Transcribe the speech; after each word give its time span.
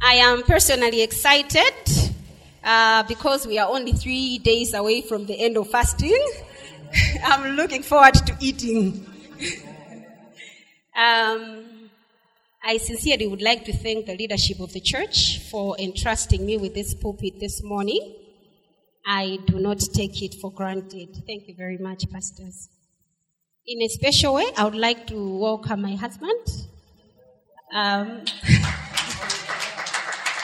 I 0.00 0.14
am 0.14 0.42
personally 0.42 1.02
excited 1.02 1.74
uh, 2.62 3.02
because 3.04 3.46
we 3.46 3.58
are 3.58 3.68
only 3.68 3.92
three 3.92 4.38
days 4.38 4.72
away 4.72 5.02
from 5.02 5.26
the 5.26 5.34
end 5.38 5.56
of 5.56 5.68
fasting. 5.70 6.16
I'm 7.24 7.56
looking 7.56 7.82
forward 7.82 8.14
to 8.14 8.36
eating. 8.40 9.04
um, 10.96 11.90
I 12.62 12.76
sincerely 12.76 13.26
would 13.26 13.42
like 13.42 13.64
to 13.64 13.72
thank 13.72 14.06
the 14.06 14.16
leadership 14.16 14.60
of 14.60 14.72
the 14.72 14.80
church 14.80 15.40
for 15.50 15.76
entrusting 15.78 16.46
me 16.46 16.56
with 16.56 16.74
this 16.74 16.94
pulpit 16.94 17.40
this 17.40 17.62
morning. 17.62 18.14
I 19.04 19.38
do 19.46 19.58
not 19.58 19.80
take 19.80 20.22
it 20.22 20.34
for 20.34 20.52
granted. 20.52 21.24
Thank 21.26 21.48
you 21.48 21.54
very 21.54 21.78
much, 21.78 22.08
pastors. 22.10 22.68
In 23.66 23.82
a 23.82 23.88
special 23.88 24.34
way, 24.34 24.46
I 24.56 24.64
would 24.64 24.76
like 24.76 25.08
to 25.08 25.38
welcome 25.38 25.82
my 25.82 25.96
husband. 25.96 26.66
Um, 27.74 28.22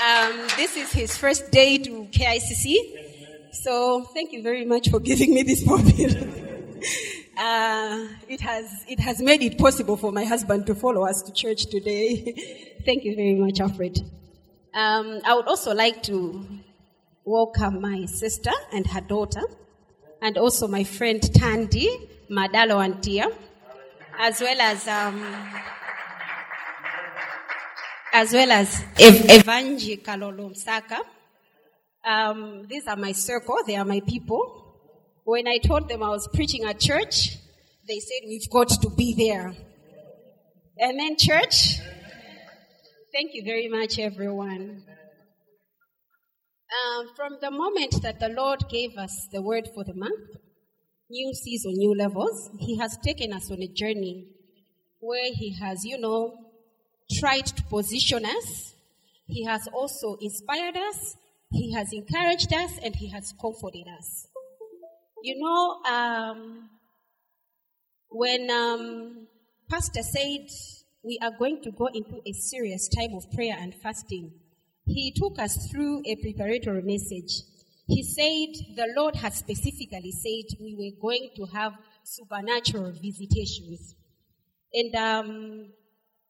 um, 0.04 0.36
this 0.56 0.76
is 0.76 0.92
his 0.92 1.16
first 1.16 1.50
day 1.50 1.78
to 1.78 2.04
KICC. 2.10 3.52
So 3.52 4.04
thank 4.12 4.32
you 4.32 4.42
very 4.42 4.64
much 4.64 4.90
for 4.90 5.00
giving 5.00 5.32
me 5.34 5.42
this 5.42 5.64
pulpit. 5.68 6.16
uh, 7.38 8.08
it 8.28 8.40
has 8.40 8.84
it 8.86 9.00
has 9.00 9.22
made 9.22 9.42
it 9.42 9.56
possible 9.56 9.96
for 9.96 10.12
my 10.12 10.24
husband 10.24 10.66
to 10.66 10.74
follow 10.74 11.06
us 11.06 11.22
to 11.22 11.32
church 11.32 11.66
today. 11.66 12.74
thank 12.84 13.04
you 13.04 13.16
very 13.16 13.34
much, 13.34 13.60
Alfred. 13.60 13.98
Um, 14.74 15.20
I 15.24 15.34
would 15.34 15.46
also 15.46 15.72
like 15.72 16.02
to 16.04 16.46
welcome 17.24 17.80
my 17.80 18.04
sister 18.06 18.52
and 18.72 18.86
her 18.88 19.00
daughter, 19.00 19.42
and 20.20 20.36
also 20.36 20.68
my 20.68 20.84
friend 20.84 21.22
Tandy 21.34 21.88
Madalo 22.28 22.76
Antia, 22.84 23.32
as 24.18 24.40
well 24.40 24.60
as 24.60 24.86
um, 24.88 25.22
as 28.14 28.32
well 28.32 28.52
as 28.52 28.80
Ev- 29.00 29.26
Evangi 29.42 30.00
Kalolo 30.00 30.48
Msaka. 30.48 31.00
Um, 32.06 32.64
these 32.68 32.86
are 32.86 32.96
my 32.96 33.10
circle, 33.10 33.56
they 33.66 33.74
are 33.74 33.84
my 33.84 34.00
people. 34.06 34.60
When 35.24 35.48
I 35.48 35.58
told 35.58 35.88
them 35.88 36.02
I 36.02 36.10
was 36.10 36.28
preaching 36.32 36.62
at 36.64 36.78
church, 36.78 37.30
they 37.88 37.98
said, 37.98 38.20
We've 38.26 38.48
got 38.50 38.68
to 38.68 38.90
be 38.90 39.14
there. 39.14 39.52
Amen, 40.80 41.16
church. 41.18 41.78
Thank 43.12 43.30
you 43.34 43.42
very 43.44 43.68
much, 43.68 43.98
everyone. 43.98 44.84
Um, 46.74 47.06
from 47.16 47.38
the 47.40 47.50
moment 47.50 48.00
that 48.02 48.20
the 48.20 48.28
Lord 48.28 48.64
gave 48.70 48.96
us 48.96 49.28
the 49.32 49.42
word 49.42 49.68
for 49.74 49.82
the 49.84 49.94
month, 49.94 50.36
new 51.10 51.34
season, 51.34 51.72
new 51.74 51.94
levels, 51.96 52.50
He 52.60 52.78
has 52.78 52.96
taken 53.04 53.32
us 53.32 53.50
on 53.50 53.60
a 53.60 53.68
journey 53.68 54.28
where 55.00 55.30
He 55.32 55.56
has, 55.60 55.84
you 55.84 55.98
know, 55.98 56.43
tried 57.12 57.46
to 57.46 57.62
position 57.64 58.24
us. 58.24 58.74
He 59.26 59.44
has 59.44 59.66
also 59.68 60.16
inspired 60.20 60.76
us. 60.76 61.16
He 61.50 61.72
has 61.72 61.92
encouraged 61.92 62.52
us 62.52 62.78
and 62.82 62.94
He 62.94 63.08
has 63.08 63.32
comforted 63.40 63.86
us. 63.88 64.28
You 65.22 65.36
know, 65.38 65.82
um, 65.90 66.68
when 68.10 68.50
um, 68.50 69.26
Pastor 69.70 70.02
said 70.02 70.48
we 71.02 71.18
are 71.22 71.30
going 71.30 71.62
to 71.62 71.70
go 71.70 71.86
into 71.86 72.20
a 72.26 72.32
serious 72.32 72.88
time 72.88 73.14
of 73.14 73.30
prayer 73.32 73.56
and 73.58 73.74
fasting, 73.74 74.32
he 74.86 75.12
took 75.16 75.38
us 75.38 75.68
through 75.70 76.02
a 76.04 76.16
preparatory 76.16 76.82
message. 76.82 77.42
He 77.86 78.02
said 78.02 78.76
the 78.76 78.92
Lord 78.96 79.16
had 79.16 79.34
specifically 79.34 80.12
said 80.12 80.58
we 80.60 80.74
were 80.74 81.00
going 81.00 81.30
to 81.36 81.46
have 81.46 81.72
supernatural 82.02 82.92
visitations. 82.92 83.94
And 84.72 84.94
um, 84.94 85.66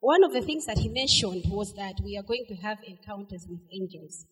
one 0.05 0.23
of 0.23 0.35
the 0.35 0.41
mm. 0.41 0.47
things 0.47 0.67
that 0.67 0.77
he 0.77 0.89
mentioned 0.89 1.45
was 1.49 1.73
that 1.75 1.95
we 2.05 2.19
are 2.19 2.23
going 2.23 2.45
to 2.49 2.55
have 2.57 2.79
encounters 2.87 3.47
with 3.49 3.61
angels. 3.73 4.27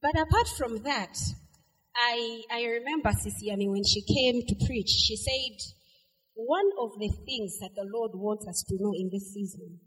But 0.00 0.18
apart 0.18 0.48
from 0.56 0.82
that, 0.84 1.18
I, 1.94 2.42
I 2.50 2.64
remember 2.64 3.10
Sisiami 3.10 3.68
when 3.68 3.84
she 3.84 4.00
came 4.00 4.40
to 4.46 4.66
preach, 4.66 4.88
she 4.88 5.16
said, 5.16 5.60
one 6.34 6.70
of 6.80 6.98
the 6.98 7.12
things 7.26 7.58
that 7.60 7.76
the 7.76 7.84
Lord 7.92 8.12
wants 8.14 8.48
us 8.48 8.64
to 8.68 8.76
know 8.80 8.94
in 8.96 9.10
this 9.12 9.34
season 9.34 9.80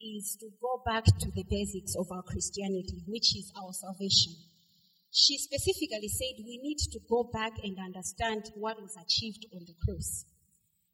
is 0.00 0.38
to 0.40 0.48
go 0.62 0.80
back 0.86 1.04
to 1.04 1.30
the 1.30 1.44
basics 1.50 1.94
of 1.94 2.06
our 2.10 2.22
Christianity, 2.22 3.04
which 3.06 3.36
is 3.36 3.52
our 3.60 3.72
salvation. 3.74 4.32
She 5.12 5.36
specifically 5.36 6.08
said 6.08 6.40
we 6.46 6.58
need 6.62 6.78
to 6.92 7.00
go 7.10 7.28
back 7.30 7.52
and 7.62 7.76
understand 7.78 8.52
what 8.54 8.80
was 8.80 8.96
achieved 8.96 9.44
on 9.52 9.66
the 9.66 9.74
cross. 9.84 10.24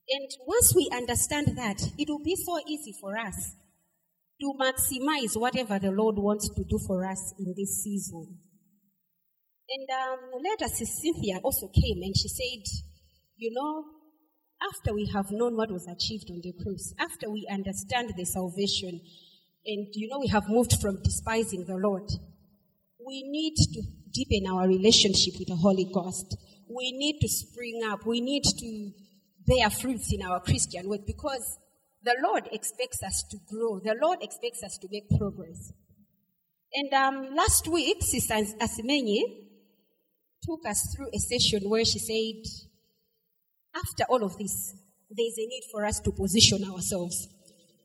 And 0.08 0.28
once 0.46 0.74
we 0.74 0.90
understand 0.92 1.56
that, 1.56 1.80
it 1.98 2.08
will 2.08 2.22
be 2.22 2.36
so 2.36 2.58
easy 2.66 2.94
for 3.00 3.16
us 3.16 3.54
to 4.40 4.52
maximize 4.60 5.36
whatever 5.36 5.78
the 5.78 5.90
Lord 5.90 6.16
wants 6.18 6.48
to 6.54 6.64
do 6.64 6.78
for 6.86 7.06
us 7.06 7.32
in 7.38 7.54
this 7.56 7.82
season. 7.82 8.38
And 9.68 9.88
um, 9.90 10.42
later, 10.42 10.72
Cynthia 10.72 11.38
also 11.42 11.68
came 11.68 12.02
and 12.02 12.14
she 12.16 12.28
said, 12.28 12.62
You 13.36 13.52
know, 13.54 13.84
after 14.60 14.94
we 14.94 15.06
have 15.14 15.30
known 15.30 15.56
what 15.56 15.70
was 15.70 15.86
achieved 15.86 16.30
on 16.30 16.40
the 16.42 16.52
cross, 16.62 16.92
after 16.98 17.30
we 17.30 17.46
understand 17.50 18.12
the 18.16 18.26
salvation, 18.26 19.00
and 19.66 19.86
you 19.94 20.08
know, 20.08 20.18
we 20.18 20.28
have 20.28 20.48
moved 20.48 20.80
from 20.80 21.02
despising 21.02 21.64
the 21.66 21.76
Lord, 21.76 22.10
we 23.06 23.22
need 23.22 23.54
to 23.56 23.82
deepen 24.12 24.50
our 24.50 24.68
relationship 24.68 25.34
with 25.38 25.48
the 25.48 25.56
Holy 25.56 25.88
Ghost. 25.92 26.36
We 26.68 26.92
need 26.92 27.20
to 27.20 27.28
spring 27.28 27.80
up. 27.86 28.06
We 28.06 28.20
need 28.20 28.44
to 28.44 28.90
bear 29.46 29.70
fruits 29.70 30.12
in 30.12 30.22
our 30.22 30.40
Christian 30.40 30.88
work 30.88 31.06
because 31.06 31.58
the 32.02 32.16
Lord 32.22 32.48
expects 32.52 33.02
us 33.02 33.24
to 33.30 33.38
grow. 33.48 33.80
The 33.80 33.96
Lord 34.00 34.18
expects 34.22 34.62
us 34.62 34.78
to 34.78 34.88
make 34.90 35.08
progress. 35.18 35.72
And 36.72 36.92
um, 36.92 37.34
last 37.34 37.68
week, 37.68 38.02
Sister 38.02 38.34
Asimenye 38.34 39.22
took 40.42 40.66
us 40.66 40.94
through 40.94 41.08
a 41.14 41.18
session 41.18 41.68
where 41.68 41.84
she 41.84 41.98
said, 41.98 42.42
after 43.74 44.04
all 44.08 44.22
of 44.22 44.36
this, 44.36 44.74
there 45.10 45.26
is 45.26 45.38
a 45.38 45.46
need 45.46 45.62
for 45.70 45.84
us 45.84 46.00
to 46.00 46.10
position 46.12 46.64
ourselves. 46.64 47.28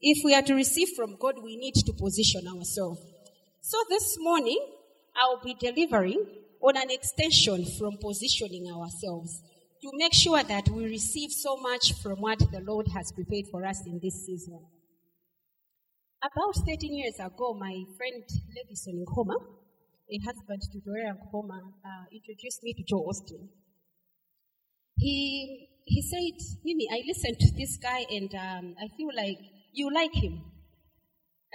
If 0.01 0.23
we 0.23 0.33
are 0.33 0.41
to 0.41 0.53
receive 0.53 0.89
from 0.95 1.17
God, 1.19 1.35
we 1.43 1.57
need 1.57 1.75
to 1.75 1.93
position 1.93 2.47
ourselves. 2.47 3.01
So 3.61 3.77
this 3.89 4.17
morning, 4.19 4.59
I'll 5.15 5.41
be 5.43 5.55
delivering 5.59 6.25
on 6.61 6.77
an 6.77 6.89
extension 6.89 7.65
from 7.77 7.97
positioning 8.01 8.71
ourselves 8.71 9.41
to 9.81 9.89
make 9.93 10.13
sure 10.13 10.43
that 10.43 10.67
we 10.69 10.85
receive 10.85 11.31
so 11.31 11.55
much 11.57 11.93
from 12.01 12.19
what 12.19 12.39
the 12.39 12.59
Lord 12.59 12.87
has 12.93 13.11
prepared 13.11 13.45
for 13.49 13.65
us 13.65 13.85
in 13.85 13.99
this 14.03 14.25
season. 14.25 14.59
About 16.21 16.55
13 16.67 16.93
years 16.95 17.15
ago, 17.15 17.53
my 17.53 17.83
friend 17.95 18.23
Levison 18.55 19.05
Nkoma, 19.05 19.35
a 20.11 20.17
husband 20.25 20.61
to 20.73 20.79
Doria 20.81 21.15
Nkoma, 21.15 21.59
uh, 21.59 22.05
introduced 22.11 22.61
me 22.61 22.73
to 22.73 22.83
Joel 22.83 23.13
Osteen. 23.13 23.47
He, 24.97 25.69
he 25.85 26.01
said, 26.01 26.35
Mimi, 26.65 26.87
I 26.91 27.01
listened 27.07 27.39
to 27.39 27.51
this 27.55 27.77
guy 27.77 28.03
and 28.11 28.35
um, 28.35 28.75
I 28.83 28.89
feel 28.97 29.11
like 29.15 29.39
you 29.71 29.89
like 29.93 30.13
him. 30.13 30.43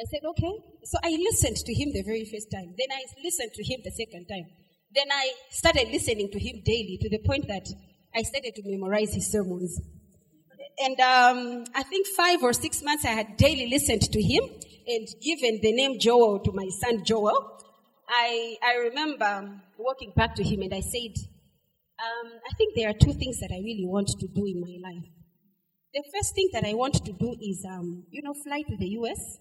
I 0.01 0.05
said, 0.11 0.25
okay. 0.31 0.55
So 0.85 0.99
I 1.05 1.11
listened 1.11 1.57
to 1.57 1.75
him 1.75 1.93
the 1.93 2.03
very 2.03 2.25
first 2.25 2.51
time. 2.51 2.75
Then 2.79 2.89
I 2.91 3.05
listened 3.23 3.53
to 3.53 3.63
him 3.63 3.81
the 3.85 3.93
second 3.93 4.27
time. 4.27 4.47
Then 4.95 5.07
I 5.13 5.33
started 5.51 5.89
listening 5.89 6.31
to 6.33 6.39
him 6.39 6.63
daily 6.65 6.99
to 7.03 7.11
the 7.11 7.19
point 7.27 7.49
that 7.49 7.69
I 8.17 8.23
started 8.23 8.55
to 8.55 8.63
memorize 8.65 9.13
his 9.13 9.31
sermons. 9.31 9.81
And 10.79 11.01
um, 11.01 11.65
I 11.75 11.83
think 11.83 12.07
five 12.09 12.43
or 12.43 12.53
six 12.53 12.83
months 12.83 13.05
I 13.05 13.11
had 13.11 13.37
daily 13.37 13.69
listened 13.69 14.03
to 14.03 14.23
him 14.23 14.45
and 14.87 15.09
given 15.23 15.61
the 15.63 15.73
name 15.73 15.99
Joel 15.99 16.41
to 16.41 16.53
my 16.53 16.69
son 16.69 17.05
Joel. 17.05 17.51
I, 18.09 18.57
I 18.63 18.75
remember 18.89 19.61
walking 19.79 20.13
back 20.15 20.35
to 20.37 20.45
him 20.45 20.63
and 20.63 20.75
I 20.75 20.81
said, 20.81 21.15
um, 21.99 22.33
I 22.51 22.55
think 22.57 22.75
there 22.77 22.89
are 22.91 22.93
two 22.93 23.13
things 23.13 23.41
that 23.41 23.51
I 23.53 23.59
really 23.59 23.87
want 23.87 24.09
to 24.09 24.27
do 24.29 24.47
in 24.47 24.61
my 24.61 24.77
life. 24.89 25.09
The 25.93 26.03
first 26.13 26.35
thing 26.35 26.51
that 26.53 26.65
I 26.65 26.75
want 26.75 26.95
to 26.95 27.13
do 27.13 27.37
is, 27.41 27.65
um, 27.69 28.05
you 28.11 28.23
know, 28.23 28.35
fly 28.35 28.63
to 28.63 28.77
the 28.77 28.89
U.S., 29.01 29.39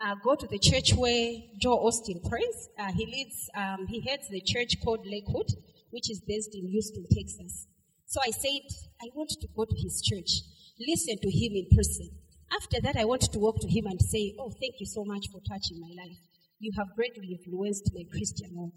uh, 0.00 0.14
go 0.24 0.34
to 0.34 0.46
the 0.46 0.58
church 0.58 0.94
where 0.94 1.34
Joel 1.60 1.90
Osteen 1.90 2.28
prays. 2.28 2.68
Uh, 2.78 2.92
he 2.92 3.06
leads, 3.06 3.50
um, 3.54 3.86
he 3.88 4.00
heads 4.00 4.28
the 4.28 4.40
church 4.40 4.76
called 4.82 5.06
Lakewood, 5.06 5.52
which 5.90 6.10
is 6.10 6.20
based 6.26 6.54
in 6.54 6.68
Houston, 6.68 7.04
Texas. 7.12 7.66
So 8.12 8.20
I 8.20 8.30
said, 8.30 8.68
I 9.00 9.08
want 9.14 9.30
to 9.40 9.48
go 9.56 9.64
to 9.64 9.74
his 9.74 10.02
church, 10.04 10.44
listen 10.78 11.16
to 11.16 11.30
him 11.32 11.56
in 11.56 11.64
person. 11.74 12.10
After 12.52 12.76
that, 12.82 13.00
I 13.00 13.06
want 13.06 13.22
to 13.22 13.38
walk 13.38 13.58
to 13.60 13.68
him 13.68 13.86
and 13.86 13.98
say, 14.02 14.36
Oh, 14.38 14.52
thank 14.60 14.74
you 14.80 14.84
so 14.84 15.02
much 15.06 15.28
for 15.32 15.40
touching 15.48 15.80
my 15.80 15.88
life. 15.96 16.18
You 16.58 16.72
have 16.76 16.94
greatly 16.94 17.40
influenced 17.40 17.90
my 17.94 18.02
Christian 18.12 18.50
walk. 18.52 18.74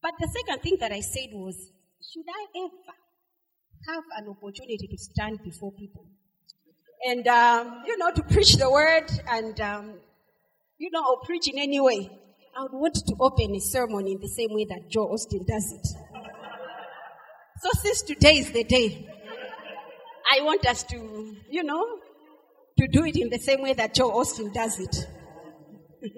But 0.00 0.12
the 0.20 0.28
second 0.28 0.62
thing 0.62 0.76
that 0.78 0.92
I 0.92 1.00
said 1.00 1.30
was, 1.32 1.56
should 2.06 2.24
I 2.30 2.46
ever 2.62 2.94
have 3.88 4.04
an 4.18 4.28
opportunity 4.30 4.86
to 4.86 4.96
stand 4.96 5.40
before 5.42 5.72
people 5.72 6.06
and, 7.04 7.26
um, 7.26 7.82
you 7.84 7.98
know, 7.98 8.12
to 8.12 8.22
preach 8.22 8.54
the 8.54 8.70
word 8.70 9.10
and, 9.28 9.60
um, 9.60 9.94
you 10.78 10.88
know, 10.92 11.02
or 11.02 11.26
preach 11.26 11.48
in 11.48 11.58
any 11.58 11.80
way? 11.80 12.08
I 12.56 12.62
would 12.62 12.78
want 12.78 12.94
to 12.94 13.14
open 13.18 13.56
a 13.56 13.60
sermon 13.60 14.06
in 14.06 14.20
the 14.20 14.28
same 14.28 14.54
way 14.54 14.66
that 14.66 14.88
Joel 14.88 15.16
Osteen 15.18 15.44
does 15.48 15.72
it. 15.72 16.11
So 17.62 17.68
since 17.80 18.02
today 18.02 18.38
is 18.38 18.50
the 18.50 18.64
day, 18.64 19.08
I 20.32 20.42
want 20.42 20.66
us 20.66 20.82
to, 20.82 21.36
you 21.48 21.62
know, 21.62 22.00
to 22.80 22.88
do 22.88 23.04
it 23.04 23.16
in 23.16 23.30
the 23.30 23.38
same 23.38 23.62
way 23.62 23.72
that 23.74 23.94
Joel 23.94 24.24
Osteen 24.24 24.52
does 24.52 24.80
it. 24.80 24.96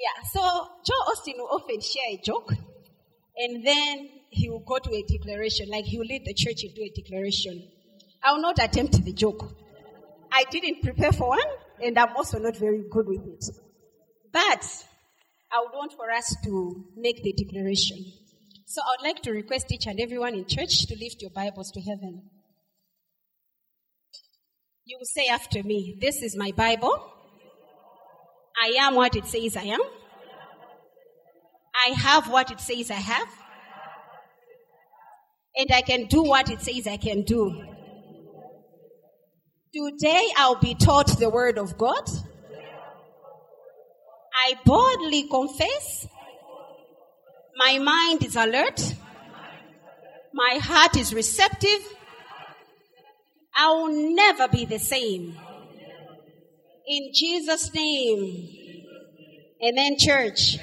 Yeah, 0.00 0.22
so 0.32 0.40
Joel 0.40 1.04
Osteen 1.14 1.36
will 1.36 1.50
often 1.52 1.78
share 1.82 2.08
a 2.08 2.18
joke 2.24 2.54
and 3.36 3.66
then 3.66 4.08
he 4.30 4.48
will 4.48 4.64
go 4.66 4.78
to 4.78 4.90
a 4.90 5.02
declaration, 5.02 5.68
like 5.68 5.84
he 5.84 5.98
will 5.98 6.06
lead 6.06 6.22
the 6.24 6.32
church 6.32 6.64
into 6.64 6.80
a 6.80 6.90
declaration. 6.96 7.68
I 8.24 8.32
will 8.32 8.40
not 8.40 8.58
attempt 8.58 9.04
the 9.04 9.12
joke. 9.12 9.44
I 10.32 10.44
didn't 10.50 10.82
prepare 10.82 11.12
for 11.12 11.28
one 11.28 11.50
and 11.84 11.98
I'm 11.98 12.16
also 12.16 12.38
not 12.38 12.56
very 12.56 12.82
good 12.90 13.08
with 13.08 13.26
it. 13.26 13.44
But 14.32 14.64
I 15.52 15.60
would 15.60 15.74
want 15.74 15.92
for 15.92 16.10
us 16.10 16.34
to 16.44 16.86
make 16.96 17.22
the 17.22 17.34
declaration. 17.34 17.98
So 18.70 18.82
I 18.82 18.94
would 18.96 19.04
like 19.04 19.20
to 19.22 19.32
request 19.32 19.72
each 19.72 19.88
and 19.88 19.98
everyone 19.98 20.32
in 20.34 20.46
church 20.46 20.86
to 20.86 20.96
lift 20.96 21.20
your 21.22 21.32
Bibles 21.32 21.72
to 21.72 21.80
heaven. 21.80 22.22
You 24.84 24.96
will 24.96 25.06
say 25.06 25.26
after 25.26 25.64
me, 25.64 25.98
This 26.00 26.22
is 26.22 26.36
my 26.36 26.52
Bible. 26.52 27.04
I 28.62 28.76
am 28.78 28.94
what 28.94 29.16
it 29.16 29.26
says 29.26 29.56
I 29.56 29.64
am. 29.64 29.80
I 31.74 31.94
have 31.94 32.30
what 32.30 32.52
it 32.52 32.60
says 32.60 32.92
I 32.92 33.00
have. 33.12 33.26
And 35.56 35.72
I 35.72 35.82
can 35.82 36.04
do 36.04 36.22
what 36.22 36.48
it 36.48 36.60
says 36.60 36.86
I 36.86 36.96
can 36.96 37.22
do. 37.22 37.64
Today 39.74 40.28
I'll 40.36 40.60
be 40.60 40.76
taught 40.76 41.18
the 41.18 41.28
Word 41.28 41.58
of 41.58 41.76
God. 41.76 42.08
I 44.46 44.54
boldly 44.64 45.24
confess. 45.28 46.06
My 47.60 47.78
mind 47.78 48.24
is 48.24 48.36
alert. 48.36 48.94
My 50.32 50.58
heart 50.62 50.96
is 50.96 51.12
receptive. 51.12 51.82
I 53.54 53.70
will 53.70 54.14
never 54.14 54.48
be 54.48 54.64
the 54.64 54.78
same. 54.78 55.36
In 56.86 57.10
Jesus' 57.14 57.74
name. 57.74 58.48
Amen, 59.62 59.96
church. 59.98 60.56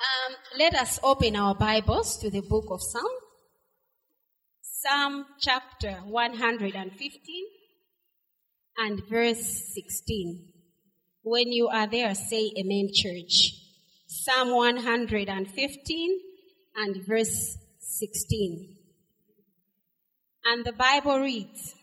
Um, 0.00 0.34
let 0.58 0.74
us 0.74 0.98
open 1.02 1.36
our 1.36 1.54
Bibles 1.54 2.16
to 2.20 2.30
the 2.30 2.40
book 2.40 2.64
of 2.70 2.80
Psalm. 2.80 3.12
Psalm 4.62 5.26
chapter 5.38 6.00
115 6.06 7.44
and 8.78 9.02
verse 9.10 9.74
16. 9.74 10.51
When 11.24 11.52
you 11.52 11.68
are 11.68 11.86
there, 11.86 12.14
say 12.16 12.50
Amen, 12.58 12.88
church. 12.92 13.54
Psalm 14.08 14.50
115 14.50 16.20
and 16.76 17.06
verse 17.06 17.56
16. 17.78 18.76
And 20.44 20.64
the 20.64 20.72
Bible 20.72 21.20
reads, 21.20 21.74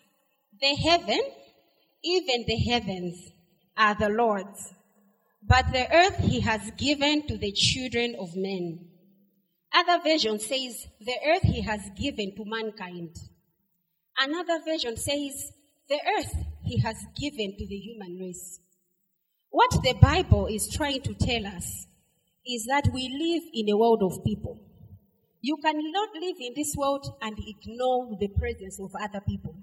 The 0.60 0.76
heaven, 0.76 1.22
even 2.04 2.44
the 2.48 2.58
heavens, 2.70 3.32
are 3.78 3.96
the 3.96 4.10
Lord's, 4.10 4.74
but 5.42 5.72
the 5.72 5.88
earth 5.90 6.18
he 6.18 6.42
has 6.42 6.72
given 6.78 7.26
to 7.28 7.38
the 7.38 7.54
children 7.54 8.18
of 8.20 8.36
men. 8.36 8.90
Other 9.74 10.04
version 10.04 10.40
says, 10.40 10.86
The 11.00 11.16
earth 11.26 11.44
he 11.44 11.62
has 11.62 11.82
given 11.98 12.36
to 12.36 12.44
mankind. 12.44 13.16
Another 14.20 14.60
version 14.66 14.98
says, 14.98 15.54
The 15.88 16.00
earth 16.18 16.36
he 16.66 16.80
has 16.82 16.98
given 17.18 17.56
to 17.58 17.66
the 17.66 17.78
human 17.78 18.18
race. 18.20 18.60
What 19.50 19.72
the 19.84 19.94
Bible 20.00 20.48
is 20.48 20.70
trying 20.72 21.02
to 21.02 21.14
tell 21.14 21.48
us 21.48 21.88
is 22.46 22.66
that 22.68 22.90
we 22.94 23.10
live 23.10 23.44
in 23.54 23.70
a 23.74 23.78
world 23.78 24.04
of 24.04 24.24
people. 24.24 24.60
You 25.42 25.58
cannot 25.64 26.10
live 26.14 26.36
in 26.40 26.54
this 26.56 26.76
world 26.78 27.06
and 27.22 27.38
ignore 27.38 28.18
the 28.20 28.28
presence 28.28 28.80
of 28.80 28.92
other 29.02 29.22
people. 29.28 29.56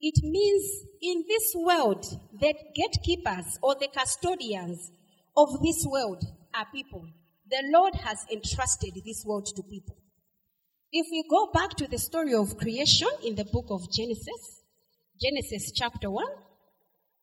It 0.00 0.22
means 0.22 0.84
in 1.00 1.24
this 1.26 1.52
world, 1.56 2.04
the 2.38 2.54
gatekeepers 2.74 3.58
or 3.62 3.74
the 3.74 3.88
custodians 3.88 4.90
of 5.36 5.48
this 5.62 5.84
world 5.86 6.22
are 6.54 6.66
people. 6.72 7.06
The 7.50 7.62
Lord 7.72 7.94
has 7.96 8.24
entrusted 8.30 8.92
this 9.04 9.24
world 9.26 9.46
to 9.56 9.62
people. 9.62 9.96
If 10.92 11.06
we 11.10 11.24
go 11.28 11.50
back 11.52 11.70
to 11.78 11.88
the 11.88 11.98
story 11.98 12.34
of 12.34 12.56
creation 12.58 13.08
in 13.24 13.34
the 13.34 13.44
book 13.44 13.66
of 13.70 13.90
Genesis, 13.90 14.62
Genesis 15.20 15.72
chapter 15.74 16.10
1 16.10 16.24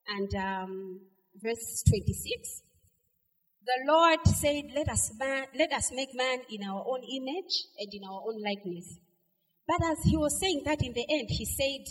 and 0.07 0.35
um, 0.35 1.01
verse 1.35 1.83
26, 1.87 2.61
the 3.63 3.85
Lord 3.87 4.19
said, 4.25 4.63
let 4.75 4.89
us, 4.89 5.11
man, 5.19 5.45
let 5.57 5.71
us 5.71 5.91
make 5.93 6.15
man 6.15 6.39
in 6.49 6.67
our 6.67 6.83
own 6.87 7.01
image 7.03 7.65
and 7.77 7.93
in 7.93 8.03
our 8.03 8.21
own 8.27 8.41
likeness. 8.41 8.97
But 9.67 9.85
as 9.91 9.99
he 10.03 10.17
was 10.17 10.39
saying 10.39 10.63
that 10.65 10.83
in 10.83 10.93
the 10.93 11.05
end, 11.09 11.27
he 11.29 11.45
said, 11.45 11.85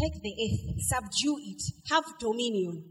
take 0.00 0.22
the 0.22 0.32
earth, 0.32 0.80
subdue 0.80 1.38
it, 1.42 1.62
have 1.90 2.04
dominion. 2.20 2.84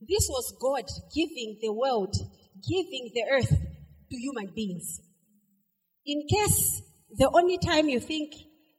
This 0.00 0.26
was 0.28 0.54
God 0.60 0.84
giving 1.14 1.58
the 1.62 1.72
world, 1.72 2.14
giving 2.68 3.10
the 3.14 3.24
earth 3.30 3.50
to 3.50 4.16
human 4.16 4.52
beings. 4.54 5.00
In 6.06 6.26
case 6.28 6.82
the 7.16 7.30
only 7.32 7.58
time 7.58 7.88
you 7.88 8.00
think 8.00 8.32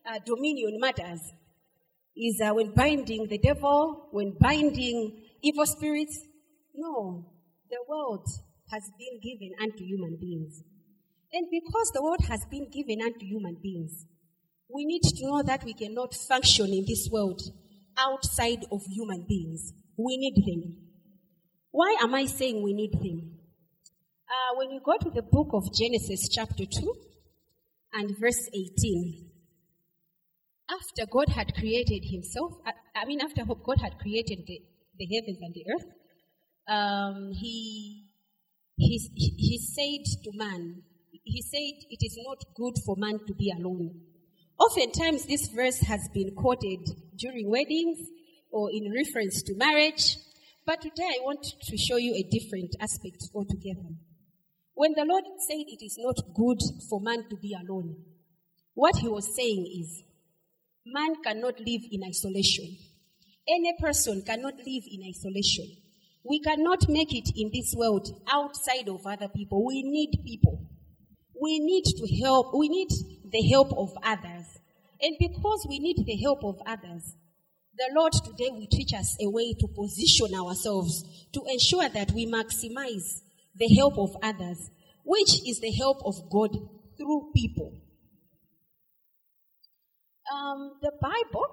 uh, 0.06 0.20
dominion 0.26 0.80
matters 0.80 1.22
is 2.16 2.42
uh, 2.44 2.54
when 2.54 2.74
binding 2.74 3.28
the 3.28 3.38
devil, 3.38 4.10
when 4.12 4.36
binding 4.40 5.29
evil 5.42 5.66
spirits. 5.66 6.20
No, 6.74 7.26
the 7.70 7.78
world 7.88 8.28
has 8.72 8.84
been 8.98 9.20
given 9.22 9.54
unto 9.62 9.84
human 9.84 10.18
beings. 10.20 10.64
And 11.32 11.48
because 11.52 11.92
the 11.94 12.02
world 12.02 12.22
has 12.28 12.46
been 12.46 12.70
given 12.70 13.02
unto 13.02 13.26
human 13.26 13.58
beings, 13.62 14.06
we 14.74 14.86
need 14.86 15.02
to 15.04 15.26
know 15.26 15.44
that 15.44 15.64
we 15.64 15.74
cannot 15.74 16.14
function 16.14 16.68
in 16.68 16.86
this 16.88 17.10
world 17.12 17.42
outside 17.98 18.66
of 18.72 18.82
human 18.86 19.26
beings. 19.28 19.74
We 19.98 20.18
need 20.18 20.36
them. 20.36 20.78
Why 21.72 21.98
am 22.02 22.16
I 22.16 22.26
saying 22.26 22.64
we 22.64 22.74
need 22.74 22.94
them? 22.94 23.40
Uh, 24.28 24.58
when 24.58 24.70
we 24.70 24.80
go 24.84 24.96
to 24.98 25.10
the 25.10 25.22
book 25.22 25.50
of 25.54 25.74
Genesis, 25.74 26.30
chapter 26.30 26.66
2 26.66 26.94
and 27.94 28.18
verse 28.20 28.48
18, 28.54 29.30
after 30.70 31.06
God 31.12 31.30
had 31.30 31.54
created 31.56 32.06
himself, 32.06 32.54
I 32.96 33.06
mean, 33.06 33.22
after 33.22 33.44
God 33.46 33.80
had 33.82 33.98
created 34.00 34.46
the, 34.46 34.62
the 35.00 35.08
heavens 35.08 35.40
and 35.42 35.54
the 35.56 35.66
earth, 35.74 35.88
um, 36.68 37.32
he 37.34 38.06
he, 38.80 38.98
he 39.16 39.58
said 39.58 40.24
to 40.24 40.32
man, 40.38 40.84
he 41.24 41.42
said, 41.42 41.86
it 41.90 42.00
is 42.02 42.18
not 42.26 42.38
good 42.56 42.76
for 42.86 42.96
man 42.98 43.20
to 43.28 43.34
be 43.34 43.52
alone. 43.52 43.92
Oftentimes, 44.58 45.26
this 45.26 45.48
verse 45.50 45.80
has 45.82 46.08
been 46.14 46.34
quoted 46.36 46.80
during 47.18 47.50
weddings 47.50 48.00
or 48.52 48.70
in 48.72 48.92
reference 48.94 49.42
to 49.44 49.56
marriage. 49.56 50.18
But 50.66 50.82
today, 50.82 51.08
I 51.08 51.24
want 51.24 51.44
to 51.44 51.78
show 51.78 51.98
you 51.98 52.14
a 52.14 52.24
different 52.24 52.76
aspect 52.80 53.24
altogether. 53.34 53.90
When 54.74 54.94
the 54.94 55.06
Lord 55.06 55.24
said 55.48 55.66
it 55.68 55.84
is 55.84 55.98
not 56.00 56.16
good 56.34 56.60
for 56.90 57.02
man 57.02 57.28
to 57.30 57.36
be 57.36 57.54
alone, 57.54 57.96
what 58.74 58.96
he 58.98 59.10
was 59.10 59.36
saying 59.36 59.66
is, 59.82 60.04
man 60.86 61.16
cannot 61.22 61.60
live 61.60 61.82
in 61.92 62.04
isolation. 62.08 62.78
Any 63.50 63.74
person 63.80 64.22
cannot 64.22 64.58
live 64.58 64.84
in 64.92 65.04
isolation. 65.10 65.66
We 66.24 66.40
cannot 66.40 66.88
make 66.88 67.14
it 67.14 67.32
in 67.36 67.50
this 67.52 67.74
world 67.76 68.08
outside 68.32 68.88
of 68.88 69.08
other 69.08 69.28
people. 69.28 69.66
We 69.66 69.82
need 69.84 70.22
people. 70.24 70.68
We 71.42 71.60
need 71.60 71.86
to 71.86 72.24
help. 72.24 72.54
We 72.54 72.70
need 72.70 72.90
the 73.32 73.42
help 73.50 73.72
of 73.76 73.92
others. 74.04 74.46
And 75.02 75.16
because 75.18 75.66
we 75.68 75.80
need 75.80 76.06
the 76.06 76.18
help 76.18 76.44
of 76.44 76.60
others, 76.66 77.16
the 77.76 77.90
Lord 77.96 78.12
today 78.12 78.50
will 78.52 78.68
teach 78.70 78.94
us 78.94 79.16
a 79.22 79.30
way 79.30 79.54
to 79.54 79.68
position 79.68 80.38
ourselves 80.38 81.04
to 81.34 81.42
ensure 81.48 81.88
that 81.88 82.12
we 82.12 82.28
maximize 82.28 83.22
the 83.56 83.74
help 83.78 83.98
of 83.98 84.18
others, 84.22 84.70
which 85.06 85.48
is 85.48 85.60
the 85.62 85.72
help 85.72 86.00
of 86.06 86.30
God 86.30 86.52
through 86.98 87.32
people. 87.34 87.80
Um, 90.32 90.74
the 90.82 90.92
Bible, 91.02 91.48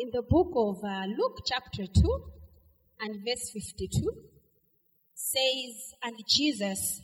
in 0.00 0.08
the 0.14 0.22
book 0.22 0.52
of 0.56 0.82
uh, 0.82 1.04
Luke, 1.06 1.40
chapter 1.44 1.84
2, 1.84 1.92
and 3.00 3.16
verse 3.16 3.50
52 3.52 4.10
says, 5.14 5.94
And 6.02 6.16
Jesus 6.26 7.02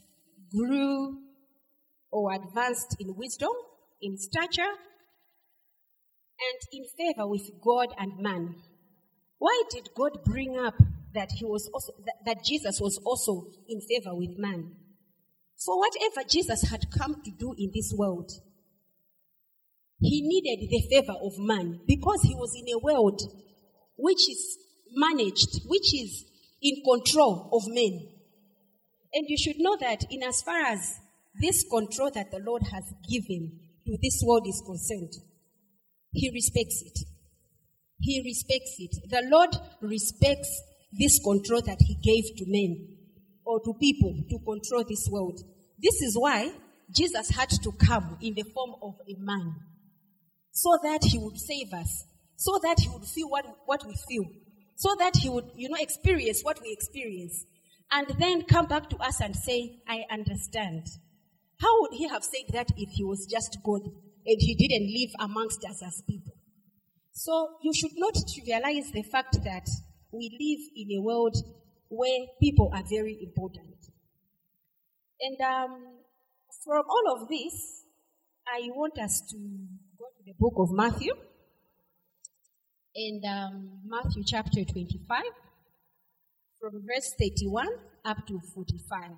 grew 0.51 1.19
or 2.11 2.33
advanced 2.33 2.97
in 2.99 3.15
wisdom, 3.15 3.51
in 4.01 4.17
stature, 4.17 4.63
and 6.41 6.61
in 6.73 6.85
favor 6.97 7.29
with 7.29 7.51
God 7.63 7.89
and 7.99 8.19
man. 8.19 8.55
Why 9.37 9.63
did 9.71 9.91
God 9.95 10.25
bring 10.25 10.59
up 10.59 10.77
that 11.13 11.29
he 11.33 11.45
was 11.45 11.69
also 11.75 11.93
that, 12.07 12.25
that 12.25 12.45
Jesus 12.45 12.81
was 12.81 12.99
also 13.05 13.51
in 13.69 13.81
favor 13.83 14.15
with 14.15 14.39
man? 14.39 14.73
For 15.63 15.79
whatever 15.79 16.27
Jesus 16.27 16.63
had 16.71 16.87
come 16.99 17.23
to 17.23 17.31
do 17.39 17.55
in 17.59 17.73
this 17.75 17.93
world, 17.95 18.31
he 19.99 20.23
needed 20.23 20.69
the 20.69 20.89
favor 20.91 21.15
of 21.23 21.33
man 21.39 21.81
because 21.87 22.21
he 22.23 22.35
was 22.35 22.53
in 22.55 22.69
a 22.75 22.79
world 22.79 23.21
which 23.97 24.29
is 24.29 24.59
managed, 24.93 25.63
which 25.67 25.95
is 25.95 26.25
in 26.61 26.83
control 26.85 27.49
of 27.53 27.63
men. 27.67 28.09
And 29.15 29.25
you 29.29 29.39
should 29.39 29.57
know 29.59 29.77
that 29.81 30.05
in 30.11 30.23
as 30.23 30.43
far 30.43 30.61
as 30.61 30.95
this 31.41 31.65
control 31.71 32.11
that 32.15 32.31
the 32.31 32.41
Lord 32.41 32.63
has 32.73 32.85
given 33.09 33.59
to 33.87 33.97
this 34.03 34.23
world 34.25 34.47
is 34.47 34.63
concerned, 34.67 35.13
He 36.13 36.31
respects 36.31 36.83
it. 36.85 36.99
He 37.99 38.23
respects 38.25 38.77
it. 38.79 39.09
The 39.09 39.23
Lord 39.31 39.57
respects 39.81 40.63
this 40.93 41.19
control 41.23 41.63
that 41.63 41.79
He 41.81 41.97
gave 42.03 42.37
to 42.37 42.45
men 42.47 42.97
or 43.45 43.61
to 43.61 43.73
people 43.81 44.15
to 44.29 44.39
control 44.45 44.85
this 44.87 45.09
world. 45.11 45.41
This 45.79 46.03
is 46.03 46.17
why 46.19 46.53
Jesus 46.95 47.31
had 47.31 47.49
to 47.49 47.73
come 47.73 48.19
in 48.21 48.35
the 48.35 48.45
form 48.55 48.75
of 48.83 48.95
a 49.09 49.15
man 49.19 49.55
so 50.57 50.79
that 50.83 51.05
He 51.05 51.19
would 51.19 51.39
save 51.39 51.75
us, 51.75 52.07
so 52.37 52.59
that 52.63 52.79
He 52.81 52.89
would 52.89 53.05
feel 53.05 53.29
what, 53.29 53.45
what 53.67 53.87
we 53.87 53.95
feel, 54.09 54.25
so 54.77 54.95
that 54.99 55.15
He 55.15 55.29
would, 55.29 55.51
you 55.55 55.69
know, 55.69 55.77
experience 55.79 56.41
what 56.43 56.63
we 56.63 56.73
experience, 56.73 57.45
and 57.93 58.07
then 58.19 58.43
come 58.43 58.65
back 58.65 58.89
to 58.89 58.97
us 58.97 59.21
and 59.21 59.37
say, 59.37 59.83
I 59.87 60.05
understand. 60.11 60.87
How 61.61 61.83
would 61.83 61.93
He 61.93 62.09
have 62.09 62.25
said 62.25 62.55
that 62.55 62.69
if 62.79 62.89
He 62.89 63.05
was 63.05 63.27
just 63.27 63.59
God 63.63 63.83
and 63.85 64.37
He 64.41 64.55
didn't 64.55 64.89
live 64.89 65.11
amongst 65.21 65.63
us 65.63 65.83
as 65.87 66.03
people? 66.09 66.33
So 67.13 67.51
you 67.63 67.75
should 67.75 67.97
not 67.97 68.15
trivialize 68.15 68.93
the 68.93 69.03
fact 69.03 69.37
that 69.45 69.69
we 70.11 70.31
live 70.41 70.71
in 70.75 70.99
a 70.99 71.03
world 71.03 71.37
where 71.89 72.21
people 72.41 72.71
are 72.73 72.83
very 72.89 73.19
important. 73.23 73.77
And 75.21 75.39
um, 75.43 76.01
from 76.65 76.85
all 76.89 77.21
of 77.21 77.29
this, 77.29 77.83
I 78.47 78.69
want 78.75 78.99
us 78.99 79.21
to 79.33 79.37
to 79.37 79.86
the 80.27 80.35
book 80.41 80.55
of 80.57 80.73
Matthew. 80.73 81.13
And 82.97 83.25
um, 83.25 83.71
Matthew 83.87 84.25
chapter 84.27 84.65
25, 84.65 85.23
from 86.61 86.73
verse 86.85 87.13
31 87.17 87.69
up 88.05 88.27
to 88.27 88.41
45. 88.53 89.11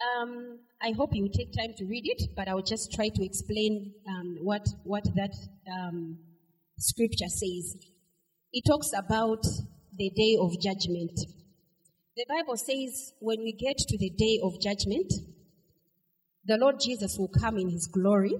Um, 0.00 0.60
I 0.80 0.92
hope 0.92 1.10
you 1.12 1.28
take 1.28 1.52
time 1.52 1.74
to 1.76 1.84
read 1.84 2.04
it, 2.06 2.30
but 2.34 2.48
I'll 2.48 2.62
just 2.62 2.90
try 2.94 3.10
to 3.10 3.22
explain 3.22 3.92
um, 4.08 4.38
what, 4.40 4.66
what 4.84 5.04
that 5.16 5.34
um, 5.70 6.16
scripture 6.78 7.28
says. 7.28 7.76
It 8.50 8.62
talks 8.66 8.92
about 8.96 9.42
the 9.94 10.08
day 10.08 10.38
of 10.40 10.58
judgment. 10.58 11.20
The 12.16 12.24
Bible 12.30 12.56
says 12.56 13.12
when 13.20 13.40
we 13.40 13.52
get 13.52 13.76
to 13.76 13.98
the 13.98 14.10
day 14.10 14.40
of 14.42 14.58
judgment, 14.58 15.12
the 16.44 16.56
Lord 16.56 16.76
Jesus 16.80 17.16
will 17.18 17.28
come 17.28 17.58
in 17.58 17.70
his 17.70 17.86
glory. 17.86 18.34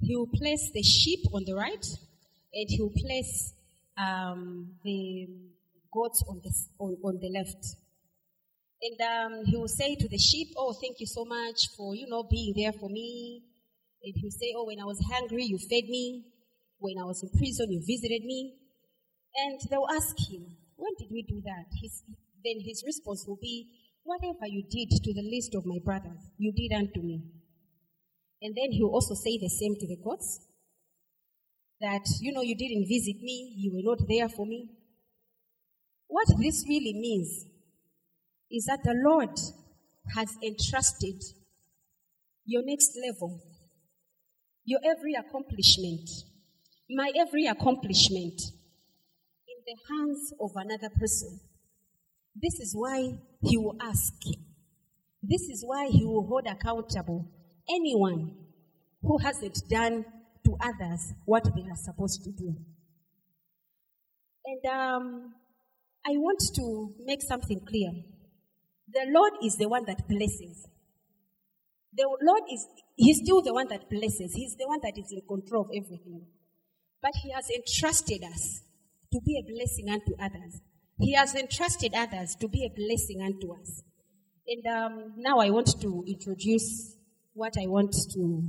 He 0.00 0.16
will 0.16 0.28
place 0.28 0.70
the 0.72 0.82
sheep 0.82 1.20
on 1.32 1.44
the 1.44 1.54
right, 1.54 1.84
and 2.54 2.66
he 2.68 2.80
will 2.80 2.92
place 2.96 3.52
um, 3.96 4.74
the 4.84 5.28
goats 5.92 6.24
on 6.28 6.40
the, 6.42 6.52
on, 6.78 6.96
on 7.04 7.18
the 7.20 7.28
left. 7.28 7.76
And 8.82 9.00
um, 9.00 9.44
he 9.44 9.56
will 9.56 9.68
say 9.68 9.94
to 9.94 10.08
the 10.08 10.18
sheep, 10.18 10.48
Oh, 10.56 10.72
thank 10.72 10.98
you 10.98 11.06
so 11.06 11.24
much 11.24 11.70
for, 11.76 11.94
you 11.94 12.08
know, 12.08 12.24
being 12.28 12.52
there 12.56 12.72
for 12.72 12.88
me. 12.88 13.42
And 14.02 14.12
he 14.16 14.24
will 14.24 14.32
say, 14.32 14.52
Oh, 14.56 14.66
when 14.66 14.80
I 14.80 14.84
was 14.84 14.98
hungry, 15.12 15.44
you 15.44 15.58
fed 15.58 15.88
me. 15.88 16.24
When 16.78 16.96
I 17.00 17.04
was 17.04 17.22
in 17.22 17.30
prison, 17.38 17.70
you 17.70 17.80
visited 17.80 18.24
me. 18.24 18.54
And 19.36 19.60
they 19.70 19.76
will 19.76 19.90
ask 19.90 20.16
him, 20.18 20.46
When 20.76 20.90
did 20.98 21.08
we 21.12 21.22
do 21.22 21.40
that? 21.44 21.66
His, 21.80 22.02
then 22.44 22.58
his 22.58 22.82
response 22.84 23.24
will 23.26 23.38
be, 23.40 23.68
Whatever 24.04 24.46
you 24.46 24.64
did 24.68 24.90
to 24.90 25.14
the 25.14 25.22
least 25.22 25.54
of 25.54 25.64
my 25.64 25.78
brothers, 25.84 26.18
you 26.36 26.52
did 26.52 26.74
unto 26.74 27.00
me. 27.00 27.22
And 28.40 28.54
then 28.56 28.72
he 28.72 28.82
will 28.82 28.94
also 28.94 29.14
say 29.14 29.38
the 29.38 29.48
same 29.48 29.76
to 29.78 29.86
the 29.86 29.96
gods 30.02 30.40
that, 31.80 32.02
you 32.20 32.32
know, 32.32 32.42
you 32.42 32.56
didn't 32.56 32.88
visit 32.88 33.22
me, 33.22 33.54
you 33.56 33.72
were 33.74 33.96
not 33.96 34.06
there 34.08 34.28
for 34.28 34.46
me. 34.46 34.70
What 36.08 36.26
this 36.40 36.64
really 36.68 36.92
means 36.92 37.46
is 38.50 38.66
that 38.66 38.80
the 38.84 38.94
Lord 38.94 39.38
has 40.14 40.36
entrusted 40.42 41.22
your 42.44 42.62
next 42.64 42.92
level, 43.06 43.40
your 44.64 44.80
every 44.84 45.14
accomplishment, 45.14 46.08
my 46.90 47.10
every 47.18 47.46
accomplishment 47.46 48.40
in 49.48 49.58
the 49.66 49.76
hands 49.88 50.32
of 50.40 50.50
another 50.56 50.90
person. 50.98 51.40
This 52.34 52.54
is 52.60 52.74
why 52.74 53.18
he 53.42 53.58
will 53.58 53.76
ask. 53.80 54.14
This 55.22 55.42
is 55.42 55.64
why 55.66 55.88
he 55.88 56.04
will 56.04 56.26
hold 56.26 56.46
accountable 56.46 57.28
anyone 57.68 58.34
who 59.02 59.18
hasn't 59.18 59.58
done 59.68 60.04
to 60.44 60.56
others 60.60 61.12
what 61.24 61.44
they 61.44 61.62
are 61.62 61.76
supposed 61.76 62.24
to 62.24 62.30
do. 62.32 62.56
And 64.44 64.66
um, 64.66 65.34
I 66.04 66.10
want 66.12 66.40
to 66.56 66.94
make 67.04 67.22
something 67.22 67.60
clear. 67.60 67.90
The 68.88 69.06
Lord 69.08 69.32
is 69.44 69.56
the 69.56 69.68
one 69.68 69.84
that 69.86 70.08
blesses. 70.08 70.66
The 71.94 72.08
Lord 72.22 72.42
is, 72.52 72.66
He's 72.96 73.20
still 73.22 73.42
the 73.42 73.52
one 73.52 73.68
that 73.68 73.88
blesses. 73.88 74.34
He's 74.34 74.56
the 74.56 74.66
one 74.66 74.80
that 74.82 74.98
is 74.98 75.12
in 75.12 75.20
control 75.28 75.62
of 75.62 75.70
everything. 75.70 76.26
But 77.00 77.12
He 77.22 77.30
has 77.30 77.48
entrusted 77.50 78.24
us 78.24 78.62
to 79.12 79.20
be 79.24 79.38
a 79.38 79.52
blessing 79.52 79.88
unto 79.90 80.12
others. 80.20 80.60
He 81.02 81.14
has 81.14 81.34
entrusted 81.34 81.94
others 81.94 82.36
to 82.36 82.46
be 82.46 82.64
a 82.64 82.70
blessing 82.70 83.22
unto 83.22 83.52
us. 83.52 83.82
And 84.46 84.64
um, 84.66 85.12
now 85.16 85.40
I 85.40 85.50
want 85.50 85.80
to 85.80 86.04
introduce 86.06 86.96
what 87.34 87.54
I 87.58 87.66
want 87.66 87.92
to 88.14 88.42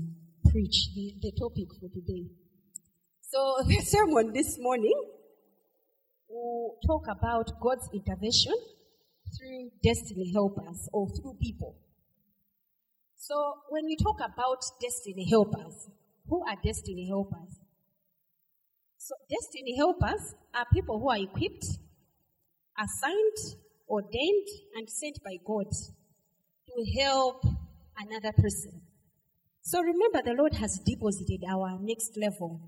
preach, 0.51 0.89
the, 0.93 1.15
the 1.19 1.31
topic 1.31 1.69
for 1.79 1.89
today. 1.89 2.27
So 3.21 3.63
the 3.67 3.79
sermon 3.79 4.33
this 4.33 4.57
morning 4.59 4.93
will 6.29 6.75
talk 6.85 7.05
about 7.09 7.59
God's 7.59 7.89
intervention 7.91 8.53
through 9.35 9.71
destiny 9.83 10.31
helpers 10.31 10.87
or 10.93 11.09
through 11.09 11.37
people. 11.41 11.75
So 13.15 13.55
when 13.69 13.85
we 13.85 13.95
talk 13.95 14.19
about 14.19 14.61
destiny 14.79 15.27
helpers, 15.27 15.89
who 16.29 16.45
are 16.45 16.57
destiny 16.63 17.07
helpers? 17.07 17.57
So 18.99 19.15
destiny 19.27 19.75
helpers 19.75 20.35
are 20.53 20.65
people 20.71 20.99
who 20.99 21.09
are 21.09 21.17
equipped, 21.17 21.65
assigned, 22.77 23.57
ordained, 23.89 24.47
and 24.75 24.89
sent 24.89 25.23
by 25.23 25.37
God 25.45 25.67
to 25.69 27.01
help 27.01 27.43
another 27.97 28.31
person. 28.33 28.81
So 29.61 29.81
remember, 29.81 30.21
the 30.23 30.35
Lord 30.37 30.55
has 30.55 30.79
deposited 30.85 31.43
our 31.49 31.77
next 31.79 32.17
level, 32.17 32.59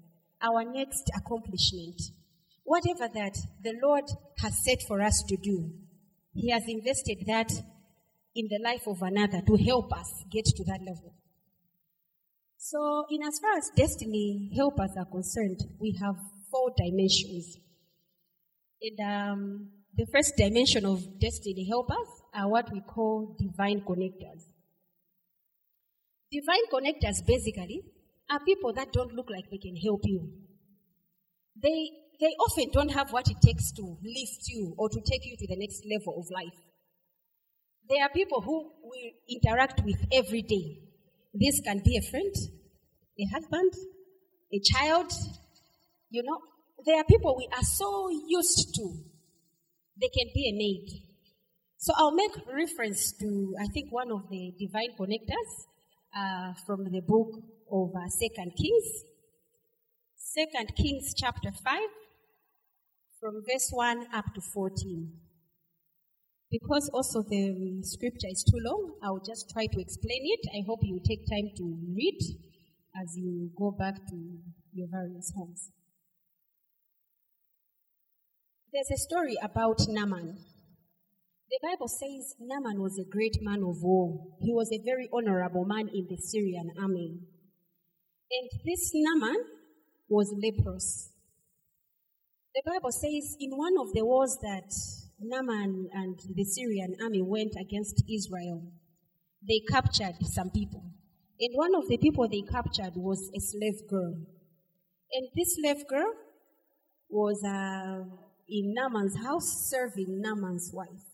our 0.41 0.63
next 0.63 1.11
accomplishment. 1.15 2.01
Whatever 2.63 3.07
that 3.13 3.37
the 3.63 3.73
Lord 3.83 4.05
has 4.39 4.63
set 4.63 4.81
for 4.87 5.01
us 5.01 5.23
to 5.27 5.37
do, 5.37 5.71
He 6.33 6.51
has 6.51 6.63
invested 6.67 7.23
that 7.27 7.51
in 8.33 8.47
the 8.49 8.59
life 8.63 8.87
of 8.87 9.01
another 9.01 9.41
to 9.41 9.55
help 9.63 9.93
us 9.93 10.23
get 10.31 10.45
to 10.45 10.63
that 10.65 10.79
level. 10.81 11.13
So, 12.57 13.05
in 13.09 13.21
as 13.21 13.39
far 13.39 13.57
as 13.57 13.69
destiny 13.75 14.51
helpers 14.55 14.91
are 14.97 15.05
concerned, 15.05 15.59
we 15.79 15.97
have 16.01 16.15
four 16.49 16.71
dimensions. 16.75 17.57
And 18.81 18.99
um, 18.99 19.69
the 19.97 20.05
first 20.11 20.35
dimension 20.35 20.85
of 20.85 21.19
destiny 21.19 21.65
helpers 21.69 22.07
are 22.33 22.49
what 22.49 22.71
we 22.71 22.81
call 22.81 23.35
divine 23.39 23.81
connectors. 23.81 24.43
Divine 26.31 26.65
connectors 26.71 27.25
basically 27.25 27.81
are 28.29 28.39
people 28.43 28.73
that 28.73 28.91
don't 28.91 29.13
look 29.13 29.29
like 29.29 29.45
they 29.49 29.57
can 29.57 29.75
help 29.77 30.01
you. 30.03 30.29
They, 31.61 31.89
they 32.19 32.33
often 32.39 32.71
don't 32.73 32.91
have 32.91 33.13
what 33.13 33.29
it 33.29 33.37
takes 33.41 33.71
to 33.73 33.83
lift 34.03 34.47
you 34.47 34.75
or 34.77 34.89
to 34.89 34.99
take 35.09 35.23
you 35.23 35.37
to 35.37 35.47
the 35.47 35.55
next 35.55 35.83
level 35.89 36.19
of 36.19 36.25
life. 36.29 36.59
There 37.87 38.03
are 38.03 38.09
people 38.09 38.41
who 38.41 38.71
we 38.91 39.13
interact 39.29 39.81
with 39.85 40.05
every 40.11 40.41
day. 40.41 40.79
This 41.33 41.61
can 41.61 41.81
be 41.85 41.97
a 41.97 42.01
friend, 42.01 42.33
a 43.19 43.25
husband, 43.33 43.71
a 44.51 44.59
child. 44.59 45.13
You 46.09 46.23
know, 46.23 46.39
there 46.85 46.97
are 46.97 47.05
people 47.05 47.35
we 47.37 47.47
are 47.55 47.63
so 47.63 48.09
used 48.27 48.75
to. 48.75 49.14
They 49.99 50.09
can 50.09 50.27
be 50.33 50.49
a 50.49 50.53
maid. 50.53 51.05
So 51.77 51.93
I'll 51.95 52.11
make 52.15 52.31
reference 52.51 53.13
to, 53.19 53.55
I 53.61 53.67
think, 53.67 53.91
one 53.91 54.11
of 54.11 54.29
the 54.29 54.53
divine 54.59 54.95
connectors 54.99 55.51
uh, 56.15 56.53
from 56.65 56.91
the 56.91 57.01
book 57.01 57.29
of 57.71 57.89
uh, 57.95 58.07
Second 58.09 58.53
Kings. 58.57 59.03
Second 60.15 60.75
Kings 60.75 61.13
chapter 61.15 61.51
5, 61.51 61.79
from 63.21 63.41
verse 63.49 63.69
1 63.71 64.07
up 64.13 64.25
to 64.33 64.41
14. 64.41 65.11
Because 66.51 66.89
also 66.93 67.21
the 67.21 67.49
um, 67.49 67.83
scripture 67.83 68.27
is 68.29 68.43
too 68.43 68.59
long, 68.59 68.95
I'll 69.01 69.23
just 69.25 69.49
try 69.49 69.65
to 69.65 69.79
explain 69.79 70.21
it. 70.23 70.41
I 70.53 70.63
hope 70.67 70.79
you 70.83 70.99
take 71.05 71.25
time 71.29 71.51
to 71.57 71.77
read 71.95 72.19
as 73.01 73.17
you 73.17 73.49
go 73.57 73.71
back 73.71 73.95
to 73.95 74.15
your 74.73 74.87
various 74.91 75.31
homes. 75.35 75.71
There's 78.75 78.91
a 78.91 78.97
story 79.07 79.37
about 79.41 79.79
Naaman. 79.87 80.35
The 81.49 81.59
Bible 81.63 81.87
says 81.87 82.35
Naaman 82.41 82.81
was 82.81 82.99
a 82.99 83.09
great 83.09 83.37
man 83.39 83.63
of 83.63 83.81
war. 83.81 84.19
He 84.41 84.51
was 84.51 84.69
a 84.69 84.83
very 84.83 85.07
honorable 85.13 85.63
man 85.63 85.87
in 85.87 86.07
the 86.09 86.17
Syrian 86.17 86.71
army. 86.77 87.19
And 88.29 88.49
this 88.65 88.91
Naaman 88.93 89.45
was 90.09 90.35
leprous. 90.35 91.09
The 92.53 92.63
Bible 92.65 92.91
says 92.91 93.37
in 93.39 93.51
one 93.51 93.75
of 93.79 93.93
the 93.93 94.03
wars 94.03 94.37
that 94.41 94.69
Naaman 95.21 95.87
and 95.93 96.19
the 96.35 96.43
Syrian 96.43 96.97
army 97.01 97.21
went 97.21 97.53
against 97.57 98.03
Israel, 98.13 98.61
they 99.47 99.61
captured 99.71 100.17
some 100.23 100.49
people. 100.49 100.83
And 101.39 101.51
one 101.53 101.75
of 101.75 101.87
the 101.87 101.97
people 101.97 102.27
they 102.27 102.41
captured 102.41 102.97
was 102.97 103.31
a 103.33 103.39
slave 103.39 103.87
girl. 103.89 104.19
And 105.13 105.29
this 105.33 105.55
slave 105.55 105.87
girl 105.87 106.11
was 107.09 107.41
uh, 107.41 108.03
in 108.47 108.73
Naaman's 108.73 109.17
house 109.23 109.69
serving 109.69 110.21
Naaman's 110.21 110.71
wife. 110.73 111.05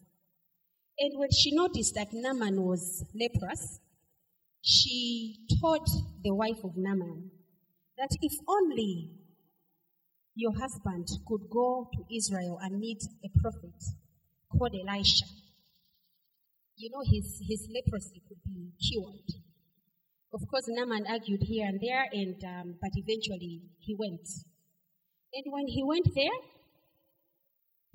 And 0.99 1.17
when 1.17 1.29
she 1.31 1.55
noticed 1.55 1.95
that 1.95 2.09
Naaman 2.11 2.61
was 2.61 3.03
leprous, 3.15 3.79
she 4.61 5.37
told 5.61 5.87
the 6.23 6.35
wife 6.35 6.63
of 6.63 6.73
Naaman 6.75 7.31
that 7.97 8.09
if 8.21 8.33
only 8.47 9.09
your 10.35 10.51
husband 10.59 11.07
could 11.27 11.49
go 11.51 11.89
to 11.93 12.15
Israel 12.15 12.59
and 12.61 12.79
meet 12.79 13.01
a 13.23 13.29
prophet 13.39 13.75
called 14.51 14.75
Elisha, 14.75 15.25
you 16.77 16.89
know, 16.89 17.01
his, 17.05 17.41
his 17.47 17.67
leprosy 17.73 18.21
could 18.27 18.41
be 18.45 18.71
cured. 18.81 19.41
Of 20.33 20.41
course, 20.49 20.65
Naaman 20.67 21.05
argued 21.09 21.43
here 21.43 21.67
and 21.67 21.79
there, 21.81 22.05
and 22.11 22.41
um, 22.43 22.75
but 22.81 22.91
eventually 22.95 23.61
he 23.79 23.95
went. 23.99 24.25
And 25.33 25.45
when 25.51 25.67
he 25.67 25.83
went 25.83 26.07
there, 26.15 26.37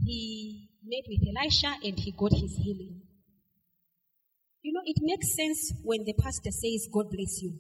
he 0.05 0.69
met 0.85 1.05
with 1.09 1.21
Elisha 1.37 1.75
and 1.85 1.99
he 1.99 2.13
got 2.13 2.33
his 2.33 2.57
healing. 2.57 3.03
You 4.63 4.73
know, 4.73 4.83
it 4.85 4.97
makes 5.01 5.35
sense 5.35 5.73
when 5.85 6.05
the 6.05 6.15
pastor 6.15 6.51
says, 6.51 6.89
God 6.93 7.07
bless 7.11 7.41
you. 7.43 7.55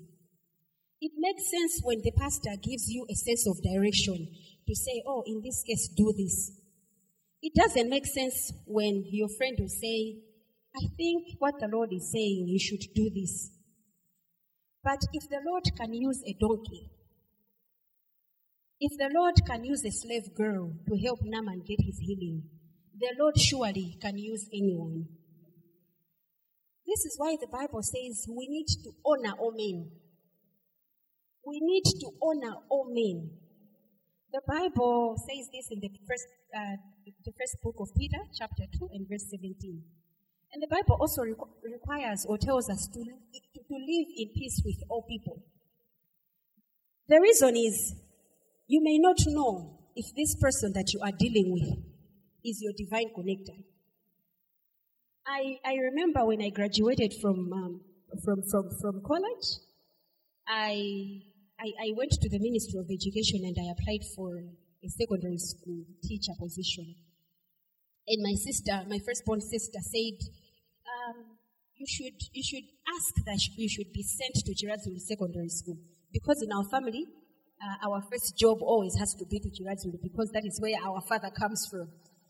It 1.01 1.13
makes 1.17 1.51
sense 1.51 1.81
when 1.83 2.01
the 2.03 2.11
pastor 2.13 2.51
gives 2.63 2.89
you 2.89 3.07
a 3.09 3.15
sense 3.15 3.47
of 3.47 3.63
direction 3.63 4.29
to 4.67 4.75
say, 4.75 5.03
oh, 5.07 5.23
in 5.27 5.43
this 5.43 5.63
case, 5.63 5.89
do 5.97 6.13
this. 6.17 6.51
It 7.43 7.55
doesn't 7.55 7.89
make 7.89 8.07
sense 8.07 8.53
when 8.67 9.05
your 9.11 9.29
friend 9.29 9.57
will 9.59 9.69
say, 9.69 10.17
I 10.75 10.87
think 10.97 11.37
what 11.39 11.55
the 11.61 11.69
Lord 11.69 11.93
is 11.93 12.11
saying, 12.11 12.47
you 12.49 12.59
should 12.59 12.83
do 12.95 13.09
this. 13.11 13.51
But 14.83 14.99
if 15.13 15.29
the 15.29 15.41
Lord 15.47 15.65
can 15.79 15.95
use 15.95 16.23
a 16.27 16.35
donkey, 16.41 16.91
if 18.81 18.99
the 18.99 19.11
Lord 19.15 19.35
can 19.47 19.65
use 19.65 19.85
a 19.85 19.91
slave 19.91 20.35
girl 20.35 20.73
to 20.89 20.97
help 20.99 21.21
Naaman 21.23 21.63
get 21.67 21.81
his 21.81 21.99
healing, 21.99 22.43
the 22.99 23.15
Lord 23.19 23.39
surely 23.39 23.97
can 24.01 24.19
use 24.19 24.49
anyone. 24.53 25.07
This 26.87 27.05
is 27.05 27.15
why 27.19 27.37
the 27.41 27.49
Bible 27.49 27.83
says 27.83 28.27
we 28.29 28.47
need 28.49 28.67
to 28.85 28.91
honor 29.05 29.35
all 29.39 29.53
men. 29.53 29.91
We 31.45 31.61
need 31.61 31.85
to 32.01 32.11
honor 32.23 32.57
all 32.69 32.87
men. 32.93 33.31
The 34.33 34.41
Bible 34.47 35.17
says 35.19 35.49
this 35.53 35.69
in 35.71 35.81
the 35.81 35.91
first, 36.07 36.27
uh, 36.55 36.77
the 37.25 37.33
first 37.33 37.57
book 37.63 37.77
of 37.81 37.89
Peter, 37.97 38.19
chapter 38.37 38.65
2, 38.79 38.89
and 38.93 39.07
verse 39.09 39.25
17. 39.31 39.83
And 40.53 40.63
the 40.63 40.69
Bible 40.69 40.97
also 41.01 41.23
requires 41.23 42.27
or 42.29 42.39
tells 42.39 42.69
us 42.71 42.89
to, 42.93 43.01
to 43.01 43.75
live 43.75 44.09
in 44.17 44.29
peace 44.35 44.63
with 44.65 44.83
all 44.89 45.05
people. 45.09 45.43
The 47.09 47.21
reason 47.21 47.57
is 47.57 47.95
you 48.67 48.83
may 48.83 48.99
not 48.99 49.17
know 49.27 49.79
if 49.95 50.15
this 50.15 50.35
person 50.35 50.73
that 50.75 50.93
you 50.93 51.01
are 51.03 51.13
dealing 51.13 51.53
with 51.53 51.79
is 52.45 52.61
your 52.61 52.73
divine 52.77 53.11
connector. 53.17 53.57
I, 55.27 55.59
I 55.65 55.75
remember 55.75 56.25
when 56.25 56.43
I 56.43 56.51
graduated 56.51 57.15
from, 57.21 57.53
um, 57.53 57.81
from, 58.25 58.43
from, 58.51 58.71
from 58.81 59.03
college, 59.05 59.59
I, 60.47 61.23
I, 61.59 61.67
I 61.83 61.89
went 61.97 62.13
to 62.13 62.29
the 62.29 62.39
Ministry 62.39 62.79
of 62.79 62.87
Education 62.87 63.43
and 63.45 63.57
I 63.59 63.73
applied 63.73 64.07
for 64.15 64.39
a 64.39 64.89
secondary 64.89 65.39
school 65.39 65.83
teacher 66.03 66.33
position. 66.39 66.95
And 68.07 68.23
my 68.23 68.35
sister, 68.35 68.85
my 68.89 69.01
firstborn 69.05 69.41
sister, 69.41 69.79
said, 69.81 70.19
um, 70.87 71.39
you, 71.75 71.87
should, 71.89 72.15
you 72.33 72.45
should 72.45 72.69
ask 72.87 73.25
that 73.25 73.41
you 73.57 73.69
should 73.69 73.93
be 73.93 74.05
sent 74.05 74.35
to 74.47 74.55
Chiradzulu 74.55 75.01
Secondary 75.01 75.49
School. 75.49 75.79
Because 76.13 76.41
in 76.43 76.53
our 76.53 76.65
family, 76.71 77.07
uh, 77.63 77.89
our 77.89 78.03
first 78.11 78.37
job 78.39 78.59
always 78.61 78.97
has 78.99 79.15
to 79.15 79.25
be 79.27 79.41
to 79.41 79.49
Chiradzulu 79.49 80.03
because 80.03 80.31
that 80.33 80.45
is 80.45 80.61
where 80.61 80.77
our 80.85 81.01
father 81.09 81.31
comes 81.31 81.67
from. 81.71 81.89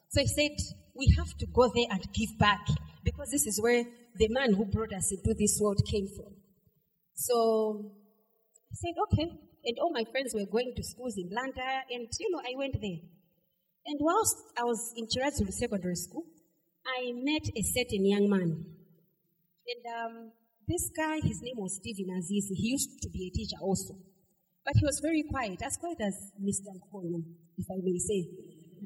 So 0.09 0.21
he 0.21 0.26
said, 0.28 0.56
we 0.94 1.12
have 1.18 1.37
to 1.38 1.46
go 1.46 1.70
there 1.74 1.87
and 1.90 2.03
give 2.14 2.38
back 2.38 2.66
because 3.05 3.31
this 3.31 3.46
is 3.46 3.61
where 3.61 3.85
the 4.16 4.29
man 4.29 4.55
who 4.55 4.64
brought 4.64 4.92
us 4.92 5.12
into 5.12 5.35
this 5.38 5.59
world 5.61 5.81
came 5.90 6.07
from. 6.16 6.33
So 7.14 7.92
I 8.72 8.74
said, 8.74 8.94
okay. 9.05 9.33
And 9.64 9.79
all 9.81 9.92
my 9.92 10.05
friends 10.12 10.33
were 10.33 10.46
going 10.46 10.72
to 10.77 10.83
schools 10.85 11.16
in 11.18 11.29
Landa, 11.35 11.83
and 11.90 12.07
you 12.20 12.31
know, 12.31 12.38
I 12.38 12.55
went 12.57 12.74
there. 12.81 13.03
And 13.87 13.98
whilst 14.01 14.37
I 14.57 14.62
was 14.62 14.92
in 14.96 15.07
Chiradzulu 15.07 15.53
Secondary 15.53 15.96
School, 15.96 16.24
I 16.87 17.12
met 17.14 17.42
a 17.57 17.62
certain 17.62 18.07
young 18.07 18.31
man. 18.31 18.64
And 19.66 19.83
um, 19.98 20.33
this 20.68 20.90
guy, 20.96 21.16
his 21.16 21.42
name 21.42 21.57
was 21.57 21.77
Stephen 21.77 22.14
Azizi. 22.14 22.55
He 22.55 22.68
used 22.68 23.03
to 23.03 23.09
be 23.09 23.27
a 23.27 23.37
teacher 23.37 23.57
also. 23.61 23.94
But 24.66 24.74
he 24.76 24.85
was 24.85 24.98
very 24.98 25.22
quiet, 25.22 25.62
as 25.62 25.76
quiet 25.76 26.00
as 26.00 26.33
Mr. 26.42 26.74
Nkono, 26.74 27.22
if 27.57 27.66
I 27.70 27.79
may 27.83 27.98
say. 27.98 28.26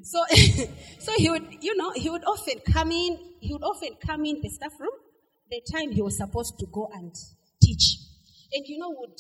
So, 0.03 0.23
so 0.99 1.13
he 1.17 1.31
would, 1.31 1.57
you 1.63 1.75
know, 1.75 1.93
he 1.93 2.11
would 2.11 2.25
often 2.25 2.61
come 2.71 2.93
in, 2.93 3.19
he 3.41 3.53
would 3.55 3.65
often 3.65 3.97
come 4.07 4.27
in 4.27 4.43
the 4.43 4.51
staff 4.51 4.79
room 4.79 4.93
the 5.51 5.63
time 5.73 5.91
he 5.91 6.03
was 6.03 6.19
supposed 6.19 6.59
to 6.59 6.67
go 6.67 6.91
and 6.93 7.15
teach. 7.63 7.97
And 8.53 8.67
you 8.67 8.79
know, 8.79 8.91
would, 8.91 9.19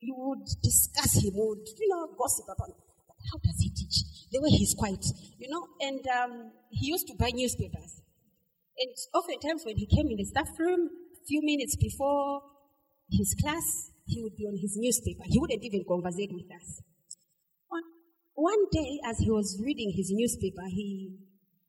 you 0.00 0.14
would 0.16 0.46
discuss 0.62 1.16
him, 1.24 1.32
would, 1.34 1.66
you 1.76 1.88
know, 1.88 2.08
gossip 2.16 2.46
about 2.46 2.70
how 3.30 3.38
does 3.42 3.58
he 3.60 3.70
teach? 3.70 4.30
The 4.30 4.40
way 4.40 4.50
he's 4.50 4.74
quiet, 4.74 5.04
you 5.38 5.48
know. 5.50 5.66
And 5.80 6.06
um, 6.06 6.52
he 6.70 6.86
used 6.86 7.08
to 7.08 7.14
buy 7.14 7.30
newspapers. 7.34 8.00
And 8.78 8.94
oftentimes 9.12 9.64
when 9.66 9.76
he 9.76 9.86
came 9.86 10.08
in 10.08 10.16
the 10.16 10.24
staff 10.24 10.48
room, 10.58 10.88
a 11.20 11.26
few 11.26 11.40
minutes 11.42 11.74
before 11.76 12.42
his 13.10 13.34
class, 13.42 13.90
he 14.08 14.22
would 14.22 14.36
be 14.36 14.46
on 14.46 14.56
his 14.56 14.74
newspaper. 14.76 15.22
He 15.26 15.38
wouldn't 15.38 15.62
even 15.62 15.84
conversate 15.86 16.32
with 16.32 16.48
us. 16.50 16.80
One, 17.68 17.84
one 18.34 18.64
day, 18.72 18.98
as 19.04 19.18
he 19.18 19.30
was 19.30 19.60
reading 19.62 19.92
his 19.94 20.10
newspaper, 20.10 20.64
he, 20.66 21.12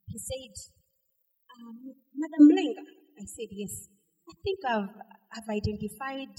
he 0.07 0.17
said, 0.17 0.55
um, 1.59 1.93
Madam 2.15 2.47
Lenga, 2.47 2.83
I 3.19 3.25
said, 3.25 3.51
yes. 3.51 3.89
I 4.29 4.33
think 4.43 4.59
I've, 4.63 4.89
I've 5.35 5.49
identified 5.49 6.31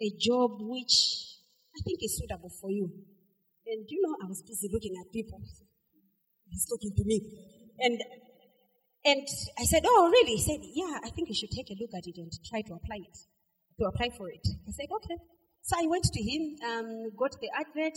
a 0.00 0.10
job 0.18 0.58
which 0.60 1.38
I 1.76 1.80
think 1.84 2.00
is 2.02 2.18
suitable 2.18 2.50
for 2.60 2.70
you. 2.70 2.90
And 3.66 3.86
you 3.88 4.02
know, 4.02 4.16
I 4.24 4.26
was 4.28 4.42
busy 4.42 4.68
looking 4.72 4.96
at 4.98 5.12
people. 5.12 5.40
He's 6.48 6.66
talking 6.66 6.90
to 6.96 7.04
me. 7.04 7.20
And 7.78 8.02
and 9.04 9.26
I 9.58 9.64
said, 9.64 9.82
Oh, 9.86 10.10
really? 10.10 10.36
He 10.36 10.42
said, 10.42 10.60
Yeah, 10.62 10.98
I 11.04 11.10
think 11.10 11.28
you 11.28 11.34
should 11.34 11.50
take 11.50 11.70
a 11.70 11.78
look 11.80 11.90
at 11.94 12.06
it 12.06 12.16
and 12.18 12.32
try 12.48 12.62
to 12.62 12.74
apply 12.74 12.96
it. 13.06 13.16
To 13.80 13.86
apply 13.86 14.10
for 14.10 14.28
it. 14.28 14.46
I 14.68 14.72
said, 14.72 14.92
Okay. 14.92 15.16
So 15.62 15.76
I 15.78 15.86
went 15.86 16.04
to 16.04 16.22
him, 16.22 16.56
um, 16.68 17.10
got 17.16 17.32
the 17.40 17.48
advert. 17.58 17.96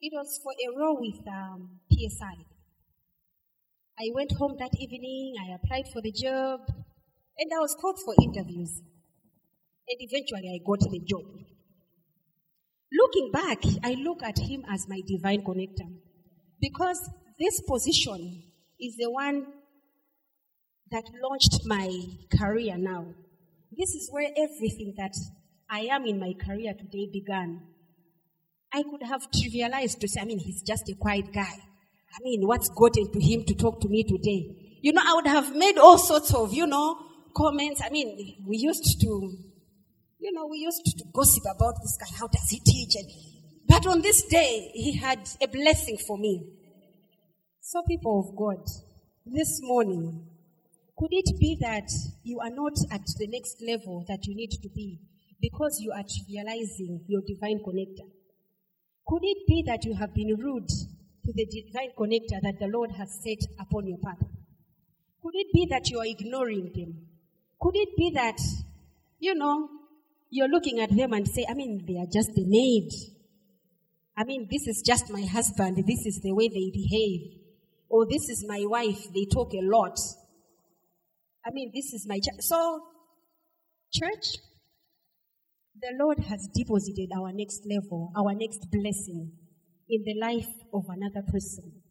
It 0.00 0.12
was 0.14 0.40
for 0.42 0.52
a 0.52 0.78
role 0.78 0.98
with 1.00 1.26
um, 1.26 1.80
PSI. 1.90 2.36
I 3.98 4.10
went 4.14 4.32
home 4.32 4.56
that 4.58 4.70
evening, 4.78 5.34
I 5.40 5.54
applied 5.54 5.86
for 5.92 6.00
the 6.02 6.12
job, 6.12 6.60
and 6.68 7.50
I 7.52 7.58
was 7.58 7.76
called 7.80 7.98
for 8.04 8.14
interviews. 8.22 8.80
And 9.88 9.98
eventually 9.98 10.50
I 10.54 10.58
got 10.64 10.80
the 10.80 11.00
job. 11.00 11.24
Looking 12.92 13.30
back, 13.32 13.58
I 13.82 13.94
look 13.94 14.22
at 14.22 14.38
him 14.38 14.64
as 14.70 14.86
my 14.88 15.00
divine 15.06 15.42
connector 15.42 15.90
because 16.60 17.10
this 17.40 17.60
position 17.60 18.42
is 18.80 18.96
the 18.98 19.10
one 19.10 19.46
that 20.90 21.04
launched 21.22 21.60
my 21.66 21.90
career 22.38 22.76
now. 22.76 23.14
This 23.76 23.94
is 23.94 24.08
where 24.10 24.28
everything 24.36 24.94
that 24.96 25.14
I 25.70 25.80
am 25.90 26.06
in 26.06 26.18
my 26.18 26.34
career 26.34 26.74
today 26.74 27.08
began. 27.12 27.62
I 28.72 28.82
could 28.82 29.02
have 29.02 29.30
trivialized 29.30 30.00
to 30.00 30.08
say, 30.08 30.20
I 30.20 30.24
mean, 30.24 30.38
he's 30.38 30.62
just 30.62 30.88
a 30.88 30.94
quiet 30.94 31.32
guy. 31.32 31.42
I 31.42 32.22
mean, 32.22 32.46
what's 32.46 32.68
gotten 32.68 33.10
to 33.12 33.20
him 33.20 33.44
to 33.44 33.54
talk 33.54 33.80
to 33.80 33.88
me 33.88 34.04
today? 34.04 34.78
You 34.82 34.92
know, 34.92 35.02
I 35.04 35.14
would 35.14 35.26
have 35.26 35.54
made 35.54 35.78
all 35.78 35.98
sorts 35.98 36.34
of, 36.34 36.52
you 36.52 36.66
know, 36.66 36.98
comments. 37.36 37.80
I 37.84 37.90
mean, 37.90 38.44
we 38.46 38.56
used 38.56 39.00
to 39.00 39.32
you 40.24 40.32
know, 40.32 40.46
we 40.46 40.56
used 40.56 40.82
to 40.86 41.04
gossip 41.12 41.44
about 41.54 41.74
this 41.82 41.98
guy. 42.00 42.16
How 42.18 42.26
does 42.26 42.48
he 42.48 42.58
teach? 42.58 42.94
And, 42.96 43.06
but 43.68 43.86
on 43.86 44.00
this 44.00 44.22
day, 44.24 44.70
he 44.72 44.96
had 44.96 45.20
a 45.42 45.46
blessing 45.46 45.98
for 45.98 46.16
me. 46.16 46.42
So, 47.60 47.82
people 47.86 48.26
of 48.26 48.34
God, 48.34 48.64
this 49.26 49.60
morning, 49.60 50.26
could 51.04 51.12
it 51.12 51.38
be 51.38 51.54
that 51.60 51.90
you 52.22 52.40
are 52.40 52.48
not 52.48 52.72
at 52.90 53.04
the 53.18 53.26
next 53.26 53.60
level 53.60 54.06
that 54.08 54.24
you 54.24 54.34
need 54.34 54.50
to 54.50 54.70
be 54.70 54.98
because 55.38 55.78
you 55.78 55.92
are 55.92 56.02
trivializing 56.02 57.00
your 57.06 57.20
divine 57.26 57.58
connector? 57.58 58.08
Could 59.06 59.20
it 59.22 59.46
be 59.46 59.62
that 59.66 59.84
you 59.84 59.94
have 59.96 60.14
been 60.14 60.34
rude 60.38 60.66
to 60.66 61.32
the 61.34 61.44
divine 61.44 61.90
connector 61.94 62.40
that 62.40 62.58
the 62.58 62.68
Lord 62.72 62.92
has 62.92 63.20
set 63.22 63.36
upon 63.60 63.86
your 63.86 63.98
path? 63.98 64.16
Could 65.22 65.34
it 65.34 65.48
be 65.52 65.66
that 65.68 65.90
you 65.90 65.98
are 65.98 66.06
ignoring 66.06 66.72
them? 66.74 66.96
Could 67.60 67.76
it 67.76 67.94
be 67.98 68.10
that, 68.14 68.38
you 69.18 69.34
know, 69.34 69.68
you're 70.30 70.48
looking 70.48 70.80
at 70.80 70.96
them 70.96 71.12
and 71.12 71.28
say, 71.28 71.44
I 71.46 71.52
mean, 71.52 71.84
they 71.86 71.98
are 71.98 72.08
just 72.10 72.30
a 72.30 72.44
maid. 72.46 72.88
I 74.16 74.24
mean, 74.24 74.48
this 74.50 74.66
is 74.66 74.80
just 74.80 75.10
my 75.10 75.26
husband. 75.26 75.76
This 75.86 76.06
is 76.06 76.22
the 76.22 76.32
way 76.32 76.48
they 76.48 76.70
behave. 76.72 77.42
Or 77.90 78.06
this 78.06 78.30
is 78.30 78.46
my 78.48 78.64
wife. 78.64 79.12
They 79.12 79.26
talk 79.26 79.52
a 79.52 79.60
lot. 79.60 79.98
I 81.46 81.50
mean, 81.52 81.70
this 81.74 81.92
is 81.92 82.06
my 82.08 82.18
ch-. 82.18 82.40
so 82.40 82.80
church. 83.92 84.38
the 85.80 85.92
Lord 85.98 86.18
has 86.30 86.48
deposited 86.54 87.10
our 87.14 87.32
next 87.32 87.66
level, 87.66 88.12
our 88.16 88.32
next 88.32 88.70
blessing 88.70 89.32
in 89.88 90.02
the 90.04 90.14
life 90.18 90.48
of 90.72 90.84
another 90.88 91.22
person. 91.30 91.82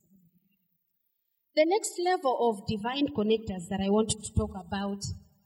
The 1.56 1.66
next 1.68 1.94
level 2.04 2.50
of 2.50 2.66
divine 2.68 3.10
connectors 3.10 3.70
that 3.70 3.80
I 3.80 3.90
want 3.90 4.10
to 4.10 4.34
talk 4.34 4.52
about 4.56 5.04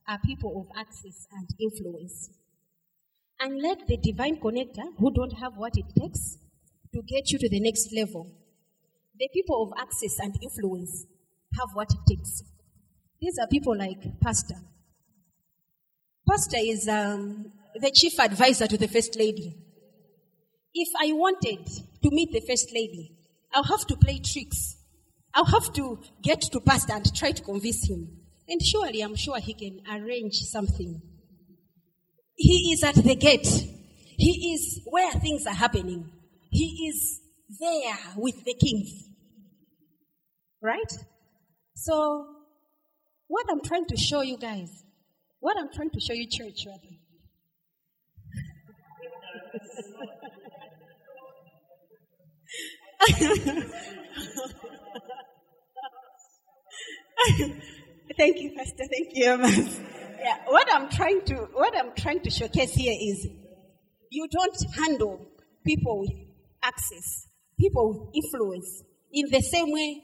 are 0.07 0.19
people 0.23 0.53
of 0.61 0.79
access 0.79 1.27
and 1.31 1.47
influence. 1.59 2.29
Unlike 3.41 3.87
the 3.87 3.97
divine 3.97 4.37
connector 4.37 4.87
who 4.97 5.11
don't 5.13 5.37
have 5.41 5.57
what 5.57 5.73
it 5.75 5.85
takes 5.99 6.37
to 6.93 7.01
get 7.01 7.29
you 7.31 7.39
to 7.39 7.49
the 7.49 7.59
next 7.59 7.91
level, 7.93 8.31
the 9.19 9.27
people 9.33 9.61
of 9.63 9.73
access 9.77 10.17
and 10.19 10.33
influence 10.41 11.05
have 11.59 11.69
what 11.73 11.89
it 11.91 12.15
takes. 12.15 12.41
These 13.19 13.37
are 13.39 13.47
people 13.47 13.75
like 13.75 14.19
Pastor. 14.21 14.55
Pastor 16.27 16.57
is 16.59 16.87
um, 16.87 17.51
the 17.75 17.91
chief 17.91 18.19
advisor 18.19 18.67
to 18.67 18.77
the 18.77 18.87
First 18.87 19.15
Lady. 19.15 19.55
If 20.73 20.89
I 21.01 21.13
wanted 21.13 21.65
to 21.65 22.11
meet 22.11 22.31
the 22.31 22.41
First 22.41 22.71
Lady, 22.73 23.15
I'll 23.53 23.63
have 23.63 23.87
to 23.87 23.95
play 23.95 24.19
tricks. 24.19 24.75
I'll 25.33 25.45
have 25.45 25.73
to 25.73 25.99
get 26.21 26.41
to 26.41 26.59
Pastor 26.59 26.93
and 26.93 27.15
try 27.15 27.31
to 27.31 27.41
convince 27.41 27.89
him. 27.89 28.07
And 28.47 28.61
surely, 28.61 29.01
I'm 29.01 29.15
sure 29.15 29.39
he 29.39 29.53
can 29.53 29.81
arrange 29.89 30.35
something. 30.35 31.01
He 32.35 32.73
is 32.73 32.83
at 32.83 32.95
the 32.95 33.15
gate. 33.15 33.47
He 33.47 34.53
is 34.53 34.81
where 34.85 35.11
things 35.13 35.45
are 35.47 35.53
happening. 35.53 36.11
He 36.49 36.87
is 36.89 37.19
there 37.59 37.97
with 38.15 38.43
the 38.45 38.53
kings. 38.53 39.09
Right? 40.61 40.91
So, 41.73 42.36
what 43.27 43.45
I'm 43.49 43.61
trying 43.61 43.85
to 43.87 43.97
show 43.97 44.21
you 44.21 44.37
guys, 44.37 44.83
what 45.39 45.57
I'm 45.57 45.71
trying 45.71 45.91
to 45.91 45.99
show 45.99 46.13
you, 46.13 46.27
church, 46.29 46.65
rather, 46.65 46.97
Thank 58.17 58.41
you, 58.41 58.51
Pastor. 58.55 58.83
Thank 58.91 59.09
you. 59.13 59.23
Yeah, 60.19 60.37
what 60.47 60.67
I'm 60.73 60.89
trying 60.89 61.21
to 61.25 61.35
what 61.53 61.77
I'm 61.77 61.93
trying 61.95 62.21
to 62.21 62.29
showcase 62.29 62.73
here 62.73 62.95
is 62.99 63.27
you 64.09 64.27
don't 64.27 64.57
handle 64.75 65.27
people 65.65 65.99
with 65.99 66.11
access, 66.63 67.27
people 67.59 67.89
with 67.89 68.15
influence 68.15 68.83
in 69.11 69.29
the 69.29 69.41
same 69.41 69.71
way. 69.71 70.01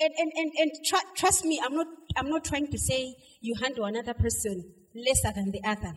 And 0.00 0.12
and 0.18 0.32
and, 0.34 0.52
and 0.58 0.70
tr- 0.84 1.06
trust 1.16 1.44
me, 1.44 1.60
I'm 1.62 1.74
not 1.76 1.86
I'm 2.16 2.30
not 2.30 2.44
trying 2.44 2.70
to 2.70 2.78
say 2.78 3.16
you 3.40 3.54
handle 3.60 3.84
another 3.84 4.14
person 4.14 4.72
lesser 4.94 5.32
than 5.34 5.50
the 5.50 5.62
other. 5.64 5.94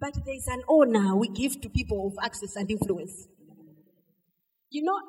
But 0.00 0.14
there's 0.26 0.46
an 0.48 0.62
honor 0.68 1.16
we 1.16 1.28
give 1.28 1.60
to 1.62 1.68
people 1.68 2.06
of 2.06 2.24
access 2.24 2.56
and 2.56 2.70
influence. 2.70 3.26
You 4.70 4.82
know, 4.84 5.00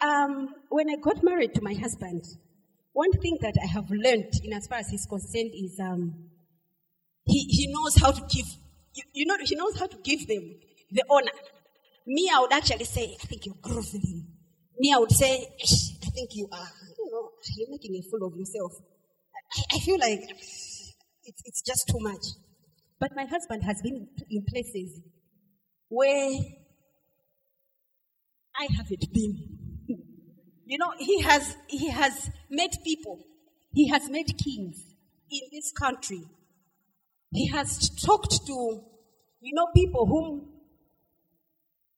um, 0.00 0.54
when 0.70 0.88
I 0.88 0.96
got 0.96 1.22
married 1.22 1.54
to 1.54 1.62
my 1.62 1.74
husband, 1.74 2.24
one 2.92 3.12
thing 3.12 3.38
that 3.42 3.54
I 3.62 3.66
have 3.66 3.90
learned 3.90 4.32
in 4.44 4.52
as 4.52 4.66
far 4.66 4.78
as 4.78 4.88
he's 4.88 5.06
concerned 5.06 5.50
is 5.54 5.78
um, 5.80 6.30
he, 7.24 7.40
he 7.44 7.72
knows 7.72 7.96
how 7.96 8.12
to 8.12 8.20
give, 8.20 8.46
you, 8.94 9.02
you, 9.12 9.26
know, 9.26 9.36
he 9.42 9.54
knows 9.56 9.78
how 9.78 9.86
to 9.86 9.96
give 10.02 10.26
them 10.26 10.54
the 10.90 11.04
honor. 11.10 11.32
Me, 12.06 12.30
I 12.34 12.40
would 12.40 12.52
actually 12.52 12.84
say, 12.84 13.16
I 13.20 13.26
think 13.26 13.46
you're 13.46 13.56
groveling. 13.60 14.26
Me, 14.78 14.92
I 14.94 14.98
would 14.98 15.12
say, 15.12 15.46
I 15.60 16.10
think 16.10 16.30
you 16.32 16.48
are, 16.50 16.68
you 16.98 17.10
know, 17.12 17.30
you're 17.56 17.70
making 17.70 17.94
a 17.96 18.02
fool 18.08 18.26
of 18.26 18.36
yourself. 18.36 18.72
I, 19.52 19.76
I 19.76 19.78
feel 19.80 19.98
like 19.98 20.20
it's, 21.24 21.42
it's 21.44 21.62
just 21.62 21.88
too 21.88 21.98
much. 22.00 22.24
But 23.00 23.14
my 23.14 23.24
husband 23.24 23.62
has 23.64 23.80
been 23.82 24.08
in 24.28 24.44
places 24.48 25.00
where 25.88 26.30
I 28.56 28.68
haven't 28.76 29.12
been. 29.12 29.58
You 30.66 30.76
know, 30.76 30.92
he 30.98 31.22
has, 31.22 31.56
he 31.68 31.88
has 31.88 32.30
met 32.50 32.76
people. 32.84 33.20
He 33.72 33.88
has 33.88 34.10
met 34.10 34.26
kings 34.44 34.84
in 35.30 35.40
this 35.52 35.72
country. 35.72 36.24
He 37.30 37.46
has 37.48 37.88
talked 38.04 38.46
to, 38.46 38.82
you 39.40 39.54
know, 39.54 39.68
people 39.74 40.06
whom 40.06 40.48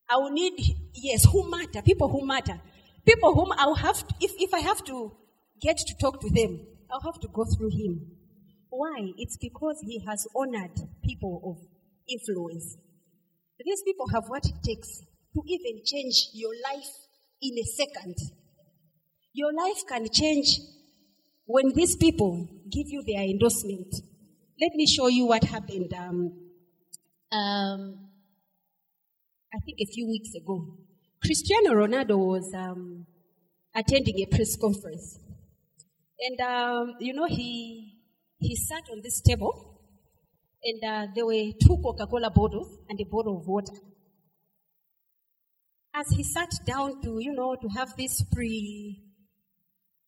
I 0.08 0.16
will 0.16 0.30
need, 0.30 0.54
yes, 0.94 1.24
who 1.24 1.50
matter, 1.50 1.82
people 1.82 2.08
who 2.08 2.26
matter. 2.26 2.60
People 3.06 3.34
whom 3.34 3.52
I'll 3.56 3.74
have, 3.76 4.06
to, 4.06 4.14
if, 4.20 4.32
if 4.38 4.52
I 4.52 4.60
have 4.60 4.84
to 4.84 5.12
get 5.60 5.78
to 5.78 5.94
talk 6.00 6.20
to 6.20 6.30
them, 6.30 6.60
I'll 6.92 7.12
have 7.12 7.20
to 7.20 7.28
go 7.28 7.44
through 7.44 7.70
him. 7.70 8.00
Why? 8.70 9.12
It's 9.16 9.36
because 9.36 9.80
he 9.84 10.04
has 10.06 10.26
honored 10.34 10.78
people 11.04 11.40
of 11.44 11.56
influence. 12.08 12.76
These 13.64 13.82
people 13.82 14.08
have 14.08 14.24
what 14.28 14.44
it 14.46 14.62
takes 14.64 15.00
to 15.34 15.42
even 15.46 15.82
change 15.84 16.28
your 16.32 16.52
life 16.64 16.88
in 17.42 17.58
a 17.58 17.64
second. 17.64 18.16
Your 19.32 19.52
life 19.52 19.82
can 19.88 20.08
change 20.10 20.58
when 21.46 21.72
these 21.74 21.96
people 21.96 22.48
give 22.70 22.88
you 22.88 23.02
their 23.06 23.22
endorsement. 23.22 23.94
Let 24.60 24.72
me 24.74 24.86
show 24.86 25.08
you 25.08 25.26
what 25.26 25.44
happened. 25.44 25.92
Um, 25.94 26.32
um, 27.32 28.08
I 29.52 29.58
think 29.64 29.78
a 29.80 29.86
few 29.86 30.06
weeks 30.08 30.34
ago, 30.34 30.76
Cristiano 31.22 31.72
Ronaldo 31.74 32.18
was 32.18 32.52
um, 32.54 33.06
attending 33.74 34.20
a 34.20 34.26
press 34.26 34.56
conference, 34.56 35.18
and 36.20 36.40
um, 36.40 36.94
you 37.00 37.12
know 37.12 37.26
he 37.26 37.94
he 38.38 38.56
sat 38.56 38.82
on 38.92 39.00
this 39.02 39.20
table, 39.20 39.80
and 40.62 40.84
uh, 40.84 41.06
there 41.14 41.26
were 41.26 41.52
two 41.62 41.76
Coca-Cola 41.82 42.30
bottles 42.30 42.78
and 42.88 43.00
a 43.00 43.04
bottle 43.04 43.38
of 43.38 43.46
water. 43.46 43.72
As 45.94 46.08
he 46.10 46.22
sat 46.22 46.50
down 46.64 47.02
to 47.02 47.18
you 47.20 47.32
know 47.32 47.56
to 47.56 47.68
have 47.68 47.96
this 47.96 48.22
pre 48.32 49.02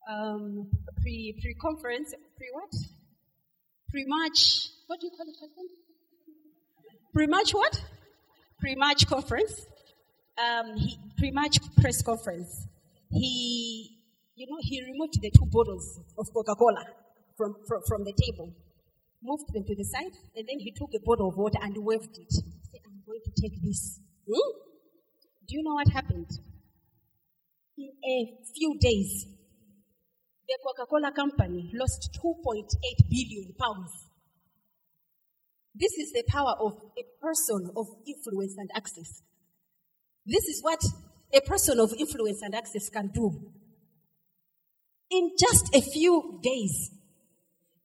um, 0.09 0.69
pre 1.01 1.37
pre 1.41 1.53
conference, 1.55 2.13
pre 2.37 2.47
what? 2.51 2.71
Pre 3.89 4.05
match. 4.07 4.69
What 4.87 4.99
do 4.99 5.07
you 5.07 5.11
call 5.17 5.27
it? 5.27 5.71
Pre 7.13 7.27
match 7.27 7.51
what? 7.51 7.83
Pre 8.59 8.75
match 8.75 9.07
conference. 9.07 9.65
Um, 10.37 10.75
he, 10.75 10.97
pre 11.17 11.31
match 11.31 11.59
press 11.79 12.01
conference. 12.01 12.67
He, 13.11 13.92
you 14.35 14.47
know, 14.47 14.57
he 14.61 14.81
removed 14.81 15.21
the 15.21 15.31
two 15.31 15.45
bottles 15.51 15.99
of 16.17 16.27
Coca 16.33 16.55
Cola 16.55 16.85
from, 17.37 17.55
from 17.67 17.81
from 17.87 18.03
the 18.03 18.13
table, 18.13 18.53
moved 19.21 19.53
them 19.53 19.63
to 19.65 19.75
the 19.75 19.85
side, 19.85 20.13
and 20.35 20.47
then 20.47 20.59
he 20.59 20.71
took 20.71 20.89
a 20.93 21.01
bottle 21.05 21.29
of 21.29 21.37
water 21.37 21.59
and 21.61 21.75
waved 21.77 22.17
it. 22.17 22.33
He 22.33 22.61
said, 22.71 22.81
"I'm 22.85 23.01
going 23.05 23.21
to 23.23 23.33
take 23.41 23.61
this." 23.61 23.99
Hmm? 24.25 24.49
Do 25.47 25.57
you 25.57 25.63
know 25.63 25.75
what 25.75 25.89
happened? 25.93 26.29
In 27.77 27.89
a 27.89 28.17
few 28.53 28.77
days, 28.79 29.25
the 30.47 30.57
Coca-Cola 30.61 31.11
company 31.11 31.71
lost 31.73 32.09
2.8 32.21 32.67
billion 33.09 33.53
pounds. 33.59 33.91
This 35.75 35.93
is 35.93 36.11
the 36.11 36.23
power 36.27 36.53
of 36.59 36.73
a 36.97 37.03
person 37.19 37.71
of 37.75 37.87
influence 38.05 38.55
and 38.57 38.69
access. 38.75 39.23
This 40.25 40.45
is 40.45 40.61
what 40.61 40.81
a 41.33 41.41
person 41.41 41.79
of 41.79 41.93
influence 41.97 42.41
and 42.43 42.53
access 42.53 42.89
can 42.89 43.09
do. 43.13 43.51
In 45.13 45.31
just 45.37 45.75
a 45.75 45.81
few 45.81 46.39
days. 46.41 46.89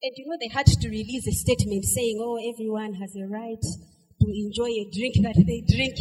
And 0.02 0.12
you 0.16 0.26
know, 0.26 0.36
they 0.40 0.48
had 0.48 0.66
to 0.66 0.88
release 0.88 1.26
a 1.26 1.32
statement 1.32 1.84
saying, 1.84 2.18
oh, 2.22 2.38
everyone 2.52 2.94
has 2.94 3.14
a 3.16 3.26
right 3.26 3.60
to 3.60 4.26
enjoy 4.26 4.68
a 4.68 4.88
drink 4.90 5.16
that 5.22 5.34
they 5.46 5.62
drink. 5.66 5.96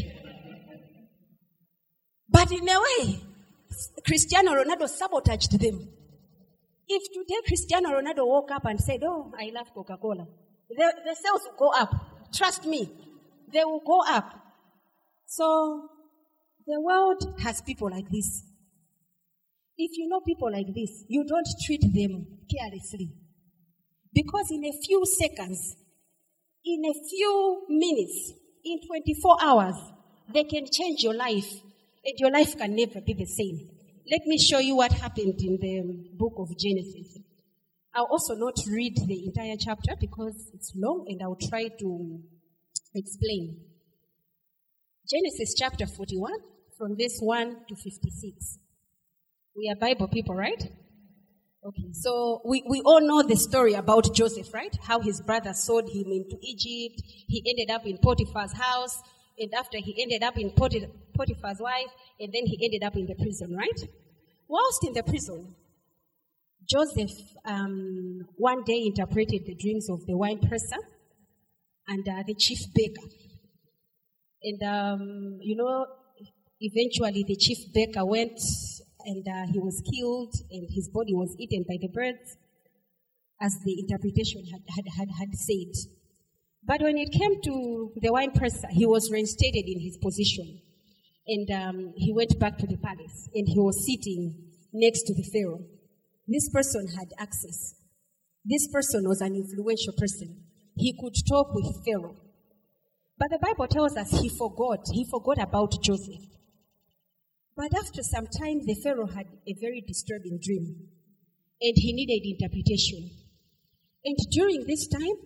But 2.30 2.52
in 2.52 2.68
a 2.70 2.80
way, 2.80 3.20
Cristiano 4.06 4.54
Ronaldo 4.54 4.88
sabotaged 4.88 5.60
them. 5.60 5.90
If 6.88 7.12
today 7.12 7.42
Cristiano 7.46 7.90
Ronaldo 7.90 8.26
woke 8.26 8.52
up 8.52 8.66
and 8.66 8.80
said, 8.80 9.02
Oh, 9.04 9.34
I 9.38 9.52
love 9.54 9.68
Coca 9.74 9.98
Cola, 9.98 10.26
the, 10.70 10.94
the 11.04 11.16
sales 11.16 11.42
will 11.44 11.58
go 11.58 11.72
up. 11.78 11.94
Trust 12.34 12.66
me, 12.66 12.90
they 13.52 13.64
will 13.64 13.82
go 13.86 14.02
up. 14.08 14.34
So, 15.26 15.90
the 16.66 16.80
world 16.80 17.36
has 17.40 17.62
people 17.62 17.90
like 17.90 18.10
this. 18.10 18.44
If 19.78 19.98
you 19.98 20.08
know 20.08 20.22
people 20.22 20.52
like 20.52 20.74
this, 20.74 21.04
you 21.08 21.24
don't 21.24 21.48
treat 21.64 21.82
them 21.82 22.26
carelessly. 22.52 23.12
Because 24.12 24.50
in 24.52 24.66
a 24.66 24.72
few 24.72 25.04
seconds, 25.06 25.76
in 26.66 26.84
a 26.86 26.94
few 27.08 27.66
minutes, 27.70 28.34
in 28.66 28.80
24 28.88 29.38
hours, 29.44 29.76
they 30.34 30.44
can 30.44 30.66
change 30.72 31.04
your 31.04 31.14
life, 31.14 31.50
and 32.04 32.18
your 32.18 32.32
life 32.32 32.58
can 32.58 32.76
never 32.76 33.02
be 33.02 33.14
the 33.14 33.26
same. 33.26 33.70
Let 34.10 34.26
me 34.26 34.38
show 34.40 34.60
you 34.60 34.76
what 34.78 34.94
happened 34.94 35.40
in 35.40 35.58
the 35.62 36.18
book 36.18 36.34
of 36.38 36.58
Genesis. 36.58 37.20
I'll 37.94 38.06
also 38.06 38.36
not 38.36 38.56
read 38.68 38.98
the 39.06 39.26
entire 39.26 39.56
chapter 39.60 39.94
because 40.00 40.50
it's 40.54 40.72
long 40.76 41.06
and 41.08 41.22
I'll 41.22 41.38
try 41.50 41.68
to 41.68 42.20
explain. 42.96 43.60
Genesis 45.10 45.54
chapter 45.58 45.86
41 45.86 46.32
from 46.78 46.98
verse 46.98 47.20
1 47.20 47.66
to 47.70 47.76
56. 47.76 48.60
We 49.58 49.70
are 49.70 49.76
Bible 49.76 50.08
people, 50.08 50.36
right? 50.36 50.62
Okay, 51.66 51.92
so 51.92 52.42
we, 52.46 52.64
we 52.70 52.82
all 52.82 53.02
know 53.02 53.24
the 53.24 53.36
story 53.36 53.74
about 53.74 54.14
Joseph, 54.14 54.54
right? 54.54 54.74
How 54.84 55.00
his 55.00 55.20
brother 55.20 55.52
sold 55.54 55.90
him 55.90 56.12
into 56.12 56.38
Egypt. 56.44 57.02
He 57.28 57.44
ended 57.44 57.74
up 57.74 57.84
in 57.88 57.98
Potiphar's 57.98 58.54
house. 58.54 59.02
And 59.40 59.52
after 59.56 59.80
he 59.80 60.00
ended 60.00 60.22
up 60.22 60.38
in 60.38 60.52
Potiphar's 60.52 61.60
wife, 61.60 61.90
and 62.20 62.32
then 62.32 62.46
he 62.46 62.60
ended 62.64 62.84
up 62.84 62.96
in 62.96 63.08
the 63.08 63.16
prison, 63.16 63.56
right? 63.56 63.90
Whilst 64.48 64.86
in 64.86 64.94
the 64.94 65.02
prison, 65.02 65.56
Joseph 66.70 67.18
um, 67.44 68.28
one 68.36 68.64
day 68.64 68.84
interpreted 68.86 69.42
the 69.48 69.56
dreams 69.56 69.90
of 69.90 70.06
the 70.06 70.16
wine 70.16 70.40
presser 70.40 70.84
and 71.88 72.08
uh, 72.08 72.22
the 72.28 72.36
chief 72.36 72.60
baker. 72.76 73.08
And, 74.44 74.62
um, 74.62 75.40
you 75.42 75.56
know, 75.56 75.88
eventually 76.62 77.26
the 77.28 77.36
chief 77.36 77.74
baker 77.74 78.06
went 78.06 78.40
and 79.08 79.26
uh, 79.26 79.48
he 79.52 79.58
was 79.58 79.82
killed 79.88 80.36
and 80.52 80.68
his 80.70 80.90
body 80.90 81.16
was 81.16 81.34
eaten 81.40 81.64
by 81.64 81.78
the 81.80 81.88
birds, 81.88 82.36
as 83.42 83.56
the 83.64 83.80
interpretation 83.80 84.44
had, 84.52 84.62
had, 84.76 84.86
had, 84.98 85.10
had 85.18 85.32
said. 85.34 85.72
But 86.68 86.82
when 86.82 86.98
it 86.98 87.16
came 87.16 87.42
to 87.42 87.92
the 88.02 88.12
wine 88.12 88.32
presser, 88.32 88.68
he 88.70 88.86
was 88.86 89.10
reinstated 89.10 89.64
in 89.66 89.80
his 89.80 89.98
position. 89.98 90.60
And 91.26 91.48
um, 91.52 91.94
he 91.96 92.12
went 92.14 92.38
back 92.38 92.58
to 92.58 92.68
the 92.68 92.78
palace 92.78 93.30
and 93.34 93.48
he 93.48 93.60
was 93.60 93.80
sitting 93.88 94.36
next 94.74 95.04
to 95.04 95.14
the 95.14 95.24
Pharaoh. 95.32 95.64
This 96.28 96.50
person 96.50 96.88
had 97.00 97.08
access. 97.18 97.76
This 98.44 98.68
person 98.68 99.08
was 99.08 99.22
an 99.22 99.36
influential 99.36 99.94
person. 99.98 100.44
He 100.76 100.94
could 101.00 101.16
talk 101.28 101.54
with 101.54 101.84
Pharaoh. 101.86 102.16
But 103.18 103.30
the 103.32 103.40
Bible 103.40 103.68
tells 103.68 103.96
us 103.96 104.12
he 104.20 104.30
forgot. 104.30 104.84
He 104.92 105.08
forgot 105.10 105.40
about 105.40 105.72
Joseph. 105.82 106.37
But 107.58 107.76
after 107.76 108.04
some 108.04 108.28
time, 108.28 108.62
the 108.66 108.76
Pharaoh 108.76 109.08
had 109.08 109.26
a 109.48 109.56
very 109.60 109.82
disturbing 109.82 110.40
dream 110.40 110.90
and 111.60 111.74
he 111.76 111.92
needed 111.92 112.22
interpretation. 112.24 113.10
And 114.06 114.16
during 114.32 114.66
this 114.68 114.88
time, 114.88 115.18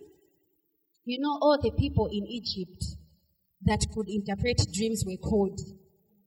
you 1.04 1.20
know, 1.20 1.38
all 1.42 1.58
the 1.60 1.72
people 1.72 2.08
in 2.10 2.26
Egypt 2.26 2.82
that 3.64 3.84
could 3.94 4.08
interpret 4.08 4.64
dreams 4.72 5.04
were 5.06 5.18
called, 5.18 5.60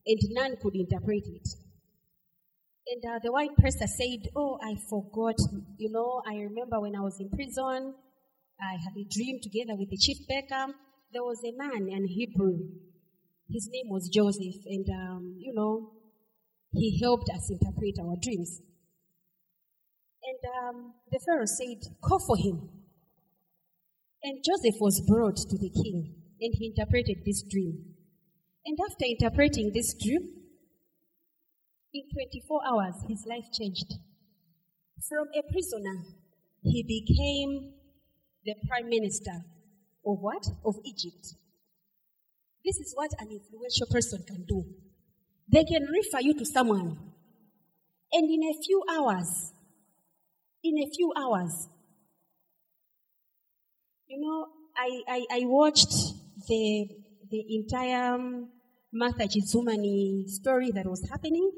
and 0.05 0.19
none 0.29 0.55
could 0.61 0.75
interpret 0.75 1.23
it. 1.25 1.47
And 2.87 3.03
uh, 3.03 3.19
the 3.23 3.31
white 3.31 3.55
presser 3.57 3.87
said, 3.87 4.29
Oh, 4.35 4.59
I 4.61 4.75
forgot. 4.87 5.35
You 5.77 5.89
know, 5.89 6.21
I 6.27 6.35
remember 6.35 6.79
when 6.79 6.95
I 6.95 7.01
was 7.01 7.19
in 7.19 7.31
prison, 7.31 7.95
I 8.61 8.73
had 8.73 8.93
a 8.95 9.07
dream 9.09 9.39
together 9.41 9.75
with 9.75 9.89
the 9.89 9.97
chief 9.97 10.17
baker. 10.29 10.67
There 11.11 11.23
was 11.23 11.41
a 11.43 11.57
man, 11.57 11.89
an 11.91 12.05
Hebrew. 12.07 12.59
His 13.49 13.69
name 13.71 13.89
was 13.89 14.09
Joseph, 14.09 14.65
and, 14.65 14.87
um, 14.89 15.35
you 15.37 15.53
know, 15.53 15.91
he 16.73 16.99
helped 17.01 17.29
us 17.29 17.49
interpret 17.49 17.95
our 17.99 18.15
dreams. 18.21 18.61
And 20.23 20.75
um, 20.75 20.93
the 21.11 21.19
Pharaoh 21.25 21.45
said, 21.45 21.93
Call 22.01 22.19
for 22.19 22.37
him. 22.37 22.69
And 24.23 24.43
Joseph 24.43 24.81
was 24.81 25.01
brought 25.01 25.37
to 25.37 25.57
the 25.57 25.69
king, 25.69 26.15
and 26.41 26.53
he 26.55 26.73
interpreted 26.75 27.17
this 27.25 27.43
dream. 27.43 27.93
And 28.65 28.77
after 28.89 29.05
interpreting 29.05 29.71
this 29.73 29.93
dream, 29.93 30.35
in 31.93 32.03
24 32.11 32.59
hours, 32.67 32.95
his 33.07 33.25
life 33.25 33.45
changed. 33.53 33.93
From 35.07 35.27
a 35.37 35.43
prisoner, 35.51 36.03
he 36.63 36.83
became 36.83 37.73
the 38.43 38.55
prime 38.67 38.89
minister 38.89 39.45
of 40.05 40.17
what? 40.19 40.45
Of 40.65 40.75
Egypt. 40.83 41.35
This 42.65 42.77
is 42.77 42.93
what 42.95 43.11
an 43.19 43.29
influential 43.29 43.85
person 43.91 44.23
can 44.25 44.43
do. 44.47 44.65
They 45.47 45.63
can 45.63 45.83
refer 45.83 46.21
you 46.21 46.33
to 46.33 46.45
someone. 46.45 46.97
And 48.11 48.29
in 48.29 48.43
a 48.43 48.53
few 48.63 48.81
hours, 48.89 49.53
in 50.63 50.79
a 50.79 50.89
few 50.89 51.13
hours, 51.15 51.69
you 54.07 54.19
know, 54.19 54.47
I, 54.75 55.01
I, 55.07 55.25
I 55.31 55.39
watched 55.45 55.93
the, 56.47 56.87
the 57.29 57.45
entire 57.49 58.15
um, 58.15 58.49
Martha 58.91 59.27
Chizumani 59.27 60.27
story 60.27 60.71
that 60.71 60.87
was 60.87 61.07
happening. 61.09 61.51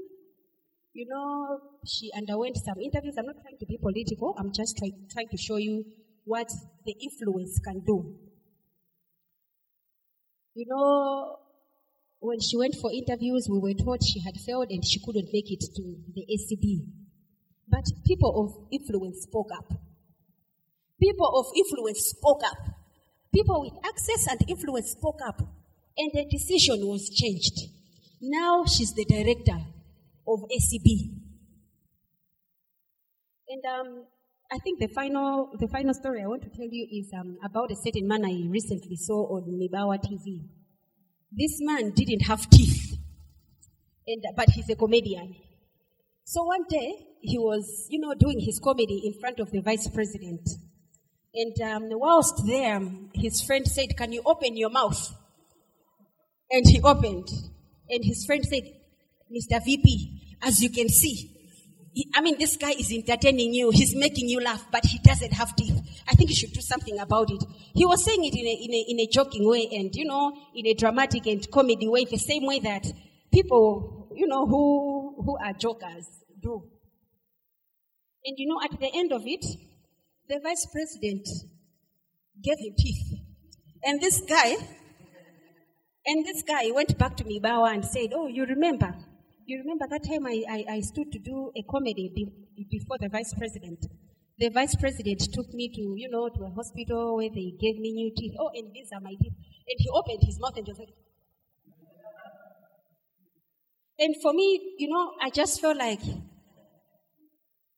You 0.91 1.08
know, 1.08 1.60
she 1.86 2.12
underwent 2.17 2.58
some 2.58 2.82
interviews. 2.82 3.15
I'm 3.17 3.28
not 3.28 3.36
trying 3.41 3.58
to 3.60 3.65
be 3.65 3.78
political. 3.78 4.36
I'm 4.38 4.52
just 4.52 4.78
try, 4.78 4.89
trying 5.13 5.30
to 5.30 5.38
show 5.38 5.58
you 5.58 5.86
what 6.26 6.50
the 6.86 6.96
influence 7.02 7.60
can 7.63 7.82
do. 7.86 8.27
You 10.58 10.65
know, 10.67 11.38
when 12.17 12.39
she 12.39 12.58
went 12.58 12.74
for 12.82 12.89
interviews, 12.91 13.48
we 13.48 13.60
were 13.60 13.76
told 13.78 14.02
she 14.04 14.20
had 14.26 14.34
failed 14.43 14.72
and 14.72 14.84
she 14.84 15.00
couldn't 15.06 15.30
make 15.32 15.52
it 15.52 15.62
to 15.76 15.84
the 16.15 16.26
ACB. 16.26 16.82
But 17.70 17.86
people 18.04 18.34
of 18.41 18.74
influence 18.74 19.22
spoke 19.22 19.50
up. 19.56 19.72
People 21.00 21.30
of 21.38 21.46
influence 21.56 22.00
spoke 22.10 22.41
up. 22.43 22.58
People 23.32 23.62
with 23.62 23.86
access 23.86 24.26
and 24.32 24.50
influence 24.50 24.93
spoke 24.98 25.20
up. 25.28 25.38
And 25.96 26.12
the 26.12 26.26
decision 26.26 26.88
was 26.88 27.08
changed. 27.12 27.70
Now 28.20 28.65
she's 28.65 28.96
the 28.96 29.06
director 29.06 29.62
of 30.28 30.39
ACB. 30.50 31.22
And 33.48 33.63
um, 33.63 34.06
I 34.50 34.60
think 34.60 34.80
the 34.80 34.88
final, 34.88 35.52
the 35.60 35.68
final 35.68 35.94
story 35.94 36.24
I 36.24 36.28
want 36.28 36.44
to 36.44 36.50
tell 36.50 36.68
you 36.72 36.88
is 36.90 37.12
um, 37.14 37.38
about 37.44 37.70
a 37.70 37.76
certain 37.76 38.08
man 38.08 38.24
I 38.24 38.48
recently 38.50 38.96
saw 38.96 39.36
on 39.36 39.44
Mibawa 39.44 39.98
TV. 40.00 40.48
This 41.32 41.60
man 41.60 41.92
didn't 41.92 42.22
have 42.22 42.50
teeth, 42.50 42.98
and, 44.08 44.24
but 44.38 44.50
he's 44.52 44.70
a 44.70 44.76
comedian. 44.76 45.36
So 46.24 46.46
one 46.46 46.64
day, 46.70 46.94
he 47.22 47.38
was, 47.38 47.88
you 47.90 48.00
know, 48.00 48.14
doing 48.14 48.40
his 48.40 48.60
comedy 48.64 49.02
in 49.06 49.20
front 49.20 49.42
of 49.42 49.52
the 49.52 49.60
vice 49.60 49.90
president. 49.90 50.48
And 51.34 51.62
um, 51.62 51.84
whilst 52.00 52.46
there, 52.48 52.82
his 53.14 53.42
friend 53.42 53.68
said, 53.68 53.98
Can 53.98 54.14
you 54.14 54.22
open 54.26 54.56
your 54.56 54.70
mouth? 54.70 55.14
And 56.50 56.66
he 56.66 56.82
opened. 56.82 57.28
And 57.90 58.04
his 58.04 58.26
friend 58.26 58.46
said, 58.46 58.64
Mr. 59.30 59.64
VP, 59.64 60.38
as 60.42 60.64
you 60.64 60.70
can 60.70 60.88
see, 60.88 61.37
I 62.14 62.22
mean, 62.22 62.38
this 62.38 62.58
guy 62.58 62.72
is 62.72 62.92
entertaining 62.92 63.54
you. 63.54 63.72
He's 63.72 63.96
making 63.96 64.30
you 64.30 64.42
laugh, 64.42 64.66
but 64.72 64.86
he 64.86 65.00
doesn't 65.00 65.34
have 65.34 65.56
teeth. 65.56 65.80
I 66.08 66.16
think 66.16 66.30
you 66.30 66.36
should 66.36 66.54
do 66.54 66.62
something 66.62 67.00
about 67.00 67.32
it. 67.32 67.44
He 67.74 67.86
was 67.86 68.04
saying 68.04 68.24
it 68.26 68.36
in 68.36 68.46
a, 68.46 68.54
in 68.54 68.74
a, 68.74 68.86
in 68.92 69.00
a 69.00 69.08
joking 69.08 69.48
way 69.48 69.68
and, 69.72 69.94
you 69.96 70.06
know, 70.06 70.38
in 70.54 70.68
a 70.68 70.74
dramatic 70.74 71.26
and 71.28 71.50
comedy 71.50 71.88
way, 71.88 72.06
the 72.06 72.18
same 72.18 72.46
way 72.46 72.60
that 72.60 72.86
people, 73.32 74.10
you 74.16 74.28
know, 74.28 74.46
who, 74.46 75.16
who 75.24 75.38
are 75.38 75.54
jokers 75.54 76.08
do. 76.42 76.64
And, 78.26 78.36
you 78.38 78.48
know, 78.50 78.60
at 78.64 78.80
the 78.80 78.90
end 78.94 79.12
of 79.14 79.22
it, 79.26 79.46
the 80.28 80.40
vice 80.44 80.68
president 80.72 81.28
gave 82.44 82.58
him 82.60 82.74
teeth. 82.78 83.20
And 83.84 84.02
this 84.02 84.22
guy, 84.28 84.56
and 86.06 86.26
this 86.26 86.44
guy 86.44 86.70
went 86.72 86.98
back 86.98 87.16
to 87.18 87.24
Mibawa 87.24 87.74
and 87.74 87.86
said, 87.86 88.10
Oh, 88.14 88.28
you 88.28 88.46
remember? 88.46 88.94
You 89.48 89.60
remember 89.60 89.88
that 89.90 90.04
time 90.04 90.28
I, 90.28 90.44
I, 90.50 90.76
I 90.76 90.80
stood 90.82 91.10
to 91.14 91.20
do 91.20 91.54
a 91.56 91.64
comedy 91.72 92.12
be, 92.14 92.28
before 92.70 92.98
the 93.00 93.08
vice 93.08 93.34
president? 93.34 93.80
The 94.38 94.50
vice 94.50 94.76
president 94.76 95.22
took 95.34 95.54
me 95.54 95.70
to, 95.70 95.94
you 95.96 96.10
know, 96.10 96.28
to 96.28 96.44
a 96.44 96.50
hospital 96.50 97.16
where 97.16 97.30
they 97.30 97.54
gave 97.58 97.80
me 97.80 97.94
new 97.94 98.12
teeth. 98.14 98.34
Oh, 98.38 98.50
and 98.54 98.74
these 98.74 98.90
are 98.94 99.00
my 99.00 99.12
teeth. 99.12 99.32
And 99.32 99.78
he 99.78 99.90
opened 99.94 100.20
his 100.22 100.38
mouth 100.42 100.52
and 100.58 100.66
just 100.66 100.80
like, 100.80 100.90
and 103.98 104.16
for 104.22 104.34
me, 104.34 104.76
you 104.80 104.90
know, 104.90 105.14
I 105.22 105.30
just 105.30 105.62
felt 105.62 105.78
like 105.78 106.02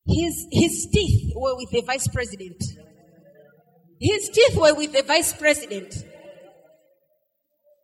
his, 0.08 0.48
his 0.52 0.88
teeth 0.92 1.34
were 1.36 1.56
with 1.56 1.70
the 1.70 1.82
vice 1.82 2.08
president. 2.08 2.64
His 4.02 4.28
teeth 4.30 4.58
were 4.58 4.74
with 4.74 4.92
the 4.92 5.04
vice 5.04 5.34
president. 5.34 5.94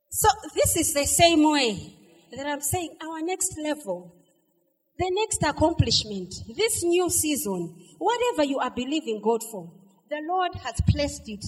So 0.10 0.28
this 0.56 0.76
is 0.76 0.94
the 0.96 1.06
same 1.06 1.44
way 1.44 1.96
that 2.32 2.48
I'm 2.48 2.62
saying 2.62 2.98
our 3.02 3.22
next 3.22 3.58
level, 3.62 4.16
the 4.98 5.12
next 5.12 5.44
accomplishment, 5.44 6.34
this 6.56 6.84
new 6.84 7.10
season, 7.10 7.76
whatever 7.98 8.44
you 8.44 8.60
are 8.60 8.72
believing 8.72 9.22
God 9.24 9.42
for, 9.52 9.72
the 10.10 10.22
Lord 10.28 10.56
has 10.64 10.80
placed 10.88 11.24
it 11.28 11.44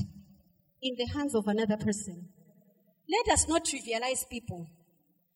in 0.81 0.95
the 0.97 1.05
hands 1.13 1.35
of 1.35 1.47
another 1.47 1.77
person. 1.77 2.27
Let 3.09 3.33
us 3.33 3.47
not 3.47 3.65
trivialize 3.65 4.27
people. 4.29 4.69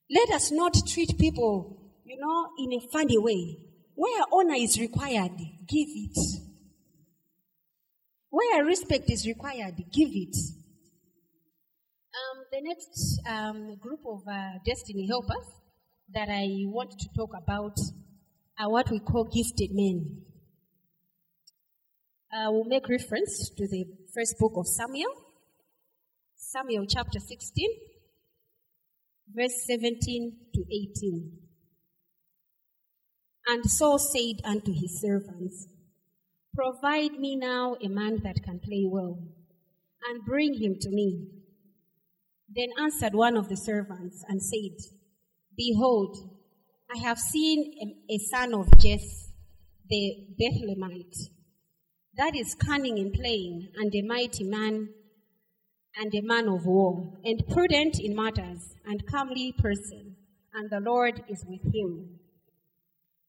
Let 0.09 0.29
us 0.31 0.51
not 0.51 0.75
treat 0.87 1.17
people, 1.17 1.93
you 2.03 2.17
know, 2.19 2.49
in 2.59 2.73
a 2.73 2.87
funny 2.91 3.17
way. 3.17 3.57
Where 3.95 4.23
honor 4.33 4.55
is 4.55 4.79
required, 4.79 5.37
give 5.67 5.87
it. 5.87 6.17
Where 8.29 8.65
respect 8.65 9.09
is 9.09 9.25
required, 9.27 9.75
give 9.93 10.09
it. 10.11 10.35
The 12.51 12.59
next 12.59 13.21
um, 13.29 13.77
group 13.77 14.01
of 14.05 14.27
uh, 14.27 14.59
destiny 14.65 15.07
helpers 15.07 15.47
that 16.13 16.27
I 16.27 16.47
want 16.65 16.91
to 16.99 17.07
talk 17.15 17.29
about 17.41 17.77
are 18.59 18.69
what 18.69 18.91
we 18.91 18.99
call 18.99 19.23
gifted 19.23 19.69
men. 19.71 20.23
Uh, 22.29 22.51
we'll 22.51 22.65
make 22.65 22.89
reference 22.89 23.49
to 23.55 23.67
the 23.69 23.85
first 24.13 24.35
book 24.37 24.51
of 24.57 24.67
Samuel, 24.67 25.13
Samuel 26.35 26.85
chapter 26.89 27.19
16, 27.19 27.69
verse 29.33 29.65
17 29.65 30.35
to 30.53 30.61
18. 30.69 31.31
And 33.47 33.63
Saul 33.63 33.97
said 33.97 34.41
unto 34.43 34.73
his 34.73 34.99
servants, 34.99 35.69
Provide 36.53 37.13
me 37.13 37.37
now 37.37 37.77
a 37.81 37.87
man 37.87 38.19
that 38.25 38.43
can 38.43 38.59
play 38.59 38.83
well, 38.85 39.19
and 40.09 40.25
bring 40.25 40.55
him 40.55 40.75
to 40.81 40.89
me. 40.89 41.40
Then 42.53 42.69
answered 42.79 43.13
one 43.13 43.37
of 43.37 43.47
the 43.47 43.55
servants 43.55 44.25
and 44.27 44.41
said, 44.43 44.77
Behold, 45.55 46.17
I 46.93 46.97
have 46.99 47.17
seen 47.17 47.95
a, 48.09 48.17
son 48.17 48.53
of 48.53 48.67
Jesse, 48.77 49.33
the 49.87 50.27
Bethlehemite, 50.37 51.29
that 52.17 52.35
is 52.35 52.55
cunning 52.55 52.97
in 52.97 53.11
playing, 53.13 53.69
and 53.75 53.93
a 53.95 54.01
mighty 54.01 54.43
man, 54.43 54.89
and 55.95 56.13
a 56.13 56.21
man 56.21 56.49
of 56.49 56.65
war, 56.65 57.13
and 57.23 57.41
prudent 57.47 57.99
in 58.01 58.15
matters, 58.15 58.75
and 58.85 59.07
comely 59.07 59.53
person, 59.57 60.17
and 60.53 60.69
the 60.69 60.81
Lord 60.81 61.23
is 61.29 61.45
with 61.47 61.63
him. 61.73 62.19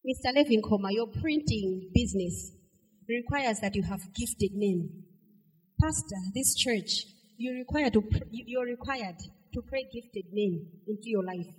Mr. 0.05 0.35
Levin 0.35 0.61
Koma, 0.61 0.89
your 0.91 1.07
printing 1.07 1.89
business 1.93 2.51
requires 3.07 3.59
that 3.61 3.75
you 3.75 3.83
have 3.83 4.13
gifted 4.13 4.51
men. 4.53 5.03
Pastor, 5.81 6.17
this 6.33 6.55
church, 6.55 7.05
you 7.43 7.53
require 7.53 7.89
to, 7.89 8.01
you're 8.31 8.65
required 8.65 9.17
to 9.53 9.61
pray 9.67 9.85
gifted 9.93 10.25
men 10.31 10.65
into 10.87 11.09
your 11.09 11.23
life. 11.23 11.53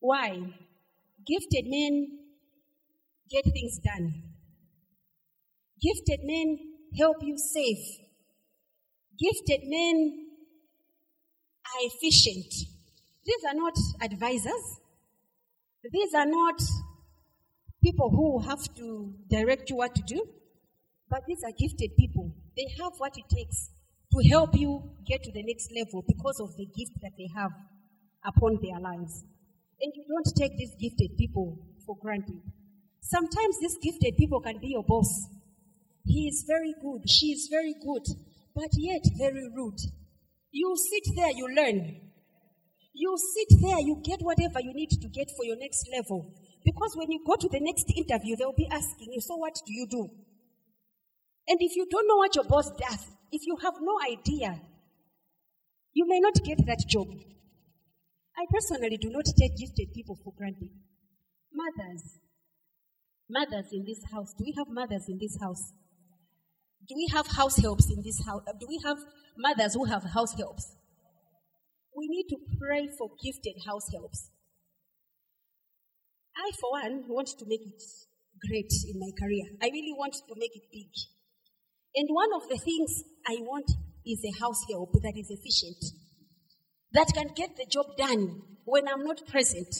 Why? 0.00 0.40
Gifted 1.26 1.66
men 1.66 2.18
get 3.30 3.44
things 3.44 3.78
done. 3.78 4.22
Gifted 5.80 6.20
men 6.24 6.58
help 6.98 7.18
you 7.22 7.36
save. 7.36 7.76
Gifted 9.18 9.68
men 9.68 10.26
are 11.66 11.80
efficient. 11.82 12.52
These 13.24 13.44
are 13.48 13.54
not 13.54 13.74
advisors. 14.00 14.80
These 15.90 16.14
are 16.14 16.26
not 16.26 16.60
people 17.82 18.10
who 18.10 18.40
have 18.48 18.62
to 18.76 19.12
direct 19.28 19.68
you 19.68 19.76
what 19.76 19.94
to 19.94 20.02
do, 20.06 20.24
but 21.10 21.22
these 21.26 21.42
are 21.44 21.52
gifted 21.52 21.96
people. 21.98 22.32
They 22.56 22.66
have 22.80 22.92
what 22.98 23.16
it 23.16 23.24
takes 23.28 23.70
to 24.12 24.28
help 24.28 24.54
you 24.54 24.82
get 25.06 25.22
to 25.22 25.32
the 25.32 25.42
next 25.42 25.72
level 25.72 26.04
because 26.06 26.38
of 26.40 26.54
the 26.56 26.66
gift 26.66 26.92
that 27.00 27.12
they 27.16 27.28
have 27.34 27.50
upon 28.24 28.58
their 28.62 28.78
lives. 28.78 29.24
And 29.80 29.92
you 29.96 30.04
don't 30.06 30.36
take 30.36 30.56
these 30.56 30.74
gifted 30.78 31.16
people 31.16 31.58
for 31.86 31.96
granted. 32.00 32.40
Sometimes 33.00 33.56
these 33.60 33.78
gifted 33.82 34.16
people 34.16 34.40
can 34.40 34.58
be 34.60 34.68
your 34.68 34.84
boss. 34.84 35.26
He 36.04 36.28
is 36.28 36.44
very 36.46 36.74
good, 36.80 37.08
she 37.08 37.32
is 37.32 37.48
very 37.50 37.74
good, 37.74 38.04
but 38.54 38.68
yet 38.76 39.02
very 39.18 39.48
rude. 39.56 39.80
You 40.50 40.76
sit 40.76 41.16
there, 41.16 41.30
you 41.30 41.48
learn. 41.48 41.96
You 42.94 43.16
sit 43.16 43.58
there, 43.62 43.80
you 43.80 44.02
get 44.04 44.20
whatever 44.20 44.60
you 44.60 44.74
need 44.74 44.90
to 44.90 45.08
get 45.08 45.30
for 45.34 45.44
your 45.44 45.56
next 45.56 45.88
level. 45.90 46.34
Because 46.64 46.94
when 46.94 47.10
you 47.10 47.24
go 47.26 47.36
to 47.36 47.48
the 47.48 47.60
next 47.60 47.86
interview, 47.96 48.36
they'll 48.36 48.52
be 48.52 48.68
asking 48.70 49.12
you, 49.12 49.20
So 49.20 49.36
what 49.36 49.54
do 49.66 49.72
you 49.72 49.86
do? 49.90 50.10
And 51.48 51.58
if 51.60 51.74
you 51.74 51.86
don't 51.90 52.06
know 52.06 52.16
what 52.16 52.36
your 52.36 52.44
boss 52.44 52.70
does, 52.78 53.06
if 53.32 53.46
you 53.46 53.56
have 53.62 53.74
no 53.80 53.98
idea, 54.04 54.60
you 55.94 56.06
may 56.06 56.20
not 56.20 56.34
get 56.44 56.58
that 56.66 56.84
job. 56.86 57.08
I 58.36 58.44
personally 58.52 58.98
do 58.98 59.10
not 59.10 59.24
take 59.38 59.56
gifted 59.56 59.92
people 59.94 60.18
for 60.22 60.32
granted. 60.36 60.70
Mothers, 61.52 62.18
mothers 63.28 63.66
in 63.72 63.84
this 63.84 64.00
house, 64.12 64.32
do 64.38 64.44
we 64.44 64.54
have 64.56 64.68
mothers 64.68 65.04
in 65.08 65.18
this 65.18 65.36
house? 65.40 65.72
Do 66.88 66.94
we 66.94 67.08
have 67.12 67.26
house 67.26 67.56
helps 67.56 67.90
in 67.90 68.02
this 68.02 68.24
house? 68.26 68.42
Do 68.58 68.66
we 68.68 68.80
have 68.84 68.98
mothers 69.36 69.74
who 69.74 69.84
have 69.84 70.02
house 70.02 70.34
helps? 70.34 70.76
We 71.96 72.08
need 72.08 72.26
to 72.30 72.36
pray 72.58 72.88
for 72.98 73.10
gifted 73.22 73.62
house 73.66 73.86
helps. 73.92 74.30
I, 76.36 76.50
for 76.60 76.72
one, 76.72 77.04
want 77.08 77.28
to 77.38 77.44
make 77.46 77.60
it 77.60 77.82
great 78.48 78.72
in 78.88 78.98
my 78.98 79.12
career. 79.18 79.44
I 79.62 79.66
really 79.66 79.94
want 79.96 80.14
to 80.14 80.34
make 80.36 80.56
it 80.56 80.64
big. 80.72 80.88
And 81.94 82.08
one 82.10 82.30
of 82.34 82.48
the 82.48 82.56
things 82.56 83.02
I 83.26 83.36
want 83.40 83.70
is 84.06 84.24
a 84.24 84.40
house 84.40 84.64
help 84.70 84.92
that 85.02 85.16
is 85.16 85.30
efficient, 85.30 85.84
that 86.92 87.12
can 87.14 87.28
get 87.34 87.56
the 87.56 87.66
job 87.66 87.96
done 87.98 88.42
when 88.64 88.88
I'm 88.88 89.04
not 89.04 89.26
present. 89.26 89.74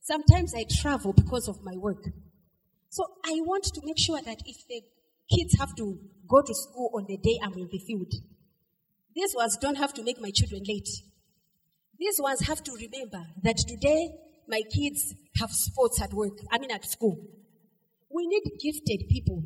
Sometimes 0.00 0.54
I 0.54 0.64
travel 0.64 1.12
because 1.12 1.48
of 1.48 1.62
my 1.62 1.76
work. 1.76 2.04
So 2.88 3.04
I 3.24 3.40
want 3.44 3.64
to 3.64 3.80
make 3.84 3.98
sure 3.98 4.20
that 4.22 4.40
if 4.46 4.56
the 4.68 4.82
kids 5.34 5.58
have 5.58 5.74
to 5.76 5.98
go 6.28 6.40
to 6.40 6.54
school 6.54 6.90
on 6.94 7.04
the 7.08 7.18
day 7.18 7.38
I'm 7.42 7.54
in 7.54 7.68
the 7.70 7.78
field, 7.78 8.12
these 9.14 9.34
ones 9.34 9.58
don't 9.58 9.76
have 9.76 9.92
to 9.94 10.02
make 10.02 10.20
my 10.20 10.30
children 10.30 10.62
late. 10.66 10.88
These 11.98 12.20
ones 12.20 12.40
have 12.46 12.62
to 12.64 12.72
remember 12.72 13.22
that 13.42 13.58
today 13.58 14.14
my 14.48 14.62
kids 14.74 15.14
have 15.38 15.50
sports 15.50 16.00
at 16.02 16.12
work, 16.12 16.38
I 16.50 16.58
mean 16.58 16.70
at 16.70 16.84
school. 16.84 17.18
We 18.10 18.26
need 18.26 18.44
gifted 18.62 19.08
people. 19.08 19.42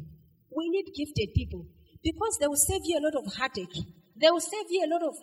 We 0.54 0.68
need 0.68 0.92
gifted 0.94 1.34
people 1.34 1.66
because 2.02 2.38
they 2.40 2.46
will 2.46 2.56
save 2.56 2.82
you 2.84 2.98
a 2.98 3.02
lot 3.02 3.14
of 3.14 3.32
heartache. 3.34 3.84
They 4.16 4.30
will 4.30 4.40
save 4.40 4.66
you 4.70 4.84
a 4.84 4.90
lot 4.90 5.02
of, 5.02 5.14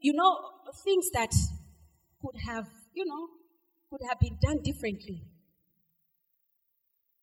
you 0.00 0.12
know, 0.12 0.36
things 0.84 1.10
that 1.12 1.32
could 2.20 2.36
have, 2.46 2.66
you 2.94 3.04
know, 3.04 3.28
could 3.90 4.00
have 4.08 4.20
been 4.20 4.38
done 4.42 4.62
differently. 4.62 5.22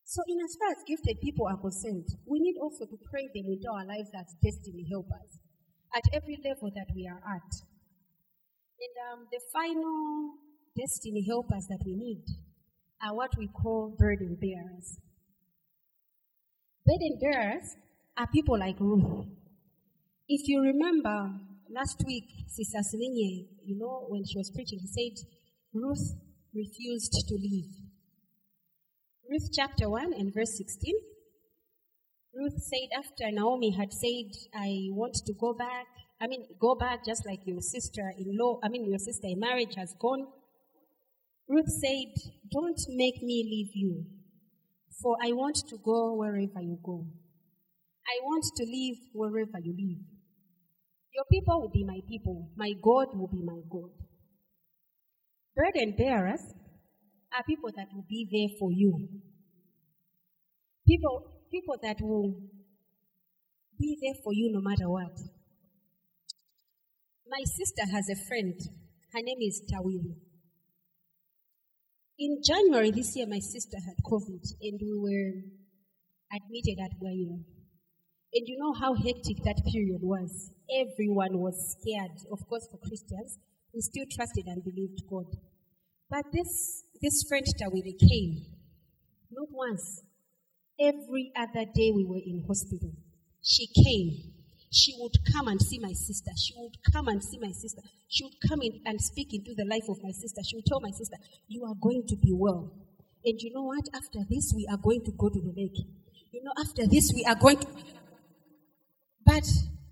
So, 0.04 0.22
in 0.28 0.38
as 0.44 0.54
far 0.56 0.70
as 0.70 0.84
gifted 0.86 1.20
people 1.20 1.46
are 1.48 1.56
concerned, 1.56 2.06
we 2.26 2.38
need 2.38 2.56
also 2.60 2.84
to 2.84 2.98
pray 3.10 3.26
them 3.34 3.46
into 3.48 3.66
our 3.72 3.86
lives 3.86 4.10
as 4.14 4.34
destiny 4.42 4.86
helpers 4.90 5.38
at 5.94 6.02
every 6.12 6.38
level 6.44 6.70
that 6.74 6.86
we 6.94 7.08
are 7.08 7.22
at. 7.24 7.50
And 8.78 8.94
um, 9.10 9.26
the 9.32 9.40
final 9.52 10.34
destiny 10.76 11.24
helpers 11.26 11.66
that 11.68 11.80
we 11.86 11.94
need 11.94 12.24
are 13.02 13.14
what 13.14 13.36
we 13.38 13.48
call 13.48 13.94
burden 13.98 14.36
bearers. 14.40 14.98
Burden 16.84 17.18
bearers 17.20 17.76
are 18.16 18.26
people 18.28 18.58
like 18.58 18.78
Ruth. 18.78 19.26
If 20.28 20.48
you 20.48 20.62
remember 20.62 21.30
last 21.70 22.02
week, 22.06 22.24
Sister 22.48 22.78
Selinye, 22.78 23.46
you 23.64 23.76
know, 23.78 24.06
when 24.08 24.24
she 24.24 24.38
was 24.38 24.50
preaching, 24.50 24.78
he 24.80 24.86
said 24.86 25.26
Ruth 25.72 26.14
refused 26.54 27.12
to 27.28 27.34
leave. 27.34 27.70
Ruth 29.28 29.50
chapter 29.52 29.88
1 29.88 30.12
and 30.12 30.32
verse 30.32 30.56
16. 30.56 30.94
Ruth 32.34 32.58
said, 32.58 32.88
after 32.96 33.30
Naomi 33.30 33.70
had 33.70 33.92
said, 33.92 34.30
I 34.54 34.88
want 34.90 35.14
to 35.26 35.32
go 35.32 35.52
back, 35.54 35.86
I 36.20 36.26
mean, 36.26 36.46
go 36.60 36.74
back 36.74 37.04
just 37.04 37.26
like 37.26 37.40
your 37.44 37.60
sister 37.60 38.12
in 38.18 38.36
law, 38.36 38.60
I 38.62 38.68
mean, 38.68 38.88
your 38.88 38.98
sister 38.98 39.26
in 39.28 39.40
marriage 39.40 39.74
has 39.76 39.94
gone. 40.00 40.26
Ruth 41.48 41.68
said, 41.68 42.14
Don't 42.50 42.80
make 42.88 43.22
me 43.22 43.44
leave 43.44 43.74
you, 43.74 44.06
for 45.02 45.16
I 45.22 45.32
want 45.32 45.56
to 45.68 45.76
go 45.84 46.14
wherever 46.14 46.60
you 46.60 46.78
go. 46.82 47.06
I 48.06 48.20
want 48.22 48.44
to 48.56 48.64
live 48.64 48.98
wherever 49.12 49.58
you 49.62 49.72
live. 49.72 50.04
Your 51.14 51.24
people 51.30 51.60
will 51.60 51.70
be 51.70 51.84
my 51.84 52.00
people, 52.08 52.50
my 52.56 52.72
God 52.82 53.16
will 53.16 53.28
be 53.28 53.42
my 53.42 53.60
God. 53.70 53.90
Burden 55.56 55.94
bearers 55.96 56.42
are 57.36 57.44
people 57.44 57.70
that 57.76 57.86
will 57.94 58.04
be 58.08 58.26
there 58.30 58.58
for 58.58 58.72
you. 58.72 59.08
People, 60.86 61.24
people 61.50 61.76
that 61.82 62.00
will 62.00 62.34
be 63.78 63.96
there 64.02 64.20
for 64.22 64.32
you 64.32 64.52
no 64.52 64.60
matter 64.60 64.88
what. 64.88 65.16
My 67.28 67.42
sister 67.44 67.82
has 67.90 68.08
a 68.08 68.16
friend. 68.28 68.54
Her 69.12 69.22
name 69.22 69.38
is 69.40 69.62
Tawili. 69.72 70.16
In 72.18 72.40
January 72.44 72.90
this 72.90 73.16
year, 73.16 73.26
my 73.26 73.38
sister 73.38 73.76
had 73.84 73.96
COVID 74.04 74.42
and 74.60 74.80
we 74.80 74.92
were 74.98 76.36
admitted 76.36 76.78
at 76.84 77.00
Guayura. 77.00 77.53
And 78.34 78.48
you 78.48 78.58
know 78.58 78.72
how 78.72 78.94
hectic 78.94 79.44
that 79.44 79.62
period 79.64 80.02
was. 80.02 80.50
Everyone 80.68 81.38
was 81.38 81.76
scared. 81.78 82.18
Of 82.32 82.46
course, 82.48 82.66
for 82.68 82.78
Christians, 82.78 83.38
we 83.72 83.80
still 83.80 84.06
trusted 84.10 84.46
and 84.46 84.64
believed 84.64 85.02
God. 85.08 85.26
But 86.10 86.26
this, 86.32 86.82
this 87.00 87.22
friend 87.28 87.46
Tawili 87.46 87.94
came, 87.94 88.46
not 89.30 89.48
once, 89.52 90.02
every 90.80 91.32
other 91.36 91.64
day 91.74 91.92
we 91.94 92.04
were 92.04 92.18
in 92.18 92.44
hospital. 92.46 92.90
She 93.40 93.68
came. 93.68 94.32
She 94.72 94.94
would 94.98 95.14
come 95.32 95.46
and 95.46 95.62
see 95.62 95.78
my 95.78 95.92
sister. 95.92 96.32
She 96.36 96.54
would 96.56 96.74
come 96.92 97.06
and 97.06 97.22
see 97.22 97.38
my 97.38 97.52
sister. 97.52 97.82
She 98.08 98.24
would 98.24 98.34
come 98.48 98.62
in 98.62 98.80
and 98.84 99.00
speak 99.00 99.32
into 99.32 99.54
the 99.54 99.64
life 99.64 99.88
of 99.88 100.02
my 100.02 100.10
sister. 100.10 100.40
She 100.42 100.56
would 100.56 100.66
tell 100.66 100.80
my 100.80 100.90
sister, 100.90 101.16
You 101.46 101.64
are 101.66 101.74
going 101.80 102.02
to 102.08 102.16
be 102.16 102.32
well. 102.32 102.72
And 103.24 103.40
you 103.40 103.52
know 103.54 103.62
what? 103.62 103.88
After 103.94 104.26
this, 104.28 104.52
we 104.56 104.66
are 104.70 104.76
going 104.76 105.04
to 105.04 105.12
go 105.12 105.28
to 105.28 105.40
the 105.40 105.54
lake. 105.56 105.78
You 106.32 106.42
know, 106.42 106.52
after 106.58 106.86
this, 106.88 107.12
we 107.14 107.24
are 107.24 107.36
going 107.36 107.58
to. 107.58 107.68
But 109.26 109.44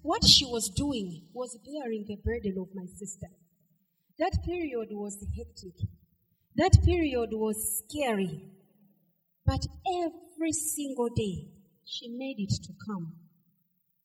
what 0.03 0.23
she 0.25 0.45
was 0.45 0.69
doing 0.71 1.27
was 1.33 1.59
bearing 1.65 2.05
the 2.07 2.17
burden 2.17 2.57
of 2.61 2.69
my 2.75 2.87
sister. 2.97 3.29
That 4.19 4.39
period 4.45 4.89
was 4.91 5.17
hectic. 5.37 5.75
That 6.57 6.79
period 6.85 7.31
was 7.33 7.83
scary. 7.85 8.43
But 9.47 9.67
every 10.05 10.53
single 10.53 11.09
day, 11.09 11.49
she 11.85 12.09
made 12.09 12.37
it 12.39 12.53
to 12.65 12.73
come. 12.87 13.15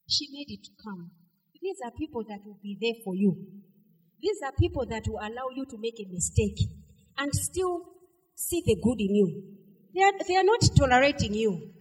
She 0.09 0.27
made 0.31 0.49
it 0.49 0.63
to 0.63 0.71
come. 0.83 1.11
These 1.61 1.77
are 1.85 1.91
people 1.91 2.23
that 2.29 2.39
will 2.45 2.57
be 2.63 2.77
there 2.79 3.03
for 3.03 3.15
you. 3.15 3.35
These 4.21 4.39
are 4.45 4.51
people 4.57 4.85
that 4.87 5.07
will 5.07 5.19
allow 5.19 5.49
you 5.55 5.65
to 5.65 5.77
make 5.77 5.99
a 5.99 6.11
mistake 6.11 6.57
and 7.17 7.33
still 7.33 7.81
see 8.35 8.63
the 8.65 8.75
good 8.81 9.01
in 9.01 9.15
you. 9.15 9.43
They 9.93 10.01
are, 10.03 10.13
they 10.27 10.35
are 10.37 10.43
not 10.43 10.61
tolerating 10.77 11.33
you. 11.33 11.73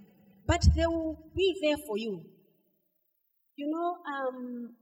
but 0.47 0.63
they 0.77 0.87
will 0.87 1.19
be 1.35 1.59
there 1.61 1.77
for 1.87 1.99
you. 1.99 2.25
You 3.57 3.69
know, 3.71 3.97
um, 4.07 4.77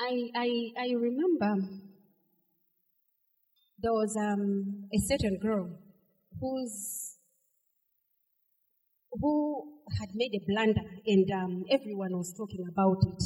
I, 0.00 0.30
I, 0.34 0.72
I 0.76 0.90
remember 0.94 1.68
there 3.82 3.92
was 3.92 4.16
um, 4.16 4.88
a 4.94 4.98
certain 4.98 5.36
girl 5.38 5.76
who's 6.40 7.16
who 9.20 9.64
had 9.98 10.10
made 10.14 10.34
a 10.34 10.40
blunder 10.46 10.82
and 11.06 11.30
um, 11.32 11.64
everyone 11.70 12.12
was 12.16 12.32
talking 12.36 12.64
about 12.68 12.98
it. 13.02 13.22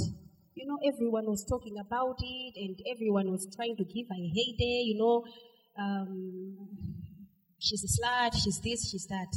You 0.55 0.67
know, 0.67 0.79
everyone 0.87 1.27
was 1.27 1.45
talking 1.45 1.77
about 1.79 2.17
it 2.21 2.55
and 2.57 2.79
everyone 2.91 3.31
was 3.31 3.47
trying 3.55 3.77
to 3.77 3.85
give 3.85 4.07
her 4.09 4.15
a 4.17 4.29
heyday, 4.29 4.83
you 4.91 4.97
know. 4.99 5.25
Um, 5.79 6.57
she's 7.59 7.85
a 7.85 7.89
slut, 7.89 8.33
she's 8.43 8.61
this, 8.61 8.91
she's 8.91 9.07
that. 9.09 9.33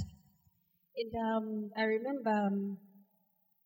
And 0.97 1.13
um, 1.15 1.71
I 1.77 1.83
remember 1.83 2.29
um, 2.29 2.77